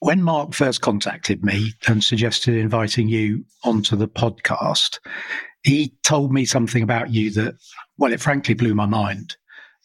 When 0.00 0.22
Mark 0.22 0.52
first 0.52 0.80
contacted 0.80 1.44
me 1.44 1.74
and 1.86 2.02
suggested 2.02 2.56
inviting 2.56 3.08
you 3.08 3.44
onto 3.62 3.94
the 3.94 4.08
podcast, 4.08 4.98
he 5.64 5.94
told 6.02 6.32
me 6.32 6.44
something 6.44 6.82
about 6.82 7.10
you 7.10 7.30
that, 7.32 7.56
well, 7.98 8.12
it 8.12 8.20
frankly 8.20 8.54
blew 8.54 8.74
my 8.74 8.86
mind. 8.86 9.36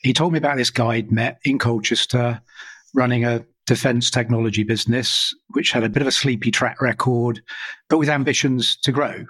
He 0.02 0.14
told 0.14 0.34
me 0.34 0.38
about 0.38 0.58
this 0.58 0.70
guy 0.70 0.98
he'd 0.98 1.12
met 1.12 1.40
in 1.44 1.60
Colchester 1.60 2.42
running 2.94 3.26
a 3.26 3.46
defense 3.66 4.10
technology 4.10 4.64
business, 4.64 5.34
which 5.50 5.72
had 5.72 5.84
a 5.84 5.90
bit 5.90 6.02
of 6.02 6.08
a 6.08 6.12
sleepy 6.12 6.52
track 6.52 6.82
record, 6.82 7.42
but 7.90 7.98
with 7.98 8.10
ambitions 8.10 8.78
to 8.78 8.92
grow. 8.92 9.26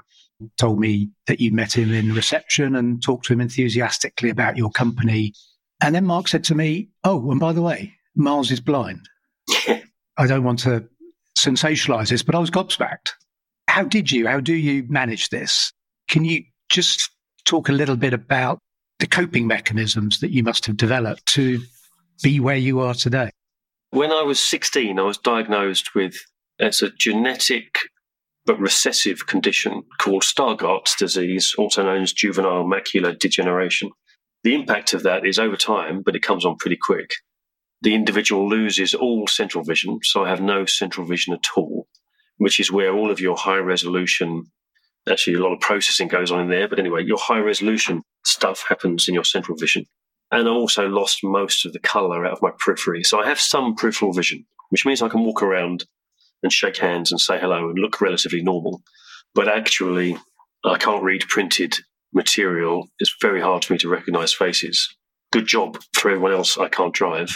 Told 0.57 0.79
me 0.79 1.09
that 1.25 1.41
you 1.41 1.51
met 1.51 1.75
him 1.75 1.91
in 1.91 2.13
reception 2.13 2.75
and 2.75 3.01
talked 3.01 3.25
to 3.25 3.33
him 3.33 3.41
enthusiastically 3.41 4.29
about 4.29 4.55
your 4.55 4.69
company. 4.69 5.33
And 5.81 5.95
then 5.95 6.05
Mark 6.05 6.27
said 6.27 6.43
to 6.45 6.55
me, 6.55 6.89
Oh, 7.03 7.31
and 7.31 7.39
by 7.39 7.53
the 7.53 7.61
way, 7.61 7.95
Miles 8.15 8.51
is 8.51 8.59
blind. 8.59 9.09
I 10.17 10.27
don't 10.27 10.43
want 10.43 10.59
to 10.59 10.87
sensationalize 11.37 12.09
this, 12.09 12.21
but 12.21 12.35
I 12.35 12.39
was 12.39 12.51
gobsmacked. 12.51 13.13
How 13.67 13.83
did 13.83 14.11
you, 14.11 14.27
how 14.27 14.39
do 14.39 14.53
you 14.53 14.85
manage 14.87 15.29
this? 15.29 15.73
Can 16.07 16.25
you 16.25 16.43
just 16.69 17.09
talk 17.45 17.69
a 17.69 17.73
little 17.73 17.95
bit 17.95 18.13
about 18.13 18.59
the 18.99 19.07
coping 19.07 19.47
mechanisms 19.47 20.19
that 20.19 20.31
you 20.31 20.43
must 20.43 20.65
have 20.65 20.77
developed 20.77 21.25
to 21.27 21.61
be 22.23 22.39
where 22.39 22.55
you 22.55 22.79
are 22.79 22.93
today? 22.93 23.29
When 23.91 24.11
I 24.11 24.23
was 24.23 24.39
16, 24.39 24.99
I 24.99 25.01
was 25.03 25.17
diagnosed 25.17 25.95
with 25.95 26.15
as 26.59 26.81
a 26.81 26.89
genetic 26.89 27.79
but 28.45 28.59
recessive 28.59 29.27
condition 29.27 29.83
called 29.99 30.23
Stargardt's 30.23 30.95
disease, 30.95 31.53
also 31.57 31.83
known 31.83 32.01
as 32.03 32.13
juvenile 32.13 32.63
macular 32.63 33.17
degeneration. 33.17 33.91
The 34.43 34.55
impact 34.55 34.93
of 34.93 35.03
that 35.03 35.25
is 35.25 35.37
over 35.37 35.57
time, 35.57 36.01
but 36.01 36.15
it 36.15 36.23
comes 36.23 36.45
on 36.45 36.55
pretty 36.55 36.77
quick. 36.81 37.11
The 37.81 37.93
individual 37.93 38.49
loses 38.49 38.93
all 38.93 39.27
central 39.27 39.63
vision, 39.63 39.99
so 40.03 40.23
I 40.23 40.29
have 40.29 40.41
no 40.41 40.65
central 40.65 41.05
vision 41.05 41.33
at 41.33 41.45
all, 41.55 41.87
which 42.37 42.59
is 42.59 42.71
where 42.71 42.93
all 42.93 43.11
of 43.11 43.19
your 43.19 43.35
high 43.35 43.57
resolution, 43.57 44.45
actually, 45.09 45.35
a 45.35 45.39
lot 45.39 45.53
of 45.53 45.59
processing 45.59 46.07
goes 46.07 46.31
on 46.31 46.41
in 46.41 46.49
there, 46.49 46.67
but 46.67 46.79
anyway, 46.79 47.03
your 47.03 47.17
high 47.17 47.39
resolution 47.39 48.03
stuff 48.25 48.65
happens 48.67 49.07
in 49.07 49.13
your 49.13 49.23
central 49.23 49.57
vision. 49.57 49.85
And 50.31 50.47
I 50.47 50.51
also 50.51 50.87
lost 50.87 51.19
most 51.23 51.65
of 51.65 51.73
the 51.73 51.79
color 51.79 52.25
out 52.25 52.33
of 52.33 52.41
my 52.41 52.51
periphery. 52.59 53.03
So 53.03 53.19
I 53.19 53.27
have 53.27 53.39
some 53.39 53.75
peripheral 53.75 54.11
vision, 54.11 54.45
which 54.69 54.85
means 54.85 55.01
I 55.01 55.09
can 55.09 55.23
walk 55.23 55.41
around 55.41 55.85
and 56.43 56.51
shake 56.51 56.77
hands 56.77 57.11
and 57.11 57.19
say 57.19 57.39
hello 57.39 57.69
and 57.69 57.79
look 57.79 58.01
relatively 58.01 58.41
normal. 58.41 58.81
But 59.33 59.47
actually, 59.47 60.17
I 60.65 60.77
can't 60.77 61.03
read 61.03 61.27
printed 61.29 61.75
material. 62.13 62.87
It's 62.99 63.15
very 63.21 63.41
hard 63.41 63.63
for 63.63 63.73
me 63.73 63.79
to 63.79 63.89
recognize 63.89 64.33
faces. 64.33 64.95
Good 65.31 65.47
job 65.47 65.79
for 65.93 66.09
everyone 66.11 66.33
else. 66.33 66.57
I 66.57 66.67
can't 66.67 66.93
drive. 66.93 67.35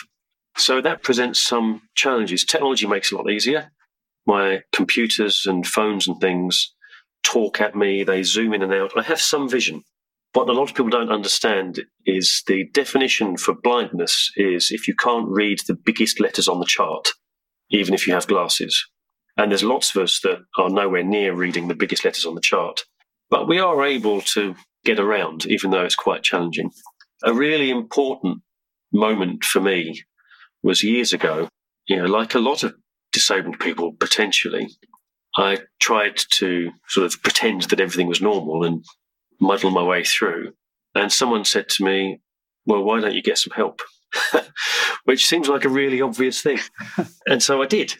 So 0.57 0.81
that 0.81 1.03
presents 1.03 1.41
some 1.41 1.81
challenges. 1.95 2.43
Technology 2.43 2.87
makes 2.87 3.11
it 3.11 3.15
a 3.15 3.17
lot 3.17 3.31
easier. 3.31 3.71
My 4.25 4.63
computers 4.73 5.45
and 5.45 5.65
phones 5.65 6.07
and 6.07 6.19
things 6.19 6.73
talk 7.23 7.61
at 7.61 7.75
me, 7.75 8.03
they 8.03 8.23
zoom 8.23 8.53
in 8.53 8.61
and 8.61 8.73
out. 8.73 8.91
I 8.97 9.03
have 9.03 9.21
some 9.21 9.49
vision. 9.49 9.83
What 10.33 10.49
a 10.49 10.53
lot 10.53 10.69
of 10.69 10.75
people 10.75 10.89
don't 10.89 11.11
understand 11.11 11.81
is 12.05 12.43
the 12.47 12.65
definition 12.73 13.35
for 13.37 13.53
blindness 13.53 14.31
is 14.37 14.71
if 14.71 14.87
you 14.87 14.95
can't 14.95 15.27
read 15.27 15.59
the 15.67 15.75
biggest 15.75 16.19
letters 16.19 16.47
on 16.47 16.59
the 16.59 16.65
chart, 16.65 17.09
even 17.69 17.93
if 17.93 18.07
you 18.07 18.13
have 18.13 18.27
glasses. 18.27 18.87
And 19.37 19.51
there's 19.51 19.63
lots 19.63 19.93
of 19.95 20.03
us 20.03 20.19
that 20.21 20.39
are 20.57 20.69
nowhere 20.69 21.03
near 21.03 21.33
reading 21.33 21.67
the 21.67 21.75
biggest 21.75 22.05
letters 22.05 22.25
on 22.25 22.35
the 22.35 22.41
chart. 22.41 22.81
But 23.29 23.47
we 23.47 23.59
are 23.59 23.83
able 23.83 24.21
to 24.21 24.55
get 24.85 24.99
around, 24.99 25.45
even 25.45 25.71
though 25.71 25.83
it's 25.83 25.95
quite 25.95 26.23
challenging. 26.23 26.71
A 27.23 27.33
really 27.33 27.69
important 27.69 28.41
moment 28.93 29.43
for 29.43 29.61
me 29.61 30.03
was 30.63 30.83
years 30.83 31.13
ago. 31.13 31.49
You 31.87 31.97
know, 31.97 32.05
like 32.05 32.35
a 32.35 32.39
lot 32.39 32.63
of 32.63 32.75
disabled 33.11 33.59
people 33.59 33.93
potentially, 33.93 34.67
I 35.41 35.59
tried 35.79 36.17
to 36.33 36.71
sort 36.87 37.05
of 37.05 37.21
pretend 37.23 37.63
that 37.63 37.79
everything 37.79 38.07
was 38.07 38.21
normal 38.21 38.63
and 38.63 38.85
muddle 39.39 39.71
my 39.71 39.83
way 39.83 40.03
through. 40.03 40.53
And 40.93 41.11
someone 41.11 41.45
said 41.45 41.69
to 41.69 41.83
me, 41.83 42.21
Well, 42.65 42.83
why 42.83 42.99
don't 42.99 43.15
you 43.15 43.23
get 43.23 43.37
some 43.37 43.53
help? 43.55 43.81
Which 45.05 45.25
seems 45.25 45.47
like 45.47 45.65
a 45.65 45.69
really 45.69 46.01
obvious 46.01 46.41
thing. 46.41 46.59
and 47.27 47.41
so 47.41 47.61
I 47.61 47.65
did. 47.65 47.95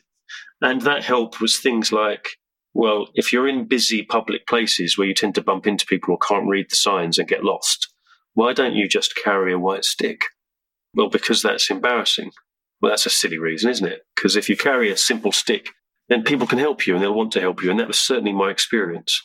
And 0.61 0.81
that 0.81 1.03
help 1.03 1.41
was 1.41 1.57
things 1.57 1.91
like, 1.91 2.27
well, 2.73 3.07
if 3.15 3.33
you're 3.33 3.47
in 3.47 3.67
busy 3.67 4.03
public 4.03 4.47
places 4.47 4.97
where 4.97 5.07
you 5.07 5.13
tend 5.13 5.35
to 5.35 5.41
bump 5.41 5.67
into 5.67 5.85
people 5.85 6.13
or 6.13 6.17
can't 6.19 6.47
read 6.47 6.67
the 6.69 6.75
signs 6.75 7.17
and 7.17 7.27
get 7.27 7.43
lost, 7.43 7.91
why 8.33 8.53
don't 8.53 8.75
you 8.75 8.87
just 8.87 9.15
carry 9.15 9.51
a 9.51 9.59
white 9.59 9.83
stick? 9.83 10.25
Well, 10.93 11.09
because 11.09 11.41
that's 11.41 11.69
embarrassing. 11.69 12.31
Well, 12.81 12.91
that's 12.91 13.05
a 13.05 13.09
silly 13.09 13.37
reason, 13.37 13.69
isn't 13.71 13.87
it? 13.87 14.01
Because 14.15 14.35
if 14.35 14.47
you 14.47 14.55
carry 14.55 14.91
a 14.91 14.97
simple 14.97 15.31
stick, 15.31 15.71
then 16.11 16.23
people 16.23 16.47
can 16.47 16.59
help 16.59 16.85
you 16.85 16.93
and 16.93 17.03
they'll 17.03 17.13
want 17.13 17.31
to 17.33 17.41
help 17.41 17.63
you. 17.63 17.71
And 17.71 17.79
that 17.79 17.87
was 17.87 17.99
certainly 17.99 18.33
my 18.33 18.51
experience. 18.51 19.19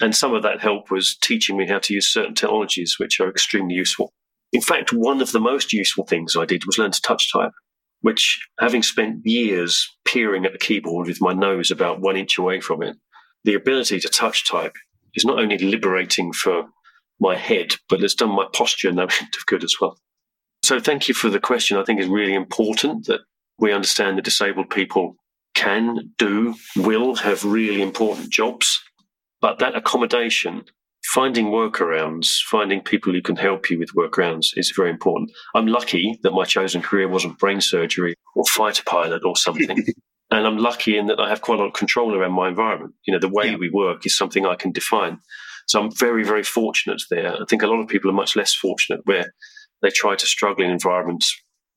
And 0.00 0.16
some 0.16 0.34
of 0.34 0.42
that 0.44 0.60
help 0.60 0.90
was 0.90 1.16
teaching 1.20 1.56
me 1.56 1.66
how 1.66 1.78
to 1.80 1.94
use 1.94 2.10
certain 2.10 2.34
technologies, 2.34 2.94
which 2.98 3.20
are 3.20 3.28
extremely 3.28 3.74
useful. 3.74 4.12
In 4.52 4.62
fact, 4.62 4.92
one 4.92 5.20
of 5.20 5.32
the 5.32 5.40
most 5.40 5.72
useful 5.72 6.06
things 6.06 6.36
I 6.36 6.46
did 6.46 6.64
was 6.66 6.78
learn 6.78 6.92
to 6.92 7.02
touch 7.02 7.30
type 7.32 7.52
which, 8.02 8.40
having 8.58 8.82
spent 8.82 9.20
years 9.24 9.88
peering 10.04 10.46
at 10.46 10.52
the 10.52 10.58
keyboard 10.58 11.06
with 11.06 11.20
my 11.20 11.32
nose 11.32 11.70
about 11.70 12.00
one 12.00 12.16
inch 12.16 12.38
away 12.38 12.60
from 12.60 12.82
it, 12.82 12.96
the 13.44 13.54
ability 13.54 14.00
to 14.00 14.08
touch 14.08 14.48
type 14.48 14.74
is 15.14 15.24
not 15.24 15.38
only 15.38 15.58
liberating 15.58 16.32
for 16.32 16.64
my 17.20 17.36
head, 17.36 17.74
but 17.88 18.02
it's 18.02 18.14
done 18.14 18.30
my 18.30 18.46
posture 18.52 18.92
no 18.92 19.02
end 19.20 19.34
of 19.36 19.46
good 19.46 19.64
as 19.64 19.74
well. 19.80 19.98
So, 20.62 20.80
thank 20.80 21.08
you 21.08 21.14
for 21.14 21.28
the 21.28 21.40
question. 21.40 21.76
I 21.76 21.84
think 21.84 22.00
it's 22.00 22.08
really 22.08 22.34
important 22.34 23.06
that 23.06 23.20
we 23.58 23.72
understand 23.72 24.16
that 24.16 24.24
disabled 24.24 24.70
people 24.70 25.16
can, 25.54 26.12
do, 26.18 26.54
will 26.76 27.14
have 27.16 27.44
really 27.44 27.82
important 27.82 28.30
jobs, 28.30 28.80
but 29.40 29.58
that 29.58 29.76
accommodation 29.76 30.64
finding 31.04 31.46
workarounds, 31.46 32.40
finding 32.42 32.80
people 32.80 33.12
who 33.12 33.22
can 33.22 33.36
help 33.36 33.70
you 33.70 33.78
with 33.78 33.94
workarounds 33.94 34.48
is 34.54 34.72
very 34.76 34.90
important. 34.90 35.30
I'm 35.54 35.66
lucky 35.66 36.18
that 36.22 36.32
my 36.32 36.44
chosen 36.44 36.82
career 36.82 37.08
wasn't 37.08 37.38
brain 37.38 37.60
surgery 37.60 38.14
or 38.34 38.44
fighter 38.44 38.82
pilot 38.86 39.24
or 39.24 39.36
something. 39.36 39.84
and 40.30 40.46
I'm 40.46 40.58
lucky 40.58 40.96
in 40.96 41.06
that 41.06 41.18
I 41.18 41.28
have 41.28 41.40
quite 41.40 41.58
a 41.58 41.62
lot 41.62 41.68
of 41.68 41.74
control 41.74 42.14
around 42.14 42.32
my 42.32 42.48
environment. 42.48 42.94
You 43.06 43.12
know, 43.12 43.18
the 43.18 43.28
way 43.28 43.50
yeah. 43.50 43.56
we 43.56 43.70
work 43.70 44.06
is 44.06 44.16
something 44.16 44.46
I 44.46 44.54
can 44.54 44.72
define. 44.72 45.18
So 45.66 45.80
I'm 45.80 45.90
very, 45.96 46.24
very 46.24 46.42
fortunate 46.42 47.02
there. 47.10 47.34
I 47.34 47.44
think 47.48 47.62
a 47.62 47.66
lot 47.66 47.80
of 47.80 47.88
people 47.88 48.10
are 48.10 48.14
much 48.14 48.36
less 48.36 48.54
fortunate 48.54 49.00
where 49.04 49.32
they 49.82 49.90
try 49.90 50.16
to 50.16 50.26
struggle 50.26 50.64
in 50.64 50.70
environments 50.70 51.34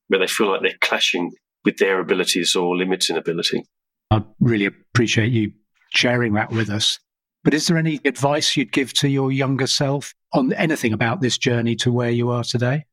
where 0.08 0.20
they 0.20 0.28
feel 0.28 0.52
like 0.52 0.62
they're 0.62 0.78
clashing 0.82 1.32
with 1.66 1.78
their 1.78 2.00
abilities 2.00 2.56
or 2.56 2.76
limits 2.76 3.10
in 3.10 3.18
ability. 3.18 3.66
I 4.12 4.24
really 4.40 4.66
appreciate 4.66 5.32
you 5.32 5.54
sharing 5.94 6.34
that 6.34 6.52
with 6.52 6.70
us. 6.70 7.00
But 7.44 7.54
is 7.54 7.68
there 7.68 7.78
any 7.78 8.00
advice 8.06 8.56
you'd 8.56 8.72
give 8.72 8.94
to 8.94 9.10
your 9.10 9.32
younger 9.32 9.68
self 9.68 10.14
on 10.34 10.54
anything 10.54 10.94
about 10.94 11.22
this 11.22 11.38
journey 11.38 11.76
to 11.78 11.92
where 11.92 12.10
you 12.10 12.30
are 12.30 12.44
today? 12.44 12.86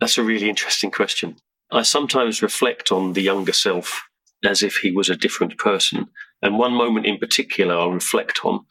That's 0.00 0.16
a 0.16 0.22
really 0.22 0.48
interesting 0.48 0.90
question. 0.90 1.36
I 1.72 1.82
sometimes 1.82 2.42
reflect 2.42 2.92
on 2.92 3.12
the 3.12 3.22
younger 3.22 3.52
self 3.52 4.02
as 4.44 4.62
if 4.62 4.76
he 4.76 4.90
was 4.90 5.08
a 5.08 5.16
different 5.16 5.58
person. 5.58 6.08
And 6.42 6.58
one 6.58 6.72
moment 6.72 7.06
in 7.06 7.18
particular 7.18 7.74
I'll 7.74 7.92
reflect 7.92 8.40
on 8.44 8.64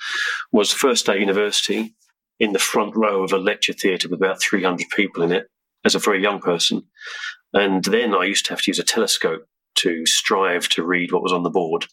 was 0.51 0.71
first 0.71 1.05
day 1.05 1.19
university 1.19 1.93
in 2.39 2.53
the 2.53 2.59
front 2.59 2.95
row 2.95 3.23
of 3.23 3.33
a 3.33 3.37
lecture 3.37 3.73
theatre 3.73 4.09
with 4.09 4.19
about 4.19 4.41
300 4.41 4.87
people 4.95 5.23
in 5.23 5.31
it 5.31 5.47
as 5.85 5.95
a 5.95 5.99
very 5.99 6.21
young 6.21 6.39
person. 6.39 6.83
And 7.53 7.83
then 7.83 8.13
I 8.13 8.25
used 8.25 8.45
to 8.45 8.51
have 8.51 8.61
to 8.61 8.71
use 8.71 8.79
a 8.79 8.83
telescope 8.83 9.45
to 9.79 10.05
strive 10.05 10.69
to 10.69 10.83
read 10.83 11.11
what 11.11 11.23
was 11.23 11.33
on 11.33 11.43
the 11.43 11.49
board. 11.49 11.87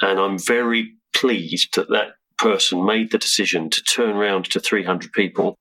And 0.00 0.18
I'm 0.18 0.38
very 0.38 0.92
pleased 1.14 1.74
that 1.76 1.88
that 1.90 2.14
person 2.38 2.84
made 2.84 3.10
the 3.10 3.18
decision 3.18 3.70
to 3.70 3.82
turn 3.82 4.16
around 4.16 4.46
to 4.46 4.60
300 4.60 5.12
people, 5.12 5.56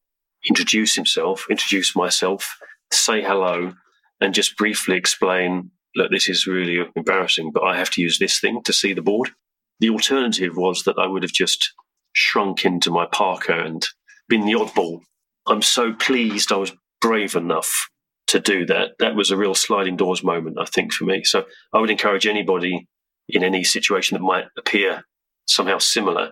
introduce 0.48 0.96
himself, 0.96 1.46
introduce 1.50 1.96
myself, 1.96 2.58
say 2.92 3.22
hello, 3.22 3.74
and 4.20 4.34
just 4.34 4.58
briefly 4.58 4.96
explain 4.96 5.72
look, 5.96 6.12
this 6.12 6.30
is 6.30 6.48
really 6.48 6.86
embarrassing, 6.96 7.52
but 7.52 7.64
I 7.64 7.78
have 7.78 7.90
to 7.92 8.02
use 8.02 8.18
this 8.18 8.40
thing 8.40 8.62
to 8.64 8.74
see 8.74 8.94
the 8.94 9.02
board. 9.02 9.32
The 9.80 9.90
alternative 9.90 10.56
was 10.56 10.84
that 10.84 10.98
I 10.98 11.08
would 11.08 11.24
have 11.24 11.34
just 11.34 11.74
shrunk 12.14 12.66
into 12.66 12.92
my 12.92 13.06
parka 13.12 13.60
and 13.60 13.86
been 14.30 14.46
the 14.46 14.54
oddball. 14.54 15.02
I'm 15.48 15.62
so 15.62 15.94
pleased 15.94 16.52
I 16.52 16.58
was 16.58 16.74
brave 17.02 17.36
enough 17.36 17.90
to 18.32 18.40
do 18.40 18.66
that. 18.66 18.92
That 19.00 19.14
was 19.14 19.30
a 19.30 19.38
real 19.38 19.54
sliding 19.54 19.98
doors 19.98 20.24
moment, 20.24 20.58
I 20.60 20.64
think, 20.64 20.94
for 20.94 21.04
me. 21.04 21.24
So 21.24 21.44
I 21.74 21.80
would 21.80 21.90
encourage 21.90 22.26
anybody 22.26 22.88
in 23.28 23.44
any 23.44 23.64
situation 23.64 24.16
that 24.16 24.24
might 24.24 24.46
appear 24.58 25.04
somehow 25.48 25.80
similar 25.80 26.32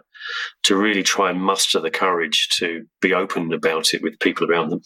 to 0.64 0.78
really 0.78 1.04
try 1.04 1.30
and 1.30 1.41
muster 1.41 1.80
the 1.82 1.91
courage 1.91 2.47
to 2.54 2.86
be 3.02 3.14
open 3.14 3.52
about 3.52 3.93
it 3.93 4.02
with 4.02 4.18
people 4.20 4.50
around 4.50 4.70
them. 4.70 4.82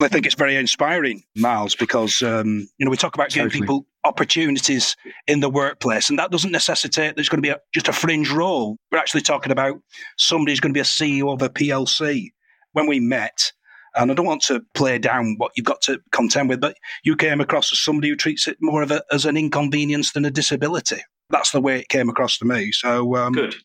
I 0.00 0.08
think 0.08 0.26
it's 0.26 0.34
very 0.34 0.56
inspiring, 0.56 1.22
Miles, 1.34 1.74
because 1.74 2.22
um, 2.22 2.68
you 2.78 2.84
know 2.84 2.90
we 2.90 2.96
talk 2.96 3.14
about 3.16 3.30
giving 3.30 3.48
totally. 3.48 3.62
people 3.62 3.86
opportunities 4.04 4.94
in 5.26 5.40
the 5.40 5.50
workplace, 5.50 6.08
and 6.08 6.18
that 6.18 6.30
doesn't 6.30 6.52
necessitate 6.52 7.16
there's 7.16 7.28
going 7.28 7.42
to 7.42 7.46
be 7.46 7.50
a, 7.50 7.58
just 7.74 7.88
a 7.88 7.92
fringe 7.92 8.30
role. 8.30 8.76
We're 8.92 8.98
actually 8.98 9.22
talking 9.22 9.50
about 9.50 9.80
somebody 10.16 10.52
who's 10.52 10.60
going 10.60 10.72
to 10.72 10.76
be 10.76 10.82
a 10.82 10.84
CEO 10.84 11.32
of 11.32 11.42
a 11.42 11.48
PLC. 11.48 12.28
When 12.72 12.86
we 12.86 13.00
met, 13.00 13.52
and 13.98 14.10
I 14.10 14.14
don't 14.14 14.26
want 14.26 14.42
to 14.42 14.62
play 14.74 14.98
down 14.98 15.34
what 15.38 15.52
you've 15.56 15.66
got 15.66 15.82
to 15.82 16.00
contend 16.12 16.48
with, 16.48 16.60
but 16.60 16.76
you 17.04 17.16
came 17.16 17.40
across 17.40 17.72
as 17.72 17.80
somebody 17.80 18.08
who 18.08 18.16
treats 18.16 18.46
it 18.46 18.56
more 18.60 18.82
of 18.82 18.90
a, 18.90 19.02
as 19.12 19.26
an 19.26 19.36
inconvenience 19.36 20.12
than 20.12 20.24
a 20.24 20.30
disability. 20.30 21.02
That's 21.30 21.50
the 21.50 21.60
way 21.60 21.80
it 21.80 21.88
came 21.88 22.08
across 22.08 22.38
to 22.38 22.44
me. 22.44 22.72
So 22.72 23.16
um, 23.16 23.32
good, 23.32 23.56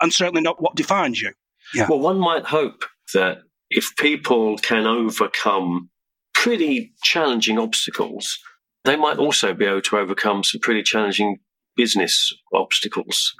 and 0.00 0.12
certainly 0.12 0.42
not 0.42 0.62
what 0.62 0.76
defines 0.76 1.20
you. 1.20 1.32
Yeah. 1.74 1.86
Well, 1.88 2.00
one 2.00 2.18
might 2.18 2.44
hope 2.44 2.84
that 3.14 3.38
if 3.68 3.94
people 3.96 4.56
can 4.58 4.86
overcome 4.86 5.90
pretty 6.34 6.92
challenging 7.02 7.58
obstacles, 7.58 8.38
they 8.84 8.96
might 8.96 9.18
also 9.18 9.52
be 9.52 9.66
able 9.66 9.82
to 9.82 9.98
overcome 9.98 10.42
some 10.42 10.60
pretty 10.60 10.82
challenging 10.82 11.38
business 11.76 12.32
obstacles. 12.54 13.34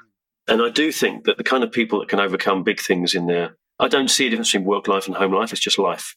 And 0.47 0.61
I 0.61 0.69
do 0.69 0.91
think 0.91 1.25
that 1.25 1.37
the 1.37 1.43
kind 1.43 1.63
of 1.63 1.71
people 1.71 1.99
that 1.99 2.09
can 2.09 2.19
overcome 2.19 2.63
big 2.63 2.79
things 2.79 3.13
in 3.15 3.27
their 3.27 3.57
I 3.81 3.87
don't 3.87 4.09
see 4.09 4.27
a 4.27 4.29
difference 4.29 4.51
between 4.51 4.67
work 4.67 4.87
life 4.87 5.07
and 5.07 5.15
home 5.15 5.33
life. 5.33 5.51
It's 5.51 5.59
just 5.59 5.79
life. 5.79 6.15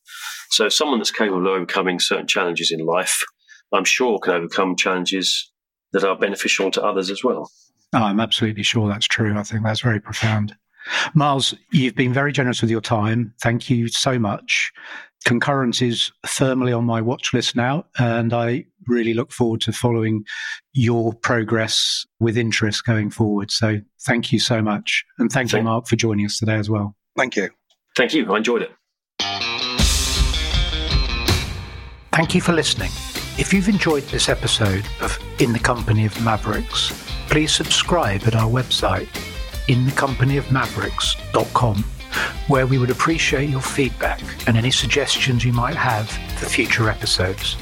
So 0.51 0.69
someone 0.69 0.99
that's 0.99 1.11
capable 1.11 1.41
of 1.41 1.47
overcoming 1.47 1.99
certain 1.99 2.27
challenges 2.27 2.71
in 2.71 2.85
life, 2.85 3.25
I'm 3.73 3.85
sure 3.85 4.19
can 4.19 4.35
overcome 4.35 4.77
challenges 4.77 5.51
that 5.93 6.05
are 6.05 6.17
beneficial 6.17 6.71
to 6.73 6.83
others 6.83 7.11
as 7.11 7.25
well. 7.25 7.51
Oh, 7.95 8.03
I'm 8.03 8.21
absolutely 8.21 8.65
sure 8.65 8.87
that's 8.89 9.07
true. 9.07 9.37
I 9.37 9.43
think 9.43 9.65
that's 9.65 9.81
very 9.81 9.99
profound. 9.99 10.55
Miles, 11.15 11.55
you've 11.73 11.95
been 11.95 12.13
very 12.13 12.33
generous 12.33 12.61
with 12.61 12.71
your 12.71 12.83
time. 12.83 13.33
Thank 13.41 13.71
you 13.71 13.89
so 13.89 14.19
much. 14.19 14.71
Concurrence 15.25 15.81
is 15.81 16.13
firmly 16.27 16.75
on 16.75 16.85
my 16.85 17.01
watch 17.01 17.33
list 17.33 17.57
now, 17.57 17.87
and 17.99 18.35
I 18.35 18.67
really 18.87 19.15
look 19.15 19.33
forward 19.33 19.63
to 19.63 19.73
following 19.73 20.25
your 20.75 21.15
progress 21.15 22.05
with 22.21 22.37
interest 22.37 22.85
going 22.85 23.09
forward. 23.09 23.51
So 23.51 23.81
thank 24.03 24.33
you 24.33 24.39
so 24.39 24.61
much. 24.61 25.03
And 25.19 25.33
thank, 25.33 25.51
thank 25.51 25.63
you, 25.63 25.65
Mark, 25.65 25.87
for 25.87 25.97
joining 25.97 26.27
us 26.27 26.39
today 26.39 26.57
as 26.57 26.69
well. 26.69 26.95
Thank 27.17 27.37
you. 27.37 27.51
Thank 27.97 28.15
you. 28.15 28.33
I 28.33 28.39
enjoyed 28.39 28.63
it. 28.63 28.73
Thank 32.13 32.35
you 32.35 32.41
for 32.41 32.53
listening. 32.53 32.91
If 33.37 33.53
you've 33.53 33.69
enjoyed 33.69 34.05
this 34.05 34.29
episode 34.29 34.85
of 35.01 35.19
In 35.41 35.53
the 35.53 35.59
Company 35.59 36.07
of 36.07 36.23
Mavericks, 36.23 36.93
please 37.29 37.53
subscribe 37.53 38.23
at 38.29 38.37
our 38.37 38.49
website, 38.49 39.09
inthecompanyofmavericks.com, 39.67 41.85
where 42.47 42.69
we 42.69 42.79
would 42.79 42.91
appreciate 42.91 43.49
your 43.49 43.61
feedback 43.61 44.21
and 44.47 44.57
any 44.57 44.71
suggestions 44.71 45.45
you 45.45 45.53
might 45.53 45.75
have 45.75 46.09
for 46.39 46.47
future 46.47 46.89
episodes. 46.89 47.57